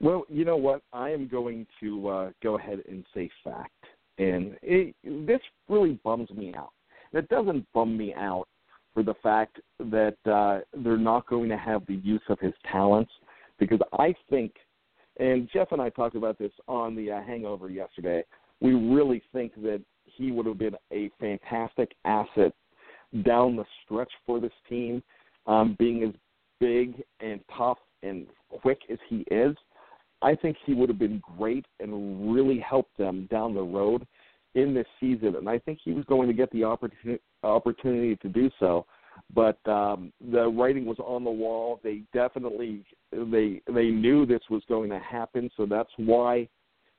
Well, 0.00 0.24
you 0.28 0.44
know 0.44 0.56
what? 0.56 0.82
I 0.92 1.10
am 1.10 1.26
going 1.26 1.66
to 1.80 2.08
uh, 2.08 2.30
go 2.42 2.58
ahead 2.58 2.80
and 2.88 3.04
say 3.14 3.30
fact, 3.42 3.70
and 4.18 4.56
it, 4.62 4.94
this 5.26 5.40
really 5.68 5.98
bums 6.04 6.28
me 6.30 6.52
out. 6.56 6.72
It 7.12 7.28
doesn't 7.28 7.66
bum 7.72 7.96
me 7.96 8.12
out 8.14 8.46
for 8.95 9.03
the 9.03 9.14
fact 9.22 9.59
that 9.78 10.16
uh, 10.26 10.61
they're 10.82 10.97
not 10.97 11.26
going 11.26 11.49
to 11.49 11.57
have 11.57 11.86
the 11.86 11.97
use 11.97 12.22
of 12.28 12.38
his 12.38 12.53
talents 12.70 13.11
because 13.59 13.80
I 13.99 14.14
think, 14.28 14.55
and 15.18 15.49
Jeff 15.53 15.72
and 15.72 15.80
I 15.80 15.88
talked 15.90 16.16
about 16.16 16.38
this 16.38 16.53
on 16.68 16.97
the 16.97 17.12
uh, 17.12 17.22
Hangover 17.22 17.70
yesterday. 17.70 18.24
We 18.61 18.74
really 18.74 19.22
think 19.32 19.55
that 19.62 19.82
he 20.05 20.30
would 20.30 20.47
have 20.47 20.59
been 20.59 20.76
a 20.93 21.11
fantastic 21.20 21.93
asset 22.05 22.53
down 23.24 23.57
the 23.57 23.64
stretch 23.84 24.11
for 24.26 24.40
this 24.40 24.53
team, 24.68 25.03
um, 25.47 25.76
being 25.78 26.03
as 26.03 26.14
big 26.61 27.03
and 27.20 27.40
tough 27.57 27.78
and 28.03 28.26
quick 28.62 28.80
as 28.90 28.99
he 29.09 29.24
is. 29.30 29.57
I 30.22 30.34
think 30.34 30.57
he 30.64 30.74
would 30.74 30.88
have 30.88 30.99
been 30.99 31.20
great 31.36 31.66
and 31.80 32.34
really 32.34 32.59
helped 32.59 32.97
them 32.97 33.28
down 33.30 33.55
the 33.55 33.62
road 33.62 34.07
in 34.55 34.74
this 34.74 34.86
season, 35.01 35.36
and 35.36 35.49
I 35.49 35.59
think 35.59 35.78
he 35.82 35.93
was 35.93 36.05
going 36.05 36.28
to 36.28 36.34
get 36.34 36.51
the 36.53 36.64
opportunity 36.64 37.22
opportunity 37.43 38.16
to 38.16 38.28
do 38.28 38.51
so. 38.59 38.86
But 39.34 39.59
um, 39.66 40.12
the 40.32 40.49
writing 40.49 40.84
was 40.84 40.99
on 40.99 41.24
the 41.24 41.30
wall. 41.30 41.80
They 41.82 42.03
definitely 42.12 42.84
they 43.12 43.62
they 43.72 43.86
knew 43.86 44.26
this 44.26 44.43
was 44.51 44.62
going 44.68 44.90
to 44.90 44.99
happen, 44.99 45.51
so 45.57 45.66
that's 45.66 45.90
why 45.97 46.49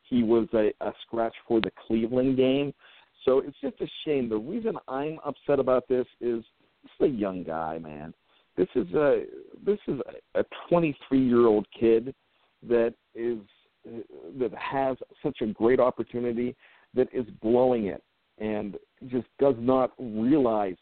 he 0.03 0.23
was 0.23 0.47
a, 0.53 0.71
a 0.81 0.93
scratch 1.05 1.35
for 1.47 1.61
the 1.61 1.71
Cleveland 1.87 2.37
game. 2.37 2.73
So 3.25 3.39
it's 3.39 3.57
just 3.61 3.79
a 3.81 3.87
shame. 4.05 4.29
The 4.29 4.37
reason 4.37 4.77
I'm 4.87 5.19
upset 5.25 5.59
about 5.59 5.87
this 5.87 6.05
is 6.19 6.43
this 6.83 6.91
is 6.99 7.13
a 7.13 7.17
young 7.17 7.43
guy, 7.43 7.77
man. 7.79 8.13
This 8.57 8.67
is 8.75 8.87
a 8.93 9.23
this 9.65 9.79
is 9.87 9.99
a 10.35 10.43
23 10.69 11.19
year 11.19 11.47
old 11.47 11.67
kid 11.77 12.13
that 12.67 12.93
is 13.15 13.39
that 14.39 14.51
has 14.53 14.97
such 15.21 15.41
a 15.41 15.47
great 15.47 15.79
opportunity 15.79 16.55
that 16.93 17.07
is 17.13 17.25
blowing 17.41 17.87
it 17.87 18.03
and 18.39 18.77
just 19.07 19.27
does 19.39 19.55
not 19.57 19.91
realize 19.99 20.77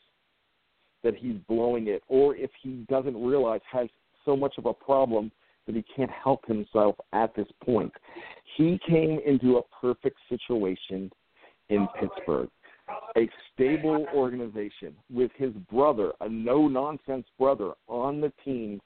that 1.03 1.15
he's 1.15 1.37
blowing 1.47 1.87
it, 1.87 2.03
or 2.07 2.35
if 2.35 2.51
he 2.61 2.85
doesn't 2.89 3.21
realize, 3.21 3.61
has 3.71 3.87
so 4.23 4.35
much 4.35 4.53
of 4.57 4.65
a 4.67 4.73
problem 4.73 5.31
that 5.65 5.75
he 5.75 5.83
can't 5.95 6.11
help 6.11 6.45
himself 6.45 6.95
at 7.13 7.35
this 7.35 7.47
point. 7.63 7.91
He 8.57 8.79
came 8.87 9.19
into 9.25 9.57
a 9.57 9.61
perfect 9.81 10.17
situation 10.29 11.11
in 11.69 11.87
Pittsburgh, 11.99 12.49
a 13.15 13.29
stable 13.53 14.05
organization 14.13 14.95
with 15.11 15.31
his 15.37 15.53
brother, 15.71 16.11
a 16.21 16.29
no 16.29 16.67
nonsense 16.67 17.25
brother, 17.39 17.71
on 17.87 18.21
the 18.21 18.31
team 18.43 18.79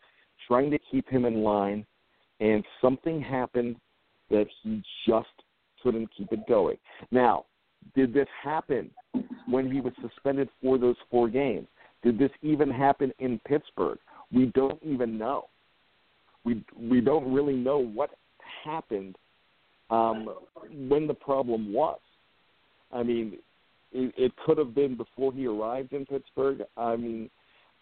trying 0.48 0.70
to 0.72 0.80
keep 0.92 1.10
him 1.10 1.26
in 1.26 1.44
line, 1.44 1.86
and 2.40 2.64
something 2.82 3.22
happened 3.22 3.76
that 4.30 4.46
he 4.62 4.82
just 5.08 5.28
couldn't 5.82 6.10
keep 6.16 6.32
it 6.32 6.40
going. 6.48 6.78
Now, 7.12 7.46
did 7.94 8.14
this 8.14 8.28
happen 8.44 8.90
when 9.48 9.72
he 9.72 9.82
was 9.82 9.94
suspended 10.02 10.50
for 10.62 10.78
those 10.78 10.96
four 11.10 11.30
games? 11.30 11.68
Did 12.04 12.18
this 12.18 12.32
even 12.42 12.70
happen 12.70 13.12
in 13.20 13.40
Pittsburgh? 13.48 13.98
We 14.32 14.48
don't 14.48 14.82
even 14.84 15.18
know. 15.18 15.48
We 16.44 16.64
we 16.80 17.02
don't 17.02 17.34
really 17.34 17.56
know 17.56 17.80
what 17.80 18.12
happened 18.64 19.16
um, 19.90 20.30
when 20.88 21.08
the 21.08 21.14
problem 21.14 21.74
was. 21.74 22.00
I 22.92 23.04
mean, 23.04 23.38
it, 23.92 24.14
it 24.18 24.32
could 24.46 24.58
have 24.58 24.76
been 24.76 24.96
before 24.96 25.34
he 25.34 25.48
arrived 25.48 25.94
in 25.94 26.06
Pittsburgh. 26.06 26.62
I 26.78 26.96
mean, 26.96 27.30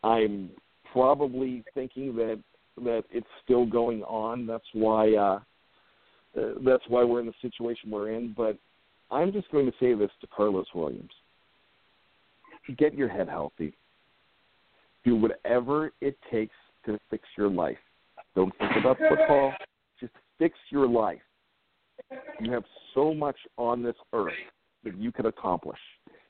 I'm 0.04 0.49
probably 0.91 1.64
thinking 1.74 2.16
that 2.16 2.39
that 2.78 3.04
it's 3.12 3.28
still 3.43 3.66
going 3.66 4.04
on. 4.04 4.47
That's 4.47 4.64
why 4.74 5.14
uh, 5.14 5.39
uh, 6.39 6.54
that's 6.66 6.84
why 6.88 7.04
we're 7.04 7.20
in 7.20 7.28
the 7.28 7.34
situation 7.41 7.91
we're 7.91 8.12
in. 8.12 8.34
But 8.36 8.58
I'm 9.14 9.32
just 9.32 9.51
going 9.51 9.66
to 9.68 9.74
say 9.80 9.93
this 9.93 10.09
to 10.22 10.28
Carlos 10.28 10.66
Williams: 10.74 11.11
get 12.78 12.93
your 12.95 13.09
head 13.09 13.30
healthy. 13.30 13.78
Do 15.05 15.16
whatever 15.16 15.91
it 16.01 16.18
takes 16.32 16.55
to 16.86 16.97
fix 17.09 17.24
your 17.38 17.49
life. 17.49 17.78
Don't 18.36 18.53
think 18.57 18.72
about 18.80 18.97
football. 18.97 19.53
Just 19.99 20.14
fix 20.39 20.57
your 20.70 20.88
life. 20.88 21.22
You 22.39 22.51
have 22.51 22.64
so 22.93 23.14
much 23.14 23.36
on 23.57 23.84
this 23.84 23.95
earth 24.14 24.34
that 24.84 24.97
you 24.97 25.11
can 25.11 25.28
accomplish. 25.28 25.80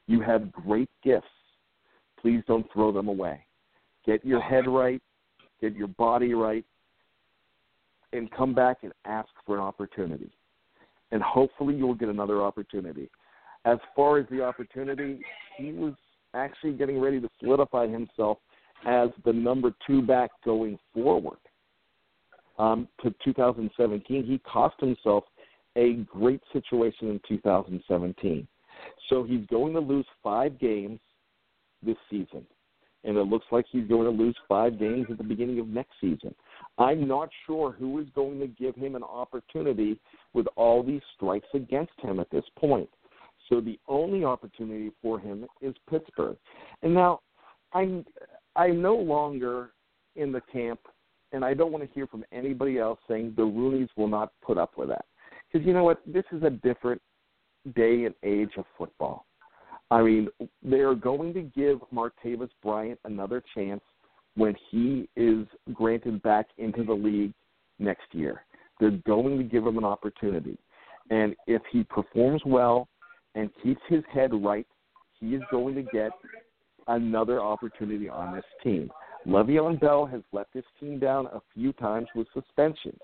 You 0.07 0.21
have 0.21 0.51
great 0.51 0.89
gifts. 1.03 1.27
Please 2.19 2.41
don't 2.47 2.65
throw 2.73 2.91
them 2.91 3.07
away. 3.07 3.45
Get 4.05 4.25
your 4.25 4.41
head 4.41 4.67
right, 4.67 5.01
get 5.61 5.73
your 5.75 5.87
body 5.87 6.33
right, 6.33 6.65
and 8.11 8.29
come 8.31 8.53
back 8.53 8.79
and 8.83 8.91
ask 9.05 9.29
for 9.45 9.55
an 9.55 9.61
opportunity. 9.61 10.31
And 11.13 11.21
hopefully 11.21 11.75
you'll 11.75 11.93
get 11.93 12.09
another 12.09 12.41
opportunity. 12.41 13.07
As 13.65 13.77
far 13.95 14.17
as 14.17 14.25
the 14.31 14.43
opportunity, 14.43 15.19
he 15.57 15.71
was 15.71 15.93
actually 16.33 16.73
getting 16.73 16.99
ready 16.99 17.21
to 17.21 17.29
solidify 17.39 17.87
himself 17.87 18.39
as 18.87 19.09
the 19.23 19.31
number 19.31 19.71
two 19.85 20.01
back 20.01 20.31
going 20.43 20.79
forward. 20.91 21.37
Um, 22.57 22.87
to 23.03 23.13
2017, 23.23 24.25
he 24.25 24.39
cost 24.39 24.75
himself 24.79 25.23
a 25.75 25.93
great 26.07 26.41
situation 26.51 27.09
in 27.09 27.21
2017. 27.27 28.47
So 29.07 29.23
he's 29.23 29.45
going 29.47 29.73
to 29.73 29.79
lose 29.79 30.07
five 30.23 30.59
games 30.59 30.99
this 31.85 31.95
season. 32.09 32.43
And 33.03 33.17
it 33.17 33.27
looks 33.27 33.45
like 33.51 33.65
he's 33.71 33.87
going 33.87 34.05
to 34.05 34.23
lose 34.23 34.35
five 34.47 34.79
games 34.79 35.05
at 35.11 35.19
the 35.19 35.23
beginning 35.23 35.59
of 35.59 35.67
next 35.67 35.93
season. 36.01 36.33
I'm 36.77 37.07
not 37.07 37.29
sure 37.45 37.71
who 37.71 37.99
is 37.99 38.07
going 38.15 38.39
to 38.39 38.47
give 38.47 38.75
him 38.75 38.95
an 38.95 39.03
opportunity 39.03 39.99
with 40.33 40.47
all 40.55 40.83
these 40.83 41.01
strikes 41.15 41.47
against 41.53 41.93
him 42.01 42.19
at 42.19 42.29
this 42.31 42.45
point. 42.57 42.89
So 43.49 43.61
the 43.61 43.79
only 43.87 44.23
opportunity 44.23 44.91
for 45.01 45.19
him 45.19 45.45
is 45.61 45.75
Pittsburgh. 45.89 46.37
And 46.81 46.93
now 46.93 47.19
I'm 47.73 48.05
I'm 48.55 48.81
no 48.81 48.95
longer 48.95 49.71
in 50.15 50.31
the 50.31 50.41
camp 50.51 50.79
and 51.31 51.43
I 51.43 51.53
don't 51.53 51.71
want 51.71 51.83
to 51.83 51.93
hear 51.93 52.07
from 52.07 52.23
anybody 52.31 52.77
else 52.77 52.99
saying 53.07 53.33
the 53.35 53.43
Rooneys 53.43 53.89
will 53.97 54.07
not 54.07 54.31
put 54.45 54.57
up 54.57 54.77
with 54.77 54.89
that. 54.89 55.05
Because 55.51 55.65
you 55.65 55.73
know 55.73 55.83
what? 55.83 56.01
This 56.05 56.25
is 56.31 56.43
a 56.43 56.49
different 56.49 57.01
day 57.75 58.05
and 58.05 58.15
age 58.23 58.51
of 58.57 58.65
football. 58.77 59.25
I 59.91 60.01
mean, 60.01 60.27
they 60.63 60.79
are 60.79 60.95
going 60.95 61.33
to 61.33 61.41
give 61.41 61.79
Martavis 61.93 62.49
Bryant 62.61 62.99
another 63.05 63.43
chance 63.53 63.81
when 64.35 64.55
he 64.69 65.07
is 65.15 65.45
granted 65.73 66.21
back 66.23 66.47
into 66.57 66.83
the 66.83 66.93
league 66.93 67.33
next 67.79 68.05
year. 68.11 68.43
They're 68.79 68.91
going 69.05 69.37
to 69.37 69.43
give 69.43 69.65
him 69.65 69.77
an 69.77 69.83
opportunity. 69.83 70.57
And 71.09 71.35
if 71.47 71.61
he 71.71 71.83
performs 71.83 72.41
well 72.45 72.87
and 73.35 73.49
keeps 73.61 73.81
his 73.87 74.03
head 74.11 74.31
right, 74.33 74.65
he 75.19 75.35
is 75.35 75.41
going 75.51 75.75
to 75.75 75.83
get 75.83 76.11
another 76.87 77.39
opportunity 77.41 78.09
on 78.09 78.35
this 78.35 78.45
team. 78.63 78.89
Le'Veon 79.25 79.79
Bell 79.79 80.05
has 80.05 80.21
let 80.33 80.47
this 80.53 80.65
team 80.79 80.99
down 80.99 81.27
a 81.27 81.39
few 81.53 81.71
times 81.73 82.07
with 82.15 82.27
suspensions. 82.33 82.99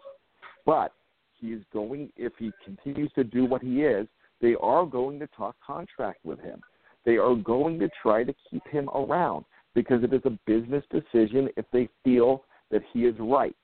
But 0.65 0.91
he 1.39 1.47
is 1.47 1.63
going, 1.71 2.09
if 2.17 2.33
he 2.37 2.51
continues 2.65 3.11
to 3.13 3.23
do 3.23 3.45
what 3.45 3.61
he 3.61 3.83
is, 3.83 4.07
they 4.41 4.55
are 4.61 4.85
going 4.85 5.19
to 5.19 5.27
talk 5.27 5.55
contract 5.65 6.19
with 6.25 6.39
him. 6.39 6.61
they 7.05 7.17
are 7.17 7.35
going 7.35 7.79
to 7.79 7.89
try 8.01 8.23
to 8.23 8.33
keep 8.49 8.65
him 8.67 8.89
around 8.89 9.45
because 9.75 10.03
it 10.03 10.13
is 10.13 10.21
a 10.25 10.37
business 10.45 10.83
decision 10.91 11.49
if 11.57 11.65
they 11.71 11.89
feel 12.03 12.43
that 12.71 12.81
he 12.93 13.05
is 13.05 13.15
right. 13.19 13.55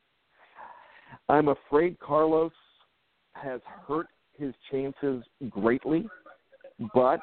I'm 1.29 1.47
afraid 1.49 1.99
Carlos 1.99 2.51
has 3.33 3.61
hurt 3.87 4.07
his 4.37 4.53
chances 4.71 5.23
greatly, 5.49 6.07
but 6.93 7.19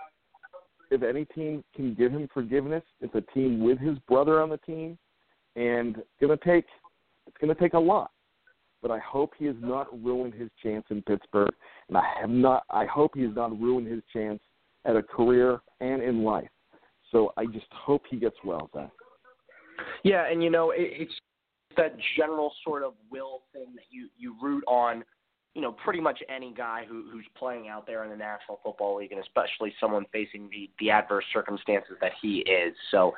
if 0.91 1.03
any 1.03 1.24
team 1.26 1.64
can 1.74 1.95
give 1.95 2.12
him 2.12 2.28
forgiveness, 2.33 2.83
it's 3.01 3.14
a 3.14 3.22
team 3.33 3.61
with 3.61 3.78
his 3.78 3.99
brother 4.09 4.41
on 4.43 4.51
the 4.51 4.59
team, 4.59 4.99
and 5.57 5.97
it's 5.97 6.07
gonna 6.20 6.37
take 6.37 6.66
it's 7.26 7.37
gonna 7.41 7.55
take 7.55 7.74
a 7.74 7.78
lot. 7.78 8.11
But 8.83 8.91
I 8.91 8.99
hope 8.99 9.33
he 9.39 9.47
has 9.47 9.57
not 9.61 9.87
ruined 10.03 10.35
his 10.35 10.51
chance 10.62 10.85
in 10.91 11.03
Pittsburgh, 11.03 11.55
and 11.89 11.97
I 11.97 12.03
have 12.20 12.30
not. 12.30 12.64
I 12.70 12.85
hope 12.87 13.12
he 13.14 13.22
has 13.22 13.35
not 13.35 13.59
ruined 13.61 13.87
his 13.87 14.03
chance 14.12 14.41
at 14.85 14.97
a 14.97 15.03
career 15.03 15.61
and 15.80 16.03
in 16.03 16.24
life. 16.24 16.49
So 17.13 17.33
I 17.37 17.47
just 17.47 17.67
hope 17.71 18.03
he 18.11 18.17
gets 18.17 18.37
well, 18.45 18.69
Zach. 18.75 18.91
Yeah, 20.03 20.31
and 20.31 20.43
you 20.43 20.51
know 20.51 20.71
it, 20.73 20.81
it's 20.81 21.13
that 21.77 21.97
general 22.17 22.53
sort 22.65 22.83
of 22.83 22.95
will 23.11 23.43
thing 23.53 23.69
that 23.75 23.85
you 23.91 24.09
you 24.19 24.35
root 24.43 24.65
on 24.67 25.05
you 25.55 25.61
know, 25.61 25.73
pretty 25.85 26.01
much 26.01 26.19
any 26.35 26.53
guy 26.53 26.85
who, 26.89 27.05
who's 27.11 27.27
playing 27.37 27.69
out 27.69 27.87
there 27.87 28.05
in 28.05 28.11
the 28.11 28.17
National 28.17 28.59
Football 28.65 28.97
League, 28.97 29.13
and 29.13 29.21
especially 29.21 29.73
someone 29.79 30.07
facing 30.11 30.49
the, 30.51 30.71
the 30.81 30.91
adverse 30.91 31.25
circumstances 31.33 31.97
that 32.01 32.13
he 32.23 32.39
is. 32.39 32.75
So, 32.91 33.13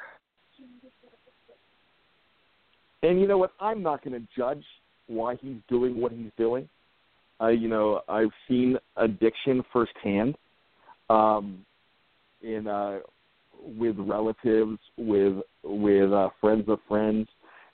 and 3.03 3.20
you 3.20 3.28
know 3.28 3.38
what? 3.38 3.53
I'm 3.61 3.82
not 3.82 4.03
going 4.03 4.20
to 4.20 4.26
judge 4.36 4.64
why 5.07 5.36
he's 5.40 5.59
doing 5.68 6.01
what 6.01 6.11
he's 6.11 6.30
doing. 6.36 6.68
Uh, 7.40 7.49
you 7.49 7.68
know, 7.68 8.01
I've 8.09 8.32
seen 8.49 8.78
addiction 8.97 9.62
firsthand, 9.72 10.36
um, 11.11 11.64
in 12.42 12.66
uh, 12.66 12.99
with 13.64 13.96
relatives, 13.98 14.78
with 14.96 15.38
with 15.62 16.12
uh, 16.12 16.28
friends 16.40 16.64
of 16.68 16.78
friends, 16.88 17.28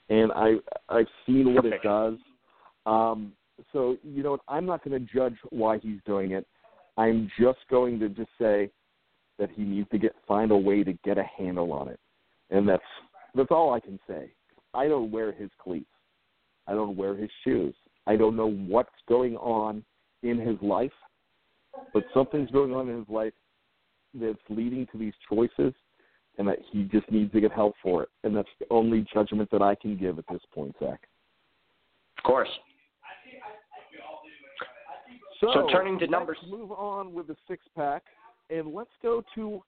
and 0.09 0.31
I 0.31 0.55
I've 0.89 1.07
seen 1.25 1.53
what 1.53 1.65
it 1.65 1.81
does. 1.83 2.15
Um, 2.85 3.33
so 3.73 3.97
you 4.03 4.23
know, 4.23 4.37
I'm 4.47 4.65
not 4.65 4.83
going 4.83 4.99
to 4.99 5.13
judge 5.13 5.35
why 5.49 5.77
he's 5.79 5.99
doing 6.05 6.31
it. 6.31 6.47
I'm 6.97 7.29
just 7.39 7.59
going 7.69 7.99
to 7.99 8.09
just 8.09 8.29
say 8.39 8.69
that 9.39 9.49
he 9.55 9.63
needs 9.63 9.89
to 9.91 9.97
get 9.97 10.15
find 10.27 10.51
a 10.51 10.57
way 10.57 10.83
to 10.83 10.93
get 11.03 11.17
a 11.17 11.25
handle 11.37 11.71
on 11.73 11.87
it, 11.87 11.99
and 12.49 12.67
that's 12.67 12.83
that's 13.35 13.51
all 13.51 13.73
I 13.73 13.79
can 13.79 13.99
say. 14.07 14.31
I 14.73 14.87
don't 14.87 15.11
wear 15.11 15.31
his 15.31 15.49
cleats. 15.61 15.85
I 16.67 16.73
don't 16.73 16.95
wear 16.95 17.15
his 17.15 17.29
shoes. 17.43 17.75
I 18.07 18.15
don't 18.15 18.35
know 18.35 18.51
what's 18.51 18.89
going 19.07 19.35
on 19.37 19.83
in 20.23 20.39
his 20.39 20.57
life, 20.61 20.91
but 21.93 22.03
something's 22.13 22.51
going 22.51 22.73
on 22.73 22.89
in 22.89 22.99
his 22.99 23.09
life 23.09 23.33
that's 24.13 24.39
leading 24.49 24.87
to 24.91 24.97
these 24.97 25.13
choices, 25.27 25.73
and 26.37 26.47
that 26.47 26.59
he 26.71 26.83
just 26.83 27.09
needs 27.11 27.31
to 27.33 27.41
get 27.41 27.51
help 27.51 27.75
for 27.81 28.03
it. 28.03 28.09
And 28.23 28.35
that's 28.35 28.49
the 28.59 28.65
only 28.69 29.05
judgment 29.13 29.49
that 29.51 29.61
I 29.61 29.75
can 29.75 29.97
give 29.97 30.17
at 30.19 30.25
this 30.31 30.41
point, 30.53 30.75
Zach. 30.79 31.01
Of 32.17 32.23
course. 32.23 32.49
So, 35.39 35.47
so 35.53 35.67
turning 35.71 35.97
to 35.99 36.07
numbers, 36.07 36.37
move 36.47 36.71
on 36.71 37.13
with 37.13 37.27
the 37.27 37.35
six 37.47 37.65
pack, 37.75 38.03
and 38.49 38.73
let's 38.73 38.91
go 39.01 39.23
to 39.35 39.63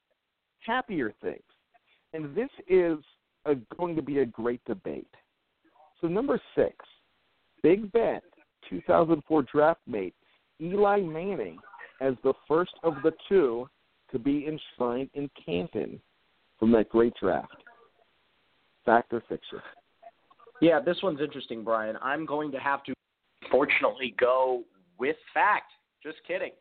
happier 0.59 1.13
things. 1.21 1.41
And 2.13 2.35
this 2.35 2.49
is 2.67 2.99
a, 3.45 3.55
going 3.75 3.95
to 3.95 4.01
be 4.01 4.19
a 4.19 4.25
great 4.25 4.63
debate. 4.65 5.07
So 5.99 6.07
number 6.07 6.39
six, 6.55 6.75
Big 7.63 7.91
Ben, 7.91 8.21
2004 8.69 9.43
draft 9.43 9.81
mate 9.87 10.13
Eli 10.61 11.01
Manning 11.01 11.57
as 12.01 12.13
the 12.23 12.33
first 12.47 12.73
of 12.83 12.95
the 13.03 13.11
two 13.27 13.67
to 14.13 14.19
be 14.19 14.47
enshrined 14.47 15.09
in 15.13 15.29
Canton 15.45 15.99
from 16.59 16.71
that 16.71 16.87
great 16.87 17.13
draft. 17.19 17.51
Fact 18.85 19.11
or 19.11 19.21
fiction? 19.27 19.59
Yeah, 20.61 20.79
this 20.79 20.97
one's 21.03 21.19
interesting, 21.19 21.63
Brian. 21.63 21.97
I'm 22.01 22.25
going 22.25 22.51
to 22.51 22.59
have 22.59 22.83
to, 22.85 22.93
fortunately, 23.51 24.15
go 24.17 24.63
with 24.97 25.17
fact. 25.33 25.71
Just 26.01 26.17
kidding. 26.25 26.51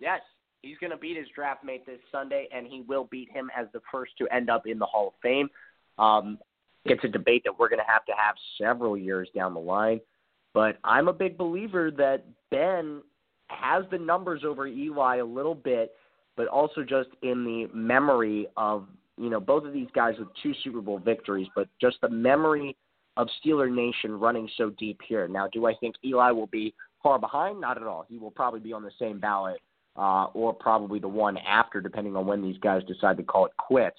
Yes, 0.00 0.20
he's 0.62 0.78
going 0.78 0.90
to 0.90 0.96
beat 0.96 1.16
his 1.16 1.26
draft 1.34 1.64
mate 1.64 1.84
this 1.86 1.98
Sunday, 2.12 2.48
and 2.54 2.66
he 2.66 2.82
will 2.86 3.08
beat 3.10 3.30
him 3.32 3.50
as 3.56 3.66
the 3.72 3.80
first 3.90 4.12
to 4.18 4.28
end 4.28 4.50
up 4.50 4.66
in 4.66 4.78
the 4.78 4.86
Hall 4.86 5.08
of 5.08 5.14
Fame. 5.22 5.48
Um, 5.98 6.38
it's 6.84 7.02
a 7.04 7.08
debate 7.08 7.42
that 7.44 7.58
we're 7.58 7.68
going 7.68 7.80
to 7.80 7.90
have 7.90 8.04
to 8.04 8.12
have 8.16 8.36
several 8.60 8.96
years 8.96 9.28
down 9.34 9.54
the 9.54 9.60
line. 9.60 10.00
But 10.54 10.78
I'm 10.84 11.08
a 11.08 11.12
big 11.12 11.36
believer 11.36 11.90
that 11.92 12.24
Ben 12.50 13.02
has 13.48 13.84
the 13.90 13.98
numbers 13.98 14.42
over 14.44 14.66
Eli 14.66 15.16
a 15.16 15.24
little 15.24 15.54
bit, 15.54 15.92
but 16.38 16.46
also 16.46 16.82
just 16.82 17.10
in 17.22 17.44
the 17.44 17.68
memory 17.76 18.46
of 18.56 18.86
you 19.18 19.28
know 19.28 19.40
both 19.40 19.66
of 19.66 19.74
these 19.74 19.88
guys 19.94 20.14
with 20.18 20.28
two 20.42 20.54
Super 20.64 20.80
Bowl 20.80 20.98
victories, 20.98 21.48
but 21.54 21.68
just 21.80 22.00
the 22.00 22.08
memory 22.08 22.74
of 23.18 23.28
Steeler 23.44 23.70
Nation 23.70 24.18
running 24.18 24.48
so 24.56 24.70
deep 24.78 25.00
here. 25.06 25.26
Now, 25.26 25.48
do 25.52 25.66
I 25.66 25.74
think 25.74 25.96
Eli 26.04 26.30
will 26.30 26.46
be 26.46 26.72
far 27.02 27.18
behind? 27.18 27.60
Not 27.60 27.76
at 27.76 27.82
all. 27.82 28.06
He 28.08 28.16
will 28.16 28.30
probably 28.30 28.60
be 28.60 28.72
on 28.72 28.84
the 28.84 28.92
same 28.98 29.18
ballot 29.18 29.60
uh, 29.96 30.26
or 30.26 30.54
probably 30.54 31.00
the 31.00 31.08
one 31.08 31.36
after, 31.38 31.80
depending 31.80 32.14
on 32.14 32.26
when 32.26 32.40
these 32.40 32.56
guys 32.58 32.82
decide 32.84 33.16
to 33.16 33.24
call 33.24 33.46
it 33.46 33.52
quits. 33.58 33.98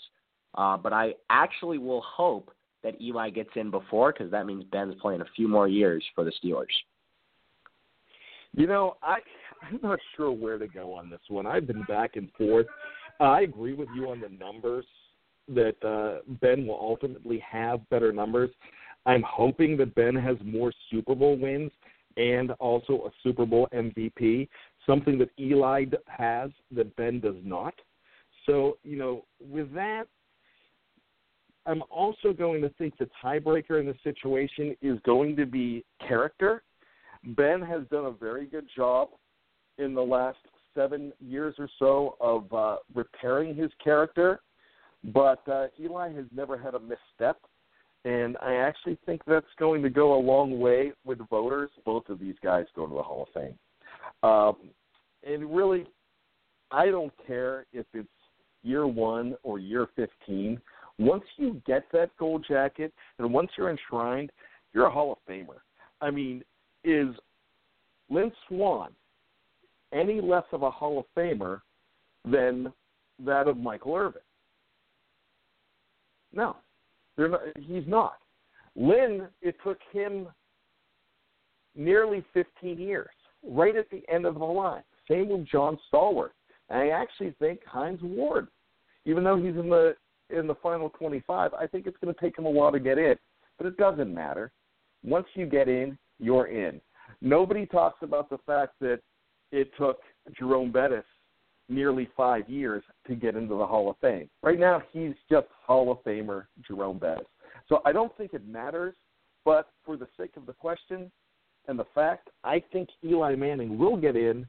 Uh, 0.56 0.78
but 0.78 0.94
I 0.94 1.16
actually 1.30 1.78
will 1.78 2.02
hope 2.02 2.52
that 2.84 3.00
Eli 3.02 3.30
gets 3.30 3.50
in 3.58 3.70
before 3.70 4.14
because 4.14 4.32
that 4.32 4.46
means 4.46 4.64
Ben's 4.72 4.96
playing 5.02 5.20
a 5.20 5.26
few 5.36 5.50
more 5.50 5.68
years 5.68 6.04
for 6.16 6.24
the 6.24 6.32
Steelers. 6.42 6.66
You 8.56 8.68
know, 8.68 8.97
I 9.02 9.18
I'm 9.62 9.80
not 9.84 10.00
sure 10.16 10.32
where 10.32 10.58
to 10.58 10.68
go 10.68 10.93
on 10.93 11.10
this 11.10 11.20
one. 11.28 11.45
I've 11.45 11.68
been 11.68 11.84
back 11.84 12.16
and 12.16 12.32
forth. 12.38 12.68
Uh, 13.20 13.26
I 13.26 13.41
agree 13.41 13.74
with 13.74 13.89
you 13.95 14.10
on 14.10 14.22
the 14.22 14.30
numbers 14.30 14.86
that 15.50 15.76
uh, 15.84 16.22
Ben 16.41 16.66
will 16.66 16.80
ultimately 16.80 17.43
have 17.50 17.88
better 17.89 18.12
numbers. 18.12 18.50
I'm 19.06 19.24
hoping 19.28 19.76
that 19.78 19.95
Ben 19.95 20.16
has 20.16 20.38
more 20.43 20.72
Super 20.91 21.16
Bowl 21.16 21.38
wins 21.38 21.72
and 22.18 22.52
also 22.60 23.06
a 23.08 23.10
Super 23.24 23.45
Bowl 23.45 23.68
MVP, 23.74 24.47
something 24.86 25.18
that 25.20 25.30
Eli 25.39 25.86
has 26.08 26.52
that 26.72 26.95
Ben 26.95 27.20
does 27.20 27.36
not. 27.43 27.74
So, 28.45 28.78
you 28.84 28.97
know, 28.97 29.26
with 29.39 29.74
that, 29.74 30.06
I'm 31.66 31.84
also 31.89 32.34
going 32.34 32.62
to 32.62 32.70
think 32.78 32.97
the 32.97 33.10
tiebreaker 33.24 33.80
in 33.80 33.86
the 33.86 33.95
situation 34.04 34.76
is 34.82 35.00
going 35.06 35.36
to 35.36 35.45
be 35.45 35.86
character. 36.08 36.64
Ben 37.24 37.61
has 37.61 37.82
done 37.91 38.05
a 38.05 38.11
very 38.11 38.45
good 38.45 38.67
job 38.76 39.09
in 39.78 39.93
the 39.93 40.01
last 40.01 40.38
seven 40.76 41.11
years 41.20 41.55
or 41.57 41.70
so 41.80 42.15
of 42.22 42.53
uh, 42.53 42.78
repairing 42.93 43.55
his 43.55 43.72
character, 43.84 44.41
but 45.13 45.47
uh, 45.47 45.67
Eli 45.80 46.13
has 46.13 46.26
never 46.34 46.57
had 46.57 46.76
a 46.76 46.80
misstep. 46.80 47.38
And 48.05 48.38
I 48.41 48.55
actually 48.55 48.97
think 49.05 49.22
that's 49.28 49.45
going 49.57 49.84
to 49.84 49.89
go 49.89 50.17
a 50.17 50.22
long 50.22 50.59
way 50.59 50.93
with 51.03 51.20
voters. 51.30 51.70
Both 51.86 52.07
of 52.07 52.20
these 52.20 52.36
guys 52.41 52.65
go 52.76 52.88
to 52.88 52.93
the 52.93 53.03
Hall 53.03 53.28
of 53.28 53.34
Fame. 53.34 53.59
Um, 54.24 54.70
and 55.24 55.53
really, 55.53 55.86
I 56.72 56.86
don't 56.86 57.11
care 57.28 57.65
if 57.74 57.86
it's 57.93 58.07
year 58.63 58.88
one 58.88 59.36
or 59.43 59.59
year 59.59 59.88
15. 59.95 60.59
Once 60.97 61.24
you 61.38 61.61
get 61.65 61.84
that 61.91 62.09
gold 62.17 62.45
jacket 62.47 62.93
and 63.17 63.34
once 63.34 63.49
you're 63.57 63.70
enshrined, 63.70 64.32
you're 64.74 64.86
a 64.86 64.91
Hall 64.91 65.11
of 65.11 65.17
Famer. 65.30 65.59
I 66.01 66.11
mean, 66.11 66.43
is 66.84 67.09
Lynn 68.09 68.32
Swann 68.47 68.89
any 69.93 70.21
less 70.21 70.43
of 70.51 70.63
a 70.63 70.71
Hall 70.71 70.99
of 70.99 71.05
Famer 71.17 71.61
than 72.25 72.71
that 73.25 73.47
of 73.47 73.57
Michael 73.57 73.95
Irvin? 73.95 74.21
No, 76.32 76.55
not, 77.17 77.41
he's 77.57 77.88
not. 77.88 78.17
Lynn, 78.75 79.27
it 79.41 79.55
took 79.63 79.80
him 79.91 80.27
nearly 81.75 82.23
15 82.34 82.77
years, 82.77 83.09
right 83.43 83.75
at 83.75 83.89
the 83.89 84.03
end 84.11 84.25
of 84.25 84.36
the 84.36 84.45
line. 84.45 84.84
Same 85.09 85.30
with 85.30 85.47
John 85.47 85.77
Stallworth. 85.91 86.30
And 86.69 86.80
I 86.80 86.89
actually 86.89 87.34
think 87.39 87.61
Hines 87.65 87.99
Ward, 88.01 88.47
even 89.05 89.23
though 89.23 89.38
he's 89.38 89.55
in 89.55 89.69
the 89.69 89.95
in 90.30 90.45
the 90.45 90.55
final 90.55 90.89
25, 90.91 91.55
I 91.55 91.65
think 91.65 91.88
it's 91.88 91.97
going 91.97 92.13
to 92.13 92.21
take 92.21 92.38
him 92.38 92.45
a 92.45 92.49
while 92.51 92.71
to 92.71 92.80
get 92.80 92.99
in, 92.99 93.15
but 93.57 93.65
it 93.65 93.77
doesn't 93.77 94.13
matter. 94.13 94.51
Once 95.03 95.25
you 95.34 95.47
get 95.47 95.67
in, 95.67 95.97
you're 96.20 96.47
in. 96.47 96.80
Nobody 97.22 97.65
talks 97.65 98.01
about 98.01 98.30
the 98.30 98.38
fact 98.45 98.74
that 98.82 98.99
it 99.51 99.72
took 99.78 99.99
Jerome 100.38 100.72
Bettis 100.72 101.05
nearly 101.67 102.09
five 102.15 102.49
years 102.49 102.84
to 103.07 103.15
get 103.15 103.36
into 103.36 103.55
the 103.55 103.65
Hall 103.65 103.89
of 103.89 103.97
Fame. 103.99 104.30
Right 104.41 104.59
now, 104.59 104.82
he's 104.91 105.13
just 105.30 105.47
Hall 105.65 105.91
of 105.91 106.03
Famer 106.03 106.45
Jerome 106.67 106.97
Bettis. 106.97 107.28
So 107.67 107.82
I 107.86 107.91
don't 107.91 108.15
think 108.17 108.34
it 108.34 108.47
matters, 108.47 108.95
but 109.45 109.70
for 109.86 109.97
the 109.97 110.07
sake 110.17 110.32
of 110.38 110.45
the 110.45 110.53
question 110.53 111.11
and 111.67 111.78
the 111.78 111.86
fact, 111.93 112.30
I 112.43 112.63
think 112.72 112.89
Eli 113.05 113.36
Manning 113.36 113.78
will 113.78 113.95
get 113.95 114.15
in 114.15 114.47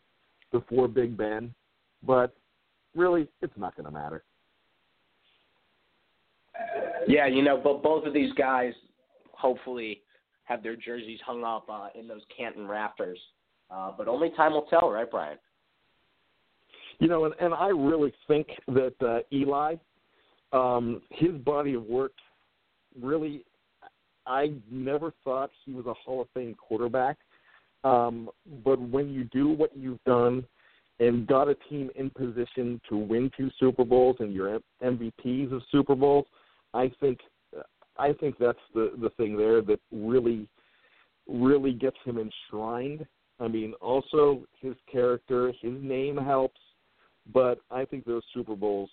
before 0.53 0.89
Big 0.89 1.17
Ben, 1.17 1.55
but 2.03 2.35
really, 2.97 3.29
it's 3.43 3.53
not 3.57 3.77
going 3.77 3.85
to 3.85 3.93
matter. 3.93 4.25
Yeah, 7.07 7.27
you 7.27 7.43
know, 7.43 7.61
but 7.63 7.83
both 7.83 8.07
of 8.07 8.15
these 8.15 8.33
guys 8.35 8.73
hopefully 9.33 10.01
have 10.51 10.63
their 10.63 10.77
jerseys 10.77 11.21
hung 11.25 11.43
up 11.45 11.67
uh, 11.71 11.89
in 11.99 12.07
those 12.07 12.25
Canton 12.37 12.67
rafters. 12.67 13.19
Uh, 13.71 13.93
but 13.97 14.09
only 14.09 14.31
time 14.37 14.53
will 14.53 14.67
tell, 14.75 14.91
right, 14.91 15.11
Brian? 15.11 15.39
You 16.99 17.09
know, 17.09 17.25
and, 17.27 17.35
and 17.41 17.55
I 17.55 17.69
really 17.69 18.13
think 18.29 18.47
that 18.69 18.95
uh, 19.01 19.21
Eli 19.33 19.77
Um, 20.53 21.03
his 21.11 21.35
body 21.53 21.75
of 21.75 21.85
work 21.85 22.13
really, 23.01 23.45
I 24.27 24.53
never 24.69 25.13
thought 25.23 25.51
he 25.65 25.73
was 25.73 25.87
a 25.87 25.95
Hall 25.95 26.21
of 26.23 26.29
Fame 26.35 26.57
quarterback. 26.57 27.17
Um, 27.85 28.29
but 28.65 28.79
when 28.81 29.07
you 29.15 29.23
do 29.41 29.47
what 29.61 29.71
you've 29.77 30.03
done 30.05 30.45
and 30.99 31.27
got 31.27 31.49
a 31.49 31.57
team 31.69 31.89
in 31.95 32.11
position 32.11 32.81
to 32.89 32.97
win 32.97 33.31
two 33.37 33.51
Super 33.61 33.85
Bowls 33.85 34.17
and 34.19 34.35
you're 34.35 34.59
MVPs 34.83 35.53
of 35.53 35.63
Super 35.71 35.95
Bowls, 35.95 36.27
I 36.75 36.91
think 37.01 37.21
I 38.01 38.15
think 38.15 38.37
that's 38.39 38.59
the 38.75 38.93
the 39.01 39.11
thing 39.11 39.37
there 39.37 39.61
that 39.63 39.81
really 39.93 40.49
really 41.29 41.73
gets 41.73 41.97
him 42.05 42.19
enshrined. 42.19 43.07
I 43.39 43.49
mean, 43.49 43.75
also 43.81 44.43
his 44.61 44.75
character, 44.91 45.53
his 45.61 45.73
name 45.81 46.17
helps, 46.17 46.61
but 47.33 47.61
I 47.71 47.85
think 47.85 48.05
those 48.05 48.23
Super 48.35 48.57
Bowls 48.57 48.91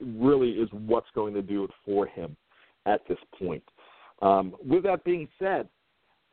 really 0.00 0.50
is 0.50 0.68
what's 0.72 1.08
going 1.14 1.34
to 1.34 1.42
do 1.42 1.64
it 1.64 1.70
for 1.84 2.06
him 2.06 2.36
at 2.86 3.06
this 3.08 3.18
point. 3.38 3.62
Um, 4.22 4.54
with 4.64 4.82
that 4.84 5.04
being 5.04 5.28
said, 5.38 5.68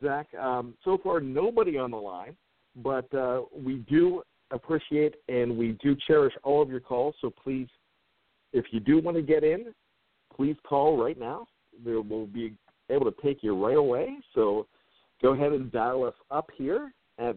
Zach, 0.02 0.26
um, 0.34 0.74
so 0.84 0.98
far 1.02 1.20
nobody 1.20 1.78
on 1.78 1.90
the 1.90 1.96
line, 1.96 2.36
but 2.76 3.12
uh, 3.14 3.42
we 3.54 3.76
do 3.88 4.22
appreciate 4.50 5.14
and 5.28 5.56
we 5.56 5.78
do 5.82 5.96
cherish 6.06 6.34
all 6.42 6.62
of 6.62 6.70
your 6.70 6.80
calls. 6.80 7.14
So 7.20 7.30
please, 7.30 7.68
if 8.52 8.66
you 8.70 8.80
do 8.80 9.00
want 9.00 9.16
to 9.16 9.22
get 9.22 9.44
in, 9.44 9.74
please 10.38 10.56
call 10.66 10.96
right 10.96 11.18
now. 11.18 11.46
There 11.84 12.00
will 12.00 12.26
be 12.26 12.54
able 12.90 13.10
to 13.10 13.22
take 13.22 13.42
you 13.42 13.62
right 13.62 13.76
away. 13.76 14.16
So 14.34 14.66
go 15.20 15.34
ahead 15.34 15.52
and 15.52 15.70
dial 15.70 16.04
us 16.04 16.14
up 16.30 16.48
here 16.56 16.92
at 17.18 17.36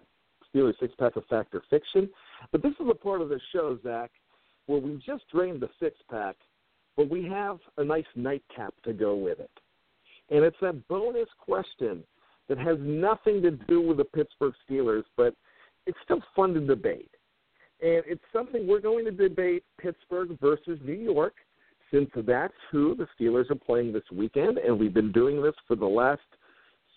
Steelers 0.54 0.80
Six 0.80 0.94
Pack 1.00 1.16
of 1.16 1.26
Fact 1.26 1.54
or 1.56 1.64
Fiction. 1.70 2.10
But 2.52 2.62
this 2.62 2.74
is 2.80 2.88
a 2.90 2.96
part 2.96 3.22
of 3.22 3.30
the 3.30 3.40
show, 3.52 3.78
Zach, 3.84 4.12
where 4.68 4.80
we 4.80 5.02
just 5.06 5.24
drained 5.34 5.62
the 5.62 5.70
six 5.80 5.98
pack, 6.10 6.36
but 6.96 7.10
we 7.10 7.26
have 7.26 7.60
a 7.78 7.84
nice 7.84 8.06
nightcap 8.16 8.74
to 8.84 8.94
go 8.94 9.16
with 9.16 9.40
it. 9.40 9.52
And 10.30 10.46
it's 10.46 10.58
that 10.62 10.88
bonus 10.88 11.28
question 11.40 12.04
that 12.48 12.58
has 12.58 12.78
nothing 12.80 13.42
to 13.42 13.52
do 13.52 13.82
with 13.82 13.98
the 13.98 14.06
Pittsburgh 14.06 14.54
Steelers, 14.70 15.04
but 15.18 15.34
it's 15.88 15.98
still 16.04 16.22
fun 16.36 16.54
to 16.54 16.60
debate. 16.62 17.12
And 17.82 18.04
it's 18.06 18.24
something 18.32 18.68
we're 18.68 18.80
going 18.80 19.06
to 19.06 19.12
debate 19.12 19.64
Pittsburgh 19.80 20.38
versus 20.40 20.80
New 20.84 20.94
York 20.94 21.34
since 21.92 22.10
that's 22.16 22.54
who 22.72 22.96
the 22.96 23.08
Steelers 23.20 23.50
are 23.52 23.56
playing 23.56 23.92
this 23.92 24.04
weekend, 24.12 24.58
and 24.58 24.80
we've 24.80 24.94
been 24.94 25.12
doing 25.12 25.42
this 25.42 25.56
for 25.68 25.76
the 25.76 25.86
last 25.86 26.22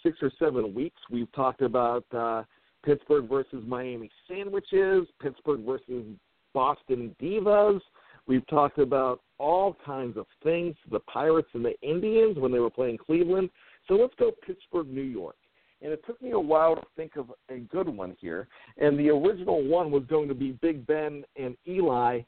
six 0.02 0.18
or 0.22 0.30
seven 0.38 0.74
weeks. 0.74 1.00
We've 1.10 1.30
talked 1.32 1.62
about 1.62 2.04
uh, 2.12 2.44
Pittsburgh 2.84 3.28
versus 3.28 3.64
Miami 3.66 4.10
sandwiches, 4.28 5.06
Pittsburgh 5.20 5.64
versus 5.64 6.04
Boston 6.52 7.14
Divas. 7.20 7.80
We've 8.26 8.46
talked 8.46 8.78
about 8.78 9.20
all 9.38 9.76
kinds 9.84 10.16
of 10.16 10.26
things, 10.42 10.76
the 10.90 11.00
Pirates 11.00 11.48
and 11.54 11.64
the 11.64 11.78
Indians 11.82 12.38
when 12.38 12.52
they 12.52 12.58
were 12.58 12.70
playing 12.70 12.98
Cleveland. 12.98 13.50
So 13.88 13.94
let's 13.94 14.14
go 14.18 14.32
Pittsburgh, 14.46 14.88
New 14.88 15.02
York. 15.02 15.36
And 15.82 15.92
it 15.92 16.02
took 16.06 16.20
me 16.22 16.30
a 16.30 16.38
while 16.38 16.76
to 16.76 16.82
think 16.96 17.16
of 17.16 17.30
a 17.50 17.58
good 17.58 17.88
one 17.88 18.16
here. 18.18 18.48
And 18.78 18.98
the 18.98 19.10
original 19.10 19.62
one 19.62 19.90
was 19.90 20.04
going 20.08 20.28
to 20.28 20.34
be 20.34 20.52
Big 20.52 20.86
Ben 20.86 21.24
and 21.36 21.56
Eli 21.68 22.22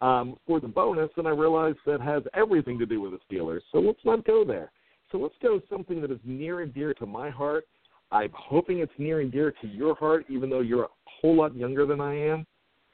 um, 0.00 0.36
for 0.46 0.60
the 0.60 0.68
bonus, 0.68 1.10
and 1.16 1.26
I 1.26 1.30
realized 1.30 1.78
that 1.86 2.00
has 2.00 2.22
everything 2.34 2.78
to 2.78 2.86
do 2.86 3.00
with 3.00 3.12
the 3.12 3.18
Steelers. 3.30 3.60
So 3.72 3.78
let's 3.78 4.04
not 4.04 4.24
go 4.24 4.44
there. 4.44 4.70
So 5.12 5.18
let's 5.18 5.34
go 5.42 5.60
something 5.68 6.00
that 6.00 6.10
is 6.10 6.20
near 6.24 6.60
and 6.60 6.72
dear 6.72 6.94
to 6.94 7.06
my 7.06 7.30
heart. 7.30 7.66
I'm 8.12 8.30
hoping 8.34 8.78
it's 8.78 8.92
near 8.98 9.20
and 9.20 9.30
dear 9.30 9.52
to 9.60 9.68
your 9.68 9.94
heart, 9.94 10.24
even 10.28 10.50
though 10.50 10.60
you're 10.60 10.84
a 10.84 10.88
whole 11.04 11.36
lot 11.36 11.54
younger 11.54 11.86
than 11.86 12.00
I 12.00 12.14
am. 12.14 12.46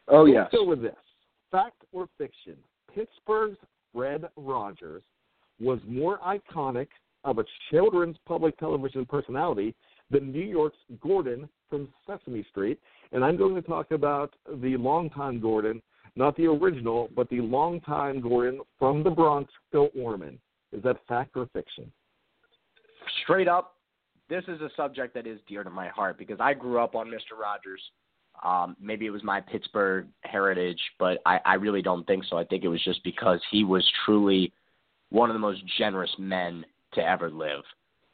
Oh 0.08 0.22
let's 0.22 0.34
yes. 0.34 0.48
go 0.52 0.64
with 0.64 0.82
this: 0.82 0.96
fact 1.50 1.82
or 1.92 2.08
fiction? 2.18 2.56
Pittsburgh's 2.94 3.58
Fred 3.92 4.24
Rogers 4.36 5.02
was 5.60 5.78
more 5.86 6.18
iconic 6.18 6.88
of 7.24 7.38
a 7.38 7.44
children's 7.70 8.16
public 8.26 8.56
television 8.58 9.04
personality 9.04 9.74
than 10.10 10.30
New 10.30 10.44
York's 10.44 10.78
Gordon 11.00 11.48
from 11.68 11.88
Sesame 12.06 12.46
Street. 12.50 12.78
And 13.12 13.24
I'm 13.24 13.36
going 13.36 13.54
to 13.54 13.62
talk 13.62 13.90
about 13.90 14.34
the 14.62 14.76
longtime 14.76 15.40
Gordon 15.40 15.82
not 16.16 16.36
the 16.36 16.46
original, 16.46 17.10
but 17.14 17.28
the 17.28 17.40
longtime 17.40 18.20
Gordon 18.20 18.60
from 18.78 19.02
the 19.04 19.10
Bronx, 19.10 19.52
Phil 19.70 19.90
Orman. 19.98 20.38
Is 20.72 20.82
that 20.82 20.96
fact 21.06 21.36
or 21.36 21.46
fiction? 21.52 21.92
Straight 23.22 23.48
up, 23.48 23.76
this 24.28 24.42
is 24.48 24.60
a 24.60 24.70
subject 24.76 25.14
that 25.14 25.26
is 25.26 25.38
dear 25.46 25.62
to 25.62 25.70
my 25.70 25.88
heart 25.88 26.18
because 26.18 26.38
I 26.40 26.54
grew 26.54 26.80
up 26.80 26.94
on 26.94 27.06
Mr. 27.08 27.38
Rogers. 27.40 27.80
Um, 28.42 28.76
maybe 28.80 29.06
it 29.06 29.10
was 29.10 29.22
my 29.22 29.40
Pittsburgh 29.40 30.08
heritage, 30.22 30.80
but 30.98 31.18
I, 31.24 31.38
I 31.44 31.54
really 31.54 31.82
don't 31.82 32.06
think 32.06 32.24
so. 32.28 32.36
I 32.36 32.44
think 32.44 32.64
it 32.64 32.68
was 32.68 32.82
just 32.82 33.02
because 33.04 33.40
he 33.50 33.64
was 33.64 33.86
truly 34.04 34.52
one 35.10 35.30
of 35.30 35.34
the 35.34 35.40
most 35.40 35.62
generous 35.78 36.10
men 36.18 36.64
to 36.94 37.00
ever 37.00 37.30
live. 37.30 37.62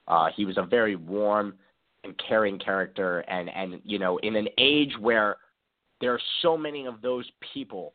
Uh, 0.06 0.28
he 0.36 0.44
was 0.44 0.58
a 0.58 0.62
very 0.62 0.96
warm 0.96 1.54
and 2.04 2.20
caring 2.28 2.58
character, 2.58 3.20
and 3.20 3.48
and 3.48 3.80
you 3.84 3.98
know, 3.98 4.18
in 4.18 4.36
an 4.36 4.48
age 4.58 4.92
where 5.00 5.36
there 6.02 6.12
are 6.12 6.20
so 6.42 6.58
many 6.58 6.84
of 6.84 7.00
those 7.00 7.24
people 7.54 7.94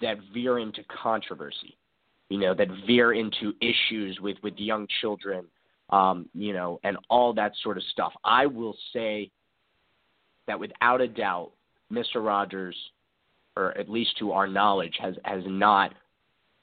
that 0.00 0.16
veer 0.32 0.58
into 0.58 0.82
controversy, 0.84 1.76
you 2.30 2.38
know, 2.38 2.54
that 2.54 2.68
veer 2.86 3.12
into 3.12 3.52
issues 3.60 4.18
with 4.20 4.38
with 4.42 4.54
young 4.56 4.88
children, 5.02 5.44
um, 5.90 6.26
you 6.32 6.54
know, 6.54 6.80
and 6.84 6.96
all 7.10 7.34
that 7.34 7.52
sort 7.62 7.76
of 7.76 7.84
stuff. 7.92 8.12
I 8.24 8.46
will 8.46 8.74
say 8.94 9.30
that 10.46 10.58
without 10.58 11.02
a 11.02 11.06
doubt, 11.06 11.52
Mr. 11.92 12.16
Rogers, 12.16 12.76
or 13.56 13.76
at 13.76 13.90
least 13.90 14.18
to 14.20 14.32
our 14.32 14.48
knowledge, 14.48 14.94
has 14.98 15.14
has 15.24 15.42
not 15.46 15.92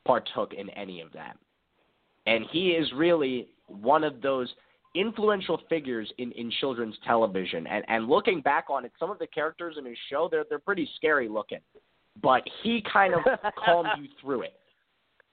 partook 0.04 0.54
in 0.54 0.68
any 0.72 1.00
of 1.00 1.14
that, 1.14 1.38
and 2.26 2.44
he 2.52 2.72
is 2.72 2.92
really 2.96 3.50
one 3.68 4.04
of 4.04 4.20
those 4.20 4.52
influential 4.96 5.60
figures 5.70 6.12
in, 6.18 6.32
in 6.34 6.52
children's 6.60 6.96
television. 7.06 7.68
And, 7.68 7.84
and 7.88 8.08
looking 8.08 8.42
back 8.42 8.66
on 8.70 8.86
it, 8.86 8.92
some 9.00 9.10
of 9.10 9.20
the 9.20 9.28
characters 9.28 9.76
in 9.78 9.86
his 9.86 9.98
show, 10.10 10.28
they're, 10.30 10.46
they're 10.50 10.60
pretty 10.60 10.90
scary 10.96 11.30
looking. 11.30 11.60
But 12.22 12.44
he 12.64 12.84
kind 12.92 13.14
of 13.14 13.22
calmed 13.66 13.90
you 13.98 14.08
through 14.20 14.44
it. 14.44 14.54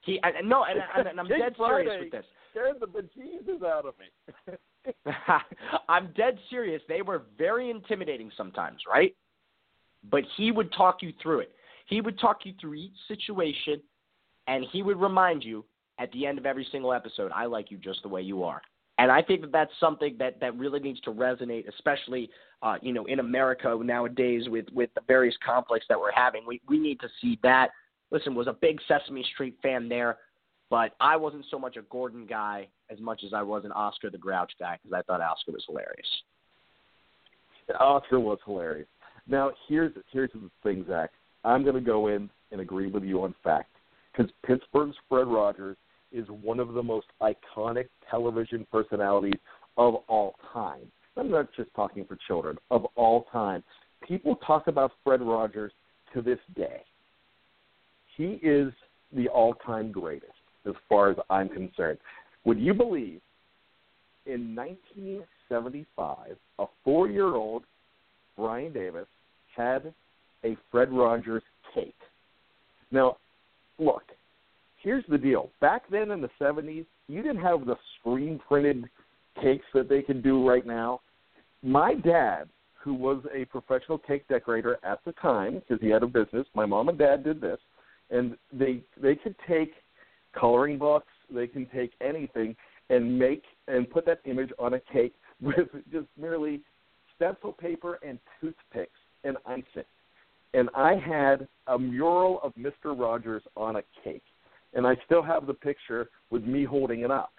He 0.02 0.20
and, 0.22 0.36
and 0.36 0.48
no, 0.48 0.64
and, 0.64 0.78
and, 0.96 1.09
and 1.09 1.20
I'm 1.20 1.28
dead 1.28 1.54
Friday 1.56 1.88
serious 1.88 2.04
with 2.04 2.12
this. 2.12 2.24
Scared 2.52 2.76
the 2.80 2.86
bejesus 2.86 3.66
out 3.66 3.84
of 3.84 3.94
me. 3.98 5.12
I'm 5.88 6.12
dead 6.16 6.38
serious. 6.48 6.80
They 6.88 7.02
were 7.02 7.22
very 7.36 7.70
intimidating 7.70 8.30
sometimes, 8.36 8.78
right? 8.90 9.14
But 10.09 10.22
he 10.36 10.52
would 10.52 10.72
talk 10.72 11.02
you 11.02 11.12
through 11.22 11.40
it. 11.40 11.52
He 11.86 12.00
would 12.00 12.18
talk 12.18 12.40
you 12.44 12.54
through 12.61 12.74
each 12.74 12.94
situation, 13.09 13.82
and 14.46 14.64
he 14.72 14.82
would 14.82 15.00
remind 15.00 15.42
you 15.42 15.64
at 15.98 16.12
the 16.12 16.26
end 16.26 16.38
of 16.38 16.46
every 16.46 16.66
single 16.70 16.92
episode, 16.92 17.32
I 17.34 17.46
like 17.46 17.70
you 17.70 17.76
just 17.78 18.02
the 18.02 18.09
way 18.09 18.22
you 18.22 18.44
are. 18.44 18.62
And 18.99 19.12
I 19.12 19.22
think 19.22 19.42
that 19.42 19.53
that's 19.53 19.70
something 19.78 20.16
that, 20.18 20.40
that 20.40 20.57
really 20.59 20.80
needs 20.80 21.01
to 21.03 21.11
resonate, 21.11 21.68
especially 21.68 22.28
uh, 22.62 22.76
you 22.82 22.92
know 22.92 23.05
in 23.07 23.20
America 23.20 23.78
nowadays 23.82 24.49
with 24.49 24.66
with 24.72 24.90
the 24.94 25.01
various 25.07 25.36
conflicts 25.44 25.86
that 25.88 25.99
we're 25.99 26.12
having. 26.12 26.42
We 26.46 26.61
we 26.68 26.78
need 26.78 27.01
to 27.01 27.09
see 27.20 27.38
that. 27.42 27.70
Listen, 28.11 28.34
was 28.34 28.46
a 28.46 28.53
big 28.53 28.80
Sesame 28.88 29.24
Street 29.34 29.57
fan 29.62 29.88
there, 29.88 30.18
but 30.70 30.94
I 31.01 31.16
wasn't 31.16 31.44
so 31.51 31.59
much 31.59 31.76
a 31.76 31.82
Gordon 31.82 32.26
guy 32.26 32.68
as 32.90 32.99
much 33.01 33.22
as 33.24 33.32
I 33.32 33.42
was 33.42 33.64
an 33.64 33.72
Oscar 33.72 34.11
the 34.11 34.18
Grouch 34.18 34.53
guy 34.59 34.78
because 34.82 34.96
I 34.99 35.03
thought 35.03 35.20
Oscar 35.20 35.53
was 35.53 35.62
hilarious. 35.66 36.09
Oscar 37.78 38.18
was 38.18 38.38
hilarious. 38.44 38.88
Now 39.28 39.53
here's 39.68 39.92
here's 40.11 40.30
the 40.32 40.51
thing, 40.62 40.84
Zach. 40.88 41.11
I'm 41.44 41.62
going 41.62 41.76
to 41.76 41.80
go 41.80 42.09
in 42.09 42.28
and 42.51 42.61
agree 42.61 42.88
with 42.88 43.05
you 43.05 43.22
on 43.22 43.34
fact 43.44 43.70
because 44.11 44.32
Pittsburgh's 44.44 44.96
Fred 45.09 45.28
Rogers 45.28 45.76
is 46.12 46.26
one 46.28 46.61
of 46.61 46.72
the 46.72 46.82
most 46.82 47.06
iconic 47.20 47.88
television 48.11 48.66
personalities 48.70 49.38
of 49.76 49.96
all 50.09 50.34
time. 50.52 50.90
I'm 51.16 51.30
not 51.30 51.48
just 51.56 51.70
talking 51.74 52.04
for 52.04 52.16
children, 52.26 52.56
of 52.70 52.86
all 52.94 53.26
time. 53.32 53.62
People 54.06 54.36
talk 54.46 54.68
about 54.68 54.92
Fred 55.02 55.20
Rogers 55.20 55.72
to 56.14 56.22
this 56.22 56.38
day. 56.54 56.82
He 58.16 58.38
is 58.42 58.72
the 59.12 59.28
all 59.28 59.54
time 59.54 59.90
greatest, 59.90 60.32
as 60.66 60.74
far 60.88 61.11
as 61.11 61.16
I'm 61.28 61.48
concerned. 61.48 61.98
Would 62.44 62.59
you 62.59 62.74
believe 62.74 63.20
in 64.26 64.54
1975, 64.54 66.36
a 66.59 66.66
four 66.84 67.09
year 67.09 67.34
old 67.34 67.64
Brian 68.36 68.72
Davis 68.72 69.06
had 69.56 69.92
a 70.44 70.56
Fred 70.70 70.92
Rogers 70.92 71.42
cake? 71.74 71.94
Now, 72.90 73.16
look, 73.78 74.02
here's 74.83 75.05
the 75.09 75.18
deal. 75.18 75.51
Back 75.61 75.83
then 75.91 76.11
in 76.11 76.20
the 76.20 76.31
70s, 76.41 76.87
you 77.09 77.22
didn't 77.22 77.43
have 77.43 77.66
the 77.66 77.76
screen 77.99 78.41
printed 78.47 78.85
cakes 79.43 79.66
that 79.74 79.89
they 79.89 80.03
can 80.03 80.20
do 80.20 80.47
right 80.47 80.66
now. 80.66 81.01
My 81.62 81.95
dad, 81.95 82.49
who 82.74 82.95
was 82.95 83.22
a 83.35 83.45
professional 83.47 83.99
cake 83.99 84.26
decorator 84.29 84.79
at 84.83 85.01
the 85.05 85.12
time 85.12 85.61
because 85.61 85.83
he 85.83 85.89
had 85.89 86.03
a 86.03 86.07
business, 86.07 86.47
my 86.55 86.66
mom 86.66 86.89
and 86.89 86.99
dad 86.99 87.24
did 87.24 87.41
this, 87.41 87.59
and 88.11 88.37
they 88.53 88.83
they 89.01 89.14
could 89.14 89.35
take 89.47 89.72
coloring 90.39 90.79
books, 90.79 91.12
they 91.31 91.47
can 91.47 91.66
take 91.66 91.93
anything 92.01 92.55
and 92.91 93.18
make 93.18 93.43
and 93.66 93.91
put 93.91 94.07
that 94.07 94.20
image 94.24 94.51
on 94.59 94.74
a 94.74 94.81
cake 94.81 95.14
with 95.41 95.68
just 95.93 96.07
merely 96.18 96.61
stencil 97.16 97.53
paper 97.53 97.99
and 98.07 98.18
toothpicks 98.41 98.99
and 99.24 99.37
icing. 99.47 99.85
And 100.55 100.70
I 100.74 100.95
had 100.95 101.47
a 101.66 101.79
mural 101.79 102.41
of 102.43 102.55
Mr. 102.55 102.99
Rogers 102.99 103.43
on 103.57 103.76
a 103.76 103.83
cake. 104.03 104.22
And 104.74 104.86
I 104.86 104.96
still 105.06 105.22
have 105.22 105.46
the 105.46 105.54
picture 105.54 106.08
with 106.30 106.44
me 106.44 106.64
holding 106.64 107.00
it 107.00 107.10
up. 107.10 107.32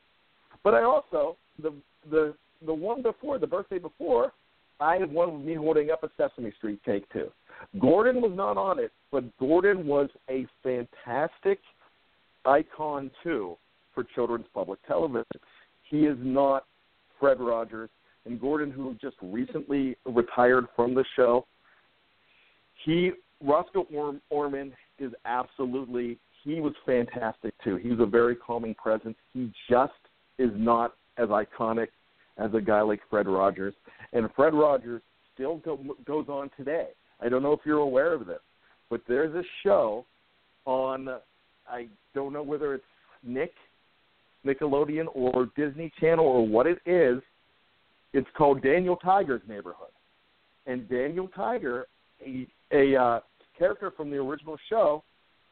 But 0.63 0.73
I 0.73 0.83
also 0.83 1.37
the 1.61 1.73
the 2.09 2.33
the 2.65 2.73
one 2.73 3.01
before 3.01 3.39
the 3.39 3.47
birthday 3.47 3.79
before, 3.79 4.33
I 4.79 4.95
had 4.95 5.11
one 5.11 5.33
with 5.33 5.45
me 5.45 5.55
holding 5.55 5.91
up 5.91 6.03
a 6.03 6.09
Sesame 6.17 6.51
Street 6.57 6.83
cake 6.83 7.05
too. 7.11 7.31
Gordon 7.79 8.21
was 8.21 8.31
not 8.35 8.57
on 8.57 8.79
it, 8.79 8.91
but 9.11 9.23
Gordon 9.37 9.85
was 9.85 10.09
a 10.29 10.45
fantastic 10.63 11.59
icon 12.45 13.11
too 13.23 13.57
for 13.93 14.03
children's 14.15 14.45
public 14.53 14.79
television. 14.87 15.25
He 15.89 16.01
is 16.01 16.17
not 16.21 16.65
Fred 17.19 17.39
Rogers 17.39 17.89
and 18.25 18.39
Gordon, 18.39 18.71
who 18.71 18.95
just 19.01 19.15
recently 19.21 19.95
retired 20.05 20.65
from 20.75 20.93
the 20.93 21.05
show. 21.15 21.45
He 22.85 23.11
Roscoe 23.41 23.87
Orm, 23.93 24.21
Orman 24.29 24.73
is 24.99 25.11
absolutely 25.25 26.17
he 26.49 26.61
was 26.61 26.73
fantastic 26.85 27.53
too. 27.63 27.75
He 27.77 27.89
was 27.89 27.99
a 27.99 28.05
very 28.05 28.35
calming 28.35 28.73
presence. 28.75 29.15
He 29.33 29.51
just 29.69 29.93
is 30.37 30.51
not 30.55 30.93
as 31.17 31.29
iconic 31.29 31.87
as 32.37 32.51
a 32.53 32.61
guy 32.61 32.81
like 32.81 33.01
Fred 33.09 33.27
Rogers, 33.27 33.73
and 34.13 34.29
Fred 34.35 34.53
Rogers 34.53 35.01
still 35.33 35.57
go, 35.57 35.79
goes 36.05 36.27
on 36.29 36.49
today. 36.57 36.87
I 37.21 37.29
don't 37.29 37.43
know 37.43 37.53
if 37.53 37.59
you're 37.65 37.79
aware 37.79 38.13
of 38.13 38.25
this, 38.25 38.39
but 38.89 39.01
there's 39.07 39.35
a 39.35 39.43
show 39.63 40.05
on 40.65 41.09
I 41.69 41.87
don't 42.15 42.33
know 42.33 42.41
whether 42.41 42.73
it's 42.73 42.83
Nick, 43.23 43.53
Nickelodeon, 44.45 45.05
or 45.13 45.49
Disney 45.55 45.91
Channel, 45.99 46.25
or 46.25 46.47
what 46.47 46.65
it 46.65 46.79
is. 46.85 47.21
It's 48.13 48.27
called 48.35 48.63
Daniel 48.63 48.95
Tiger's 48.95 49.41
Neighborhood, 49.47 49.91
and 50.65 50.89
Daniel 50.89 51.29
Tiger, 51.35 51.85
a, 52.25 52.47
a 52.71 52.95
uh, 52.95 53.19
character 53.57 53.91
from 53.95 54.09
the 54.09 54.17
original 54.17 54.57
show, 54.67 55.03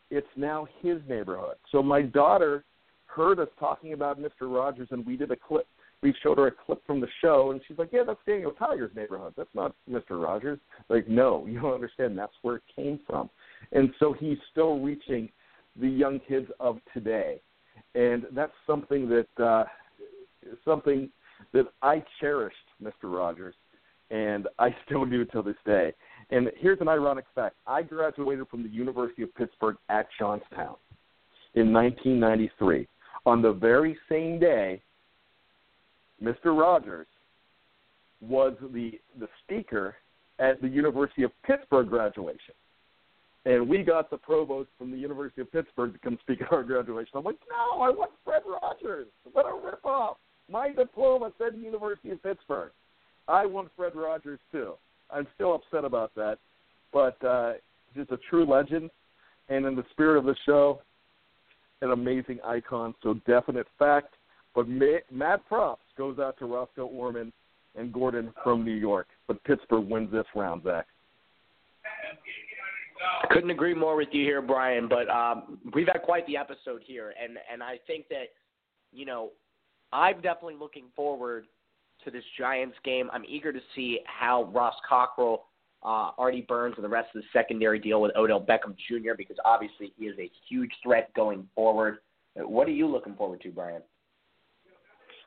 it's 0.10 0.28
now 0.36 0.68
his 0.82 0.98
neighborhood. 1.08 1.56
So 1.72 1.84
my 1.84 2.02
daughter 2.02 2.64
heard 3.06 3.40
us 3.40 3.50
talking 3.60 3.94
about 3.94 4.20
Mr. 4.20 4.42
Rogers, 4.42 4.88
and 4.92 5.06
we 5.06 5.18
did 5.18 5.32
a 5.32 5.36
clip. 5.36 5.68
We 6.04 6.14
showed 6.22 6.38
her 6.38 6.48
a 6.48 6.52
clip 6.52 6.86
from 6.86 7.02
the 7.02 7.08
show, 7.22 7.52
and 7.52 7.62
she's 7.68 7.78
like, 7.78 7.92
"Yeah, 7.92 8.04
that's 8.06 8.20
Daniel 8.26 8.52
Tiger's 8.52 8.96
neighborhood. 8.96 9.34
That's 9.36 9.54
not 9.56 9.76
Mr. 9.90 10.22
Rogers." 10.24 10.60
Like, 10.90 11.08
no, 11.08 11.46
you 11.50 11.60
don't 11.60 11.74
understand. 11.74 12.18
That's 12.18 12.34
where 12.44 12.58
it 12.58 12.64
came 12.76 13.00
from, 13.08 13.30
and 13.72 13.92
so 14.00 14.14
he's 14.14 14.38
still 14.52 14.80
reaching 14.80 15.30
the 15.76 15.90
young 15.90 16.20
kids 16.20 16.48
of 16.60 16.80
today, 16.94 17.42
and 17.96 18.26
that's 18.32 18.54
something 18.68 19.10
that 19.10 19.44
uh, 19.44 19.66
something 20.64 21.10
that 21.54 21.68
I 21.82 22.04
cherished, 22.20 22.56
Mr. 22.82 23.04
Rogers, 23.04 23.56
and 24.12 24.48
I 24.60 24.76
still 24.86 25.06
do 25.06 25.26
till 25.26 25.44
this 25.44 25.56
day. 25.66 25.94
And 26.30 26.52
here's 26.58 26.82
an 26.82 26.88
ironic 26.88 27.26
fact: 27.34 27.56
I 27.66 27.82
graduated 27.82 28.48
from 28.50 28.64
the 28.64 28.70
University 28.70 29.24
of 29.24 29.34
Pittsburgh 29.36 29.78
at 29.90 30.08
Johnstown 30.20 30.76
in 31.56 31.74
1993. 31.74 32.88
On 33.26 33.42
the 33.42 33.54
very 33.54 33.98
same 34.10 34.40
day, 34.40 34.82
Mr. 36.22 36.58
Rogers 36.58 37.08
was 38.22 38.56
the 38.74 39.00
the 39.20 39.28
speaker 39.44 39.96
at 40.40 40.62
the 40.62 40.68
University 40.68 41.24
of 41.24 41.32
Pittsburgh 41.44 41.90
graduation 41.90 42.54
and 43.48 43.68
we 43.68 43.82
got 43.82 44.10
the 44.10 44.18
provost 44.18 44.70
from 44.78 44.92
the 44.92 44.98
University 44.98 45.42
of 45.42 45.50
Pittsburgh 45.52 45.94
to 45.94 46.00
come 46.00 46.18
speak 46.22 46.42
at 46.42 46.52
our 46.52 46.64
graduation. 46.64 47.12
I'm 47.16 47.24
like, 47.24 47.38
no, 47.50 47.82
I 47.82 47.90
want 47.90 48.12
Fred 48.26 48.42
Rogers. 48.46 49.08
What 49.32 49.46
a 49.46 49.50
ripoff! 49.50 50.16
My 50.52 50.72
diploma 50.74 51.32
said 51.38 51.58
University 51.58 52.12
of 52.12 52.22
Pittsburgh. 52.22 52.72
I 53.28 53.46
want 53.46 53.70
Fred 53.78 53.96
Rogers 53.96 54.40
too. 54.52 54.74
I'm 55.10 55.28
still 55.36 55.56
upset 55.56 55.86
about 55.86 56.14
that, 56.16 56.38
but 56.92 57.24
uh, 57.24 57.54
just 57.96 58.12
a 58.12 58.18
true 58.30 58.46
legend, 58.46 58.90
and 59.50 59.66
in 59.66 59.76
the 59.76 59.86
spirit 59.92 60.18
of 60.18 60.26
the 60.26 60.36
show, 60.46 60.82
an 61.82 61.92
amazing 61.92 62.40
icon. 62.44 62.94
So 63.04 63.16
definite 63.26 63.68
fact. 63.78 64.14
But 64.56 64.68
mad 64.68 65.42
props 65.48 65.84
goes 65.98 66.18
out 66.18 66.38
to 66.40 66.46
Roscoe 66.46 66.88
Orman 66.88 67.32
and 67.76 67.94
Gordon 67.94 68.34
from 68.44 68.66
New 68.66 68.74
York. 68.74 69.08
But 69.28 69.44
Pittsburgh 69.44 69.88
wins 69.88 70.12
this 70.12 70.26
round, 70.36 70.64
Zach. 70.64 70.88
Couldn't 73.30 73.52
agree 73.52 73.76
more 73.76 73.96
with 73.96 74.08
you 74.12 74.24
here, 74.24 74.42
Brian. 74.42 74.88
But 74.88 75.10
um, 75.10 75.60
we've 75.76 75.88
had 75.88 76.02
quite 76.02 76.26
the 76.26 76.38
episode 76.38 76.82
here, 76.84 77.14
and 77.22 77.38
and 77.52 77.62
I 77.62 77.80
think 77.86 78.08
that 78.10 78.30
you 78.92 79.06
know 79.06 79.30
I'm 79.94 80.16
definitely 80.16 80.56
looking 80.56 80.86
forward 80.96 81.46
to 82.08 82.12
this 82.12 82.24
Giants 82.38 82.78
game. 82.84 83.10
I'm 83.12 83.26
eager 83.28 83.52
to 83.52 83.60
see 83.76 84.00
how 84.06 84.46
Ross 84.54 84.76
Cockrell, 84.88 85.46
uh, 85.84 86.12
Artie 86.18 86.46
Burns, 86.48 86.76
and 86.78 86.84
the 86.84 86.90
rest 86.90 87.10
of 87.14 87.22
the 87.22 87.28
secondary 87.34 87.80
deal 87.80 88.02
with 88.02 88.16
Odell 88.16 88.42
Beckham 88.42 88.76
Jr. 88.88 89.14
because 89.18 89.36
obviously 89.44 89.94
he 89.98 90.06
is 90.06 90.18
a 90.18 90.32
huge 90.50 90.72
threat 90.82 91.14
going 91.14 91.48
forward. 91.54 92.00
What 92.36 92.68
are 92.68 92.72
you 92.72 92.88
looking 92.88 93.16
forward 93.16 93.42
to, 93.42 93.50
Brian? 93.50 93.82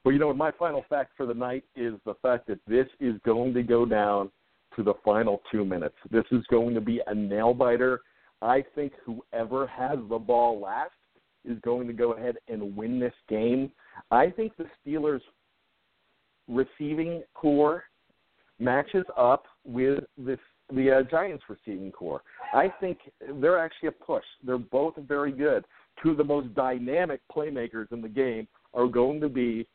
Well, 0.05 0.13
you 0.13 0.19
know, 0.19 0.33
my 0.33 0.51
final 0.53 0.85
fact 0.89 1.13
for 1.17 1.27
the 1.27 1.35
night 1.35 1.65
is 1.77 1.95
the 2.07 2.15
fact 2.23 2.47
that 2.47 2.61
this 2.67 2.87
is 2.99 3.15
going 3.25 3.53
to 3.55 3.63
go 3.63 3.85
down 3.85 4.31
to 4.77 4.83
the 4.83 4.95
final 5.05 5.43
two 5.53 5.65
minutes. 5.65 5.97
This 6.11 6.25
is 6.31 6.43
going 6.51 6.75
to 6.75 6.81
be 6.81 7.03
a 7.07 7.15
nail 7.15 7.53
biter. 7.53 8.01
I 8.41 8.65
think 8.75 8.93
whoever 9.05 9.67
has 9.67 9.99
the 10.09 10.19
ball 10.19 10.59
last 10.61 10.93
is 11.45 11.59
going 11.63 11.87
to 11.89 11.93
go 11.93 12.13
ahead 12.13 12.37
and 12.49 12.75
win 12.75 12.99
this 12.99 13.13
game. 13.29 13.71
I 14.11 14.31
think 14.31 14.53
the 14.57 14.67
Steelers' 14.81 15.21
receiving 16.51 17.23
corps 17.35 17.85
matches 18.59 19.05
up 19.17 19.45
with 19.65 20.05
this, 20.19 20.39
the 20.75 20.91
uh, 20.91 21.03
Giants' 21.11 21.45
receiving 21.49 21.91
corps. 21.91 22.23
I 22.53 22.73
think 22.81 22.99
they're 23.41 23.59
actually 23.59 23.89
a 23.89 23.93
push. 23.93 24.25
They're 24.45 24.59
both 24.59 24.95
very 25.09 25.33
good. 25.33 25.65
Two 26.03 26.11
of 26.11 26.17
the 26.17 26.25
most 26.25 26.55
dynamic 26.55 27.21
playmakers 27.35 27.91
in 27.93 28.03
the 28.03 28.09
game 28.09 28.47
are 28.75 28.87
going 28.87 29.21
to 29.21 29.29
be 29.29 29.67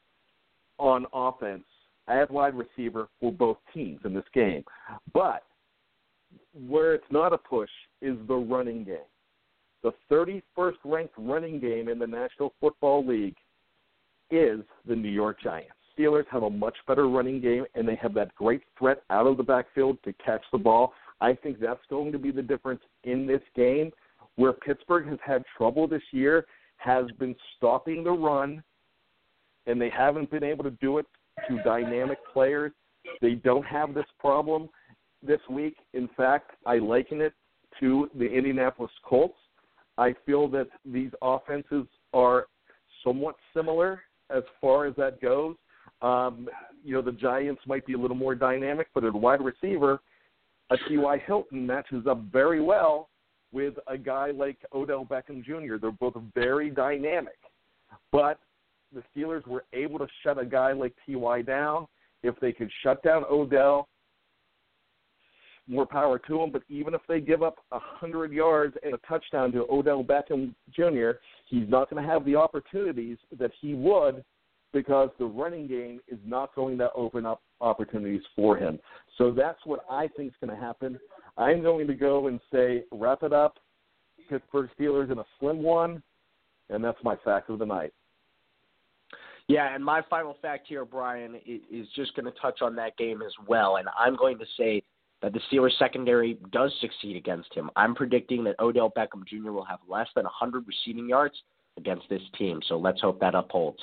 on 0.77 1.05
offense 1.13 1.63
at 2.07 2.29
wide 2.29 2.53
receiver 2.53 3.07
for 3.19 3.31
both 3.31 3.57
teams 3.73 3.99
in 4.05 4.13
this 4.13 4.25
game. 4.33 4.63
But 5.13 5.43
where 6.67 6.93
it's 6.93 7.11
not 7.11 7.33
a 7.33 7.37
push 7.37 7.69
is 8.01 8.17
the 8.27 8.35
running 8.35 8.83
game. 8.83 8.97
The 9.83 9.93
31st 10.11 10.75
ranked 10.83 11.13
running 11.17 11.59
game 11.59 11.89
in 11.89 11.99
the 11.99 12.07
National 12.07 12.53
Football 12.59 13.05
League 13.05 13.35
is 14.31 14.61
the 14.87 14.95
New 14.95 15.09
York 15.09 15.39
Giants. 15.41 15.74
Steelers 15.97 16.25
have 16.31 16.43
a 16.43 16.49
much 16.49 16.75
better 16.87 17.07
running 17.07 17.41
game, 17.41 17.65
and 17.75 17.87
they 17.87 17.95
have 17.95 18.13
that 18.15 18.33
great 18.35 18.61
threat 18.77 19.03
out 19.09 19.27
of 19.27 19.37
the 19.37 19.43
backfield 19.43 19.97
to 20.03 20.13
catch 20.13 20.43
the 20.51 20.57
ball. 20.57 20.93
I 21.21 21.33
think 21.33 21.59
that's 21.59 21.85
going 21.89 22.11
to 22.11 22.19
be 22.19 22.31
the 22.31 22.41
difference 22.41 22.81
in 23.03 23.25
this 23.25 23.41
game. 23.55 23.91
Where 24.35 24.53
Pittsburgh 24.53 25.07
has 25.07 25.19
had 25.25 25.43
trouble 25.57 25.87
this 25.87 26.01
year 26.11 26.45
has 26.77 27.05
been 27.19 27.35
stopping 27.55 28.03
the 28.03 28.11
run, 28.11 28.61
and 29.65 29.79
they 29.79 29.89
haven't 29.89 30.29
been 30.29 30.43
able 30.43 30.63
to 30.65 30.71
do 30.71 30.97
it 30.97 31.05
to 31.47 31.63
dynamic 31.63 32.17
players. 32.33 32.71
They 33.21 33.35
don't 33.35 33.65
have 33.65 33.93
this 33.93 34.05
problem 34.19 34.69
this 35.25 35.39
week. 35.49 35.77
In 35.93 36.09
fact, 36.17 36.51
I 36.65 36.77
liken 36.77 37.21
it 37.21 37.33
to 37.79 38.09
the 38.17 38.25
Indianapolis 38.25 38.91
Colts. 39.03 39.37
I 39.97 40.13
feel 40.25 40.49
that 40.49 40.67
these 40.85 41.11
offenses 41.21 41.85
are 42.13 42.47
somewhat 43.03 43.35
similar 43.53 44.01
as 44.29 44.43
far 44.59 44.85
as 44.85 44.95
that 44.97 45.21
goes. 45.21 45.55
Um, 46.01 46.47
you 46.83 46.93
know, 46.93 47.01
the 47.01 47.11
Giants 47.11 47.61
might 47.65 47.85
be 47.85 47.93
a 47.93 47.97
little 47.97 48.17
more 48.17 48.35
dynamic, 48.35 48.87
but 48.93 49.03
at 49.03 49.13
wide 49.13 49.41
receiver, 49.41 49.99
a 50.69 50.77
T.Y. 50.89 51.23
Hilton 51.25 51.65
matches 51.65 52.05
up 52.07 52.21
very 52.31 52.61
well 52.61 53.09
with 53.51 53.75
a 53.87 53.97
guy 53.97 54.31
like 54.31 54.57
Odell 54.73 55.05
Beckham 55.05 55.43
Jr. 55.43 55.77
They're 55.79 55.91
both 55.91 56.15
very 56.33 56.69
dynamic. 56.69 57.37
But 58.11 58.39
the 58.93 59.03
Steelers 59.15 59.45
were 59.47 59.65
able 59.73 59.99
to 59.99 60.07
shut 60.23 60.39
a 60.39 60.45
guy 60.45 60.73
like 60.73 60.93
Ty 61.05 61.41
down. 61.43 61.87
If 62.23 62.39
they 62.39 62.51
could 62.51 62.71
shut 62.81 63.03
down 63.03 63.23
Odell, 63.29 63.87
more 65.67 65.85
power 65.85 66.19
to 66.19 66.37
them. 66.37 66.51
But 66.51 66.63
even 66.69 66.93
if 66.93 67.01
they 67.07 67.19
give 67.19 67.43
up 67.43 67.57
a 67.71 67.79
hundred 67.79 68.31
yards 68.31 68.75
and 68.83 68.93
a 68.93 68.97
touchdown 69.07 69.51
to 69.53 69.65
Odell 69.69 70.03
Beckham 70.03 70.53
Jr., 70.71 71.19
he's 71.47 71.69
not 71.69 71.89
going 71.89 72.03
to 72.03 72.09
have 72.09 72.25
the 72.25 72.35
opportunities 72.35 73.17
that 73.37 73.51
he 73.61 73.73
would 73.73 74.23
because 74.75 75.09
the 75.17 75.25
running 75.25 75.67
game 75.67 76.01
is 76.09 76.19
not 76.25 76.53
going 76.53 76.77
to 76.77 76.91
open 76.93 77.25
up 77.25 77.41
opportunities 77.61 78.21
for 78.35 78.57
him. 78.57 78.77
So 79.17 79.31
that's 79.31 79.59
what 79.63 79.85
I 79.89 80.09
think 80.09 80.33
is 80.33 80.35
going 80.45 80.53
to 80.53 80.61
happen. 80.61 80.99
I'm 81.37 81.63
going 81.63 81.87
to 81.87 81.93
go 81.93 82.27
and 82.27 82.41
say 82.53 82.83
wrap 82.91 83.23
it 83.23 83.31
up. 83.31 83.57
Pittsburgh 84.29 84.69
Steelers 84.77 85.09
in 85.11 85.17
a 85.17 85.23
slim 85.39 85.63
one, 85.63 86.03
and 86.69 86.83
that's 86.83 86.97
my 87.05 87.15
fact 87.23 87.49
of 87.49 87.59
the 87.59 87.65
night. 87.65 87.93
Yeah, 89.47 89.73
and 89.73 89.83
my 89.83 90.01
final 90.09 90.35
fact 90.41 90.65
here, 90.67 90.83
Brian, 90.83 91.35
is 91.45 91.87
just 91.95 92.13
going 92.15 92.25
to 92.25 92.37
touch 92.41 92.61
on 92.61 92.75
that 92.75 92.97
game 92.97 93.21
as 93.21 93.31
well. 93.47 93.77
And 93.77 93.87
I'm 93.97 94.17
going 94.17 94.37
to 94.39 94.45
say 94.57 94.83
that 95.21 95.31
the 95.31 95.39
Steelers 95.49 95.77
secondary 95.79 96.37
does 96.51 96.73
succeed 96.81 97.15
against 97.15 97.53
him. 97.53 97.69
I'm 97.77 97.95
predicting 97.95 98.43
that 98.43 98.59
Odell 98.59 98.91
Beckham 98.91 99.25
Jr. 99.25 99.51
will 99.51 99.63
have 99.63 99.79
less 99.87 100.07
than 100.15 100.25
100 100.25 100.65
receiving 100.67 101.07
yards 101.07 101.35
against 101.77 102.09
this 102.09 102.23
team. 102.37 102.59
So 102.67 102.77
let's 102.77 102.99
hope 102.99 103.21
that 103.21 103.35
upholds. 103.35 103.79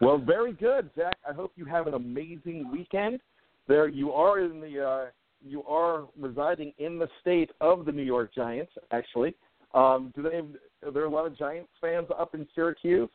Well, 0.00 0.18
very 0.18 0.52
good, 0.52 0.90
Zach. 0.96 1.16
I 1.28 1.32
hope 1.32 1.52
you 1.56 1.64
have 1.64 1.86
an 1.86 1.94
amazing 1.94 2.70
weekend. 2.70 3.20
There, 3.66 3.88
you 3.88 4.12
are 4.12 4.40
in 4.40 4.60
the 4.60 4.84
uh, 4.84 5.06
you 5.44 5.62
are 5.64 6.06
residing 6.18 6.72
in 6.78 6.98
the 6.98 7.08
state 7.20 7.50
of 7.60 7.84
the 7.84 7.92
New 7.92 8.02
York 8.02 8.34
Giants. 8.34 8.72
Actually, 8.90 9.34
um, 9.74 10.12
do 10.14 10.22
they 10.22 10.42
Are 10.86 10.92
there 10.92 11.04
a 11.04 11.10
lot 11.10 11.26
of 11.26 11.36
Giants 11.36 11.70
fans 11.80 12.08
up 12.16 12.34
in 12.34 12.46
Syracuse, 12.54 13.08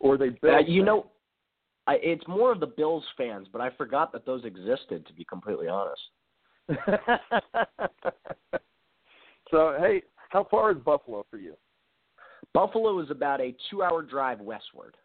or 0.00 0.14
are 0.14 0.18
they 0.18 0.30
Bills? 0.30 0.54
Uh, 0.54 0.58
you 0.66 0.80
fans? 0.80 0.86
know, 0.86 1.06
I, 1.86 1.94
it's 2.02 2.26
more 2.26 2.52
of 2.52 2.60
the 2.60 2.66
Bills 2.66 3.04
fans, 3.16 3.46
but 3.52 3.60
I 3.60 3.70
forgot 3.70 4.12
that 4.12 4.26
those 4.26 4.44
existed. 4.44 5.06
To 5.06 5.12
be 5.12 5.24
completely 5.24 5.68
honest. 5.68 6.02
so 9.50 9.76
hey, 9.78 10.02
how 10.30 10.44
far 10.50 10.72
is 10.72 10.78
Buffalo 10.78 11.24
for 11.30 11.38
you? 11.38 11.54
Buffalo 12.52 12.98
is 13.00 13.10
about 13.10 13.40
a 13.40 13.54
two-hour 13.70 14.02
drive 14.02 14.40
westward. 14.40 14.96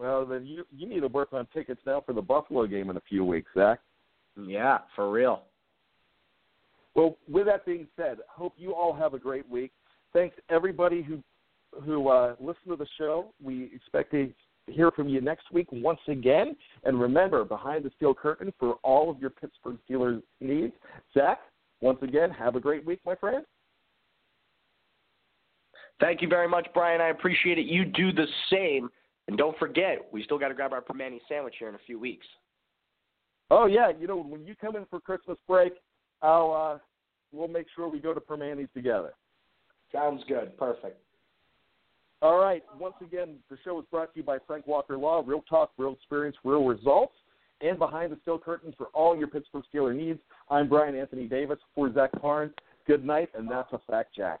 Well, 0.00 0.24
then 0.24 0.46
you 0.46 0.64
you 0.74 0.88
need 0.88 1.00
to 1.00 1.08
work 1.08 1.34
on 1.34 1.46
tickets 1.52 1.82
now 1.84 2.02
for 2.04 2.14
the 2.14 2.22
Buffalo 2.22 2.66
game 2.66 2.88
in 2.88 2.96
a 2.96 3.02
few 3.06 3.22
weeks, 3.22 3.50
Zach. 3.54 3.80
Yeah, 4.46 4.78
for 4.96 5.10
real. 5.10 5.42
Well, 6.94 7.18
with 7.28 7.46
that 7.46 7.66
being 7.66 7.86
said, 7.96 8.18
hope 8.26 8.54
you 8.56 8.74
all 8.74 8.94
have 8.94 9.12
a 9.12 9.18
great 9.18 9.46
week. 9.48 9.72
Thanks 10.14 10.36
everybody 10.48 11.02
who 11.02 11.22
who 11.84 12.08
uh, 12.08 12.34
listened 12.40 12.70
to 12.70 12.76
the 12.76 12.86
show. 12.96 13.34
We 13.42 13.70
expect 13.74 14.12
to 14.12 14.32
hear 14.68 14.90
from 14.90 15.06
you 15.06 15.20
next 15.20 15.52
week 15.52 15.66
once 15.70 16.00
again. 16.08 16.56
And 16.84 16.98
remember, 16.98 17.44
behind 17.44 17.84
the 17.84 17.90
steel 17.96 18.14
curtain 18.14 18.54
for 18.58 18.76
all 18.82 19.10
of 19.10 19.20
your 19.20 19.30
Pittsburgh 19.30 19.76
Steelers 19.88 20.22
needs. 20.40 20.72
Zach, 21.12 21.40
once 21.82 21.98
again, 22.00 22.30
have 22.30 22.56
a 22.56 22.60
great 22.60 22.86
week, 22.86 23.00
my 23.04 23.16
friend. 23.16 23.44
Thank 26.00 26.22
you 26.22 26.28
very 26.28 26.48
much, 26.48 26.66
Brian. 26.72 27.02
I 27.02 27.08
appreciate 27.08 27.58
it. 27.58 27.66
You 27.66 27.84
do 27.84 28.12
the 28.12 28.26
same. 28.50 28.88
And 29.30 29.38
don't 29.38 29.56
forget, 29.58 29.98
we 30.10 30.24
still 30.24 30.40
got 30.40 30.48
to 30.48 30.54
grab 30.54 30.72
our 30.72 30.80
Primanti 30.82 31.20
sandwich 31.28 31.54
here 31.56 31.68
in 31.68 31.76
a 31.76 31.80
few 31.86 32.00
weeks. 32.00 32.26
Oh 33.52 33.66
yeah, 33.66 33.92
you 33.96 34.08
know 34.08 34.20
when 34.20 34.44
you 34.44 34.56
come 34.60 34.74
in 34.74 34.86
for 34.90 34.98
Christmas 34.98 35.38
break, 35.46 35.72
I'll 36.20 36.52
uh, 36.52 36.78
we'll 37.30 37.46
make 37.46 37.66
sure 37.76 37.88
we 37.88 38.00
go 38.00 38.12
to 38.12 38.18
Primanti's 38.18 38.68
together. 38.74 39.12
Sounds 39.92 40.24
good. 40.26 40.58
Perfect. 40.58 41.00
All 42.22 42.40
right. 42.40 42.64
Once 42.80 42.96
again, 43.00 43.36
the 43.48 43.56
show 43.64 43.78
is 43.78 43.84
brought 43.92 44.12
to 44.14 44.18
you 44.18 44.24
by 44.24 44.38
Frank 44.48 44.66
Walker 44.66 44.98
Law. 44.98 45.22
Real 45.24 45.44
talk, 45.48 45.70
real 45.78 45.92
experience, 45.92 46.36
real 46.42 46.64
results. 46.64 47.14
And 47.60 47.78
behind 47.78 48.10
the 48.10 48.18
steel 48.22 48.38
curtain 48.38 48.74
for 48.76 48.86
all 48.94 49.16
your 49.16 49.28
Pittsburgh 49.28 49.62
Steeler 49.72 49.94
needs, 49.94 50.18
I'm 50.50 50.68
Brian 50.68 50.96
Anthony 50.96 51.28
Davis 51.28 51.58
for 51.72 51.92
Zach 51.94 52.10
Parnes. 52.20 52.52
Good 52.84 53.04
night, 53.04 53.28
and 53.34 53.48
that's 53.48 53.72
a 53.72 53.78
fact, 53.88 54.12
Jack. 54.16 54.40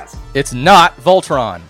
Fullcast. 0.00 0.18
It's 0.34 0.52
not 0.54 0.96
Voltron. 0.96 1.62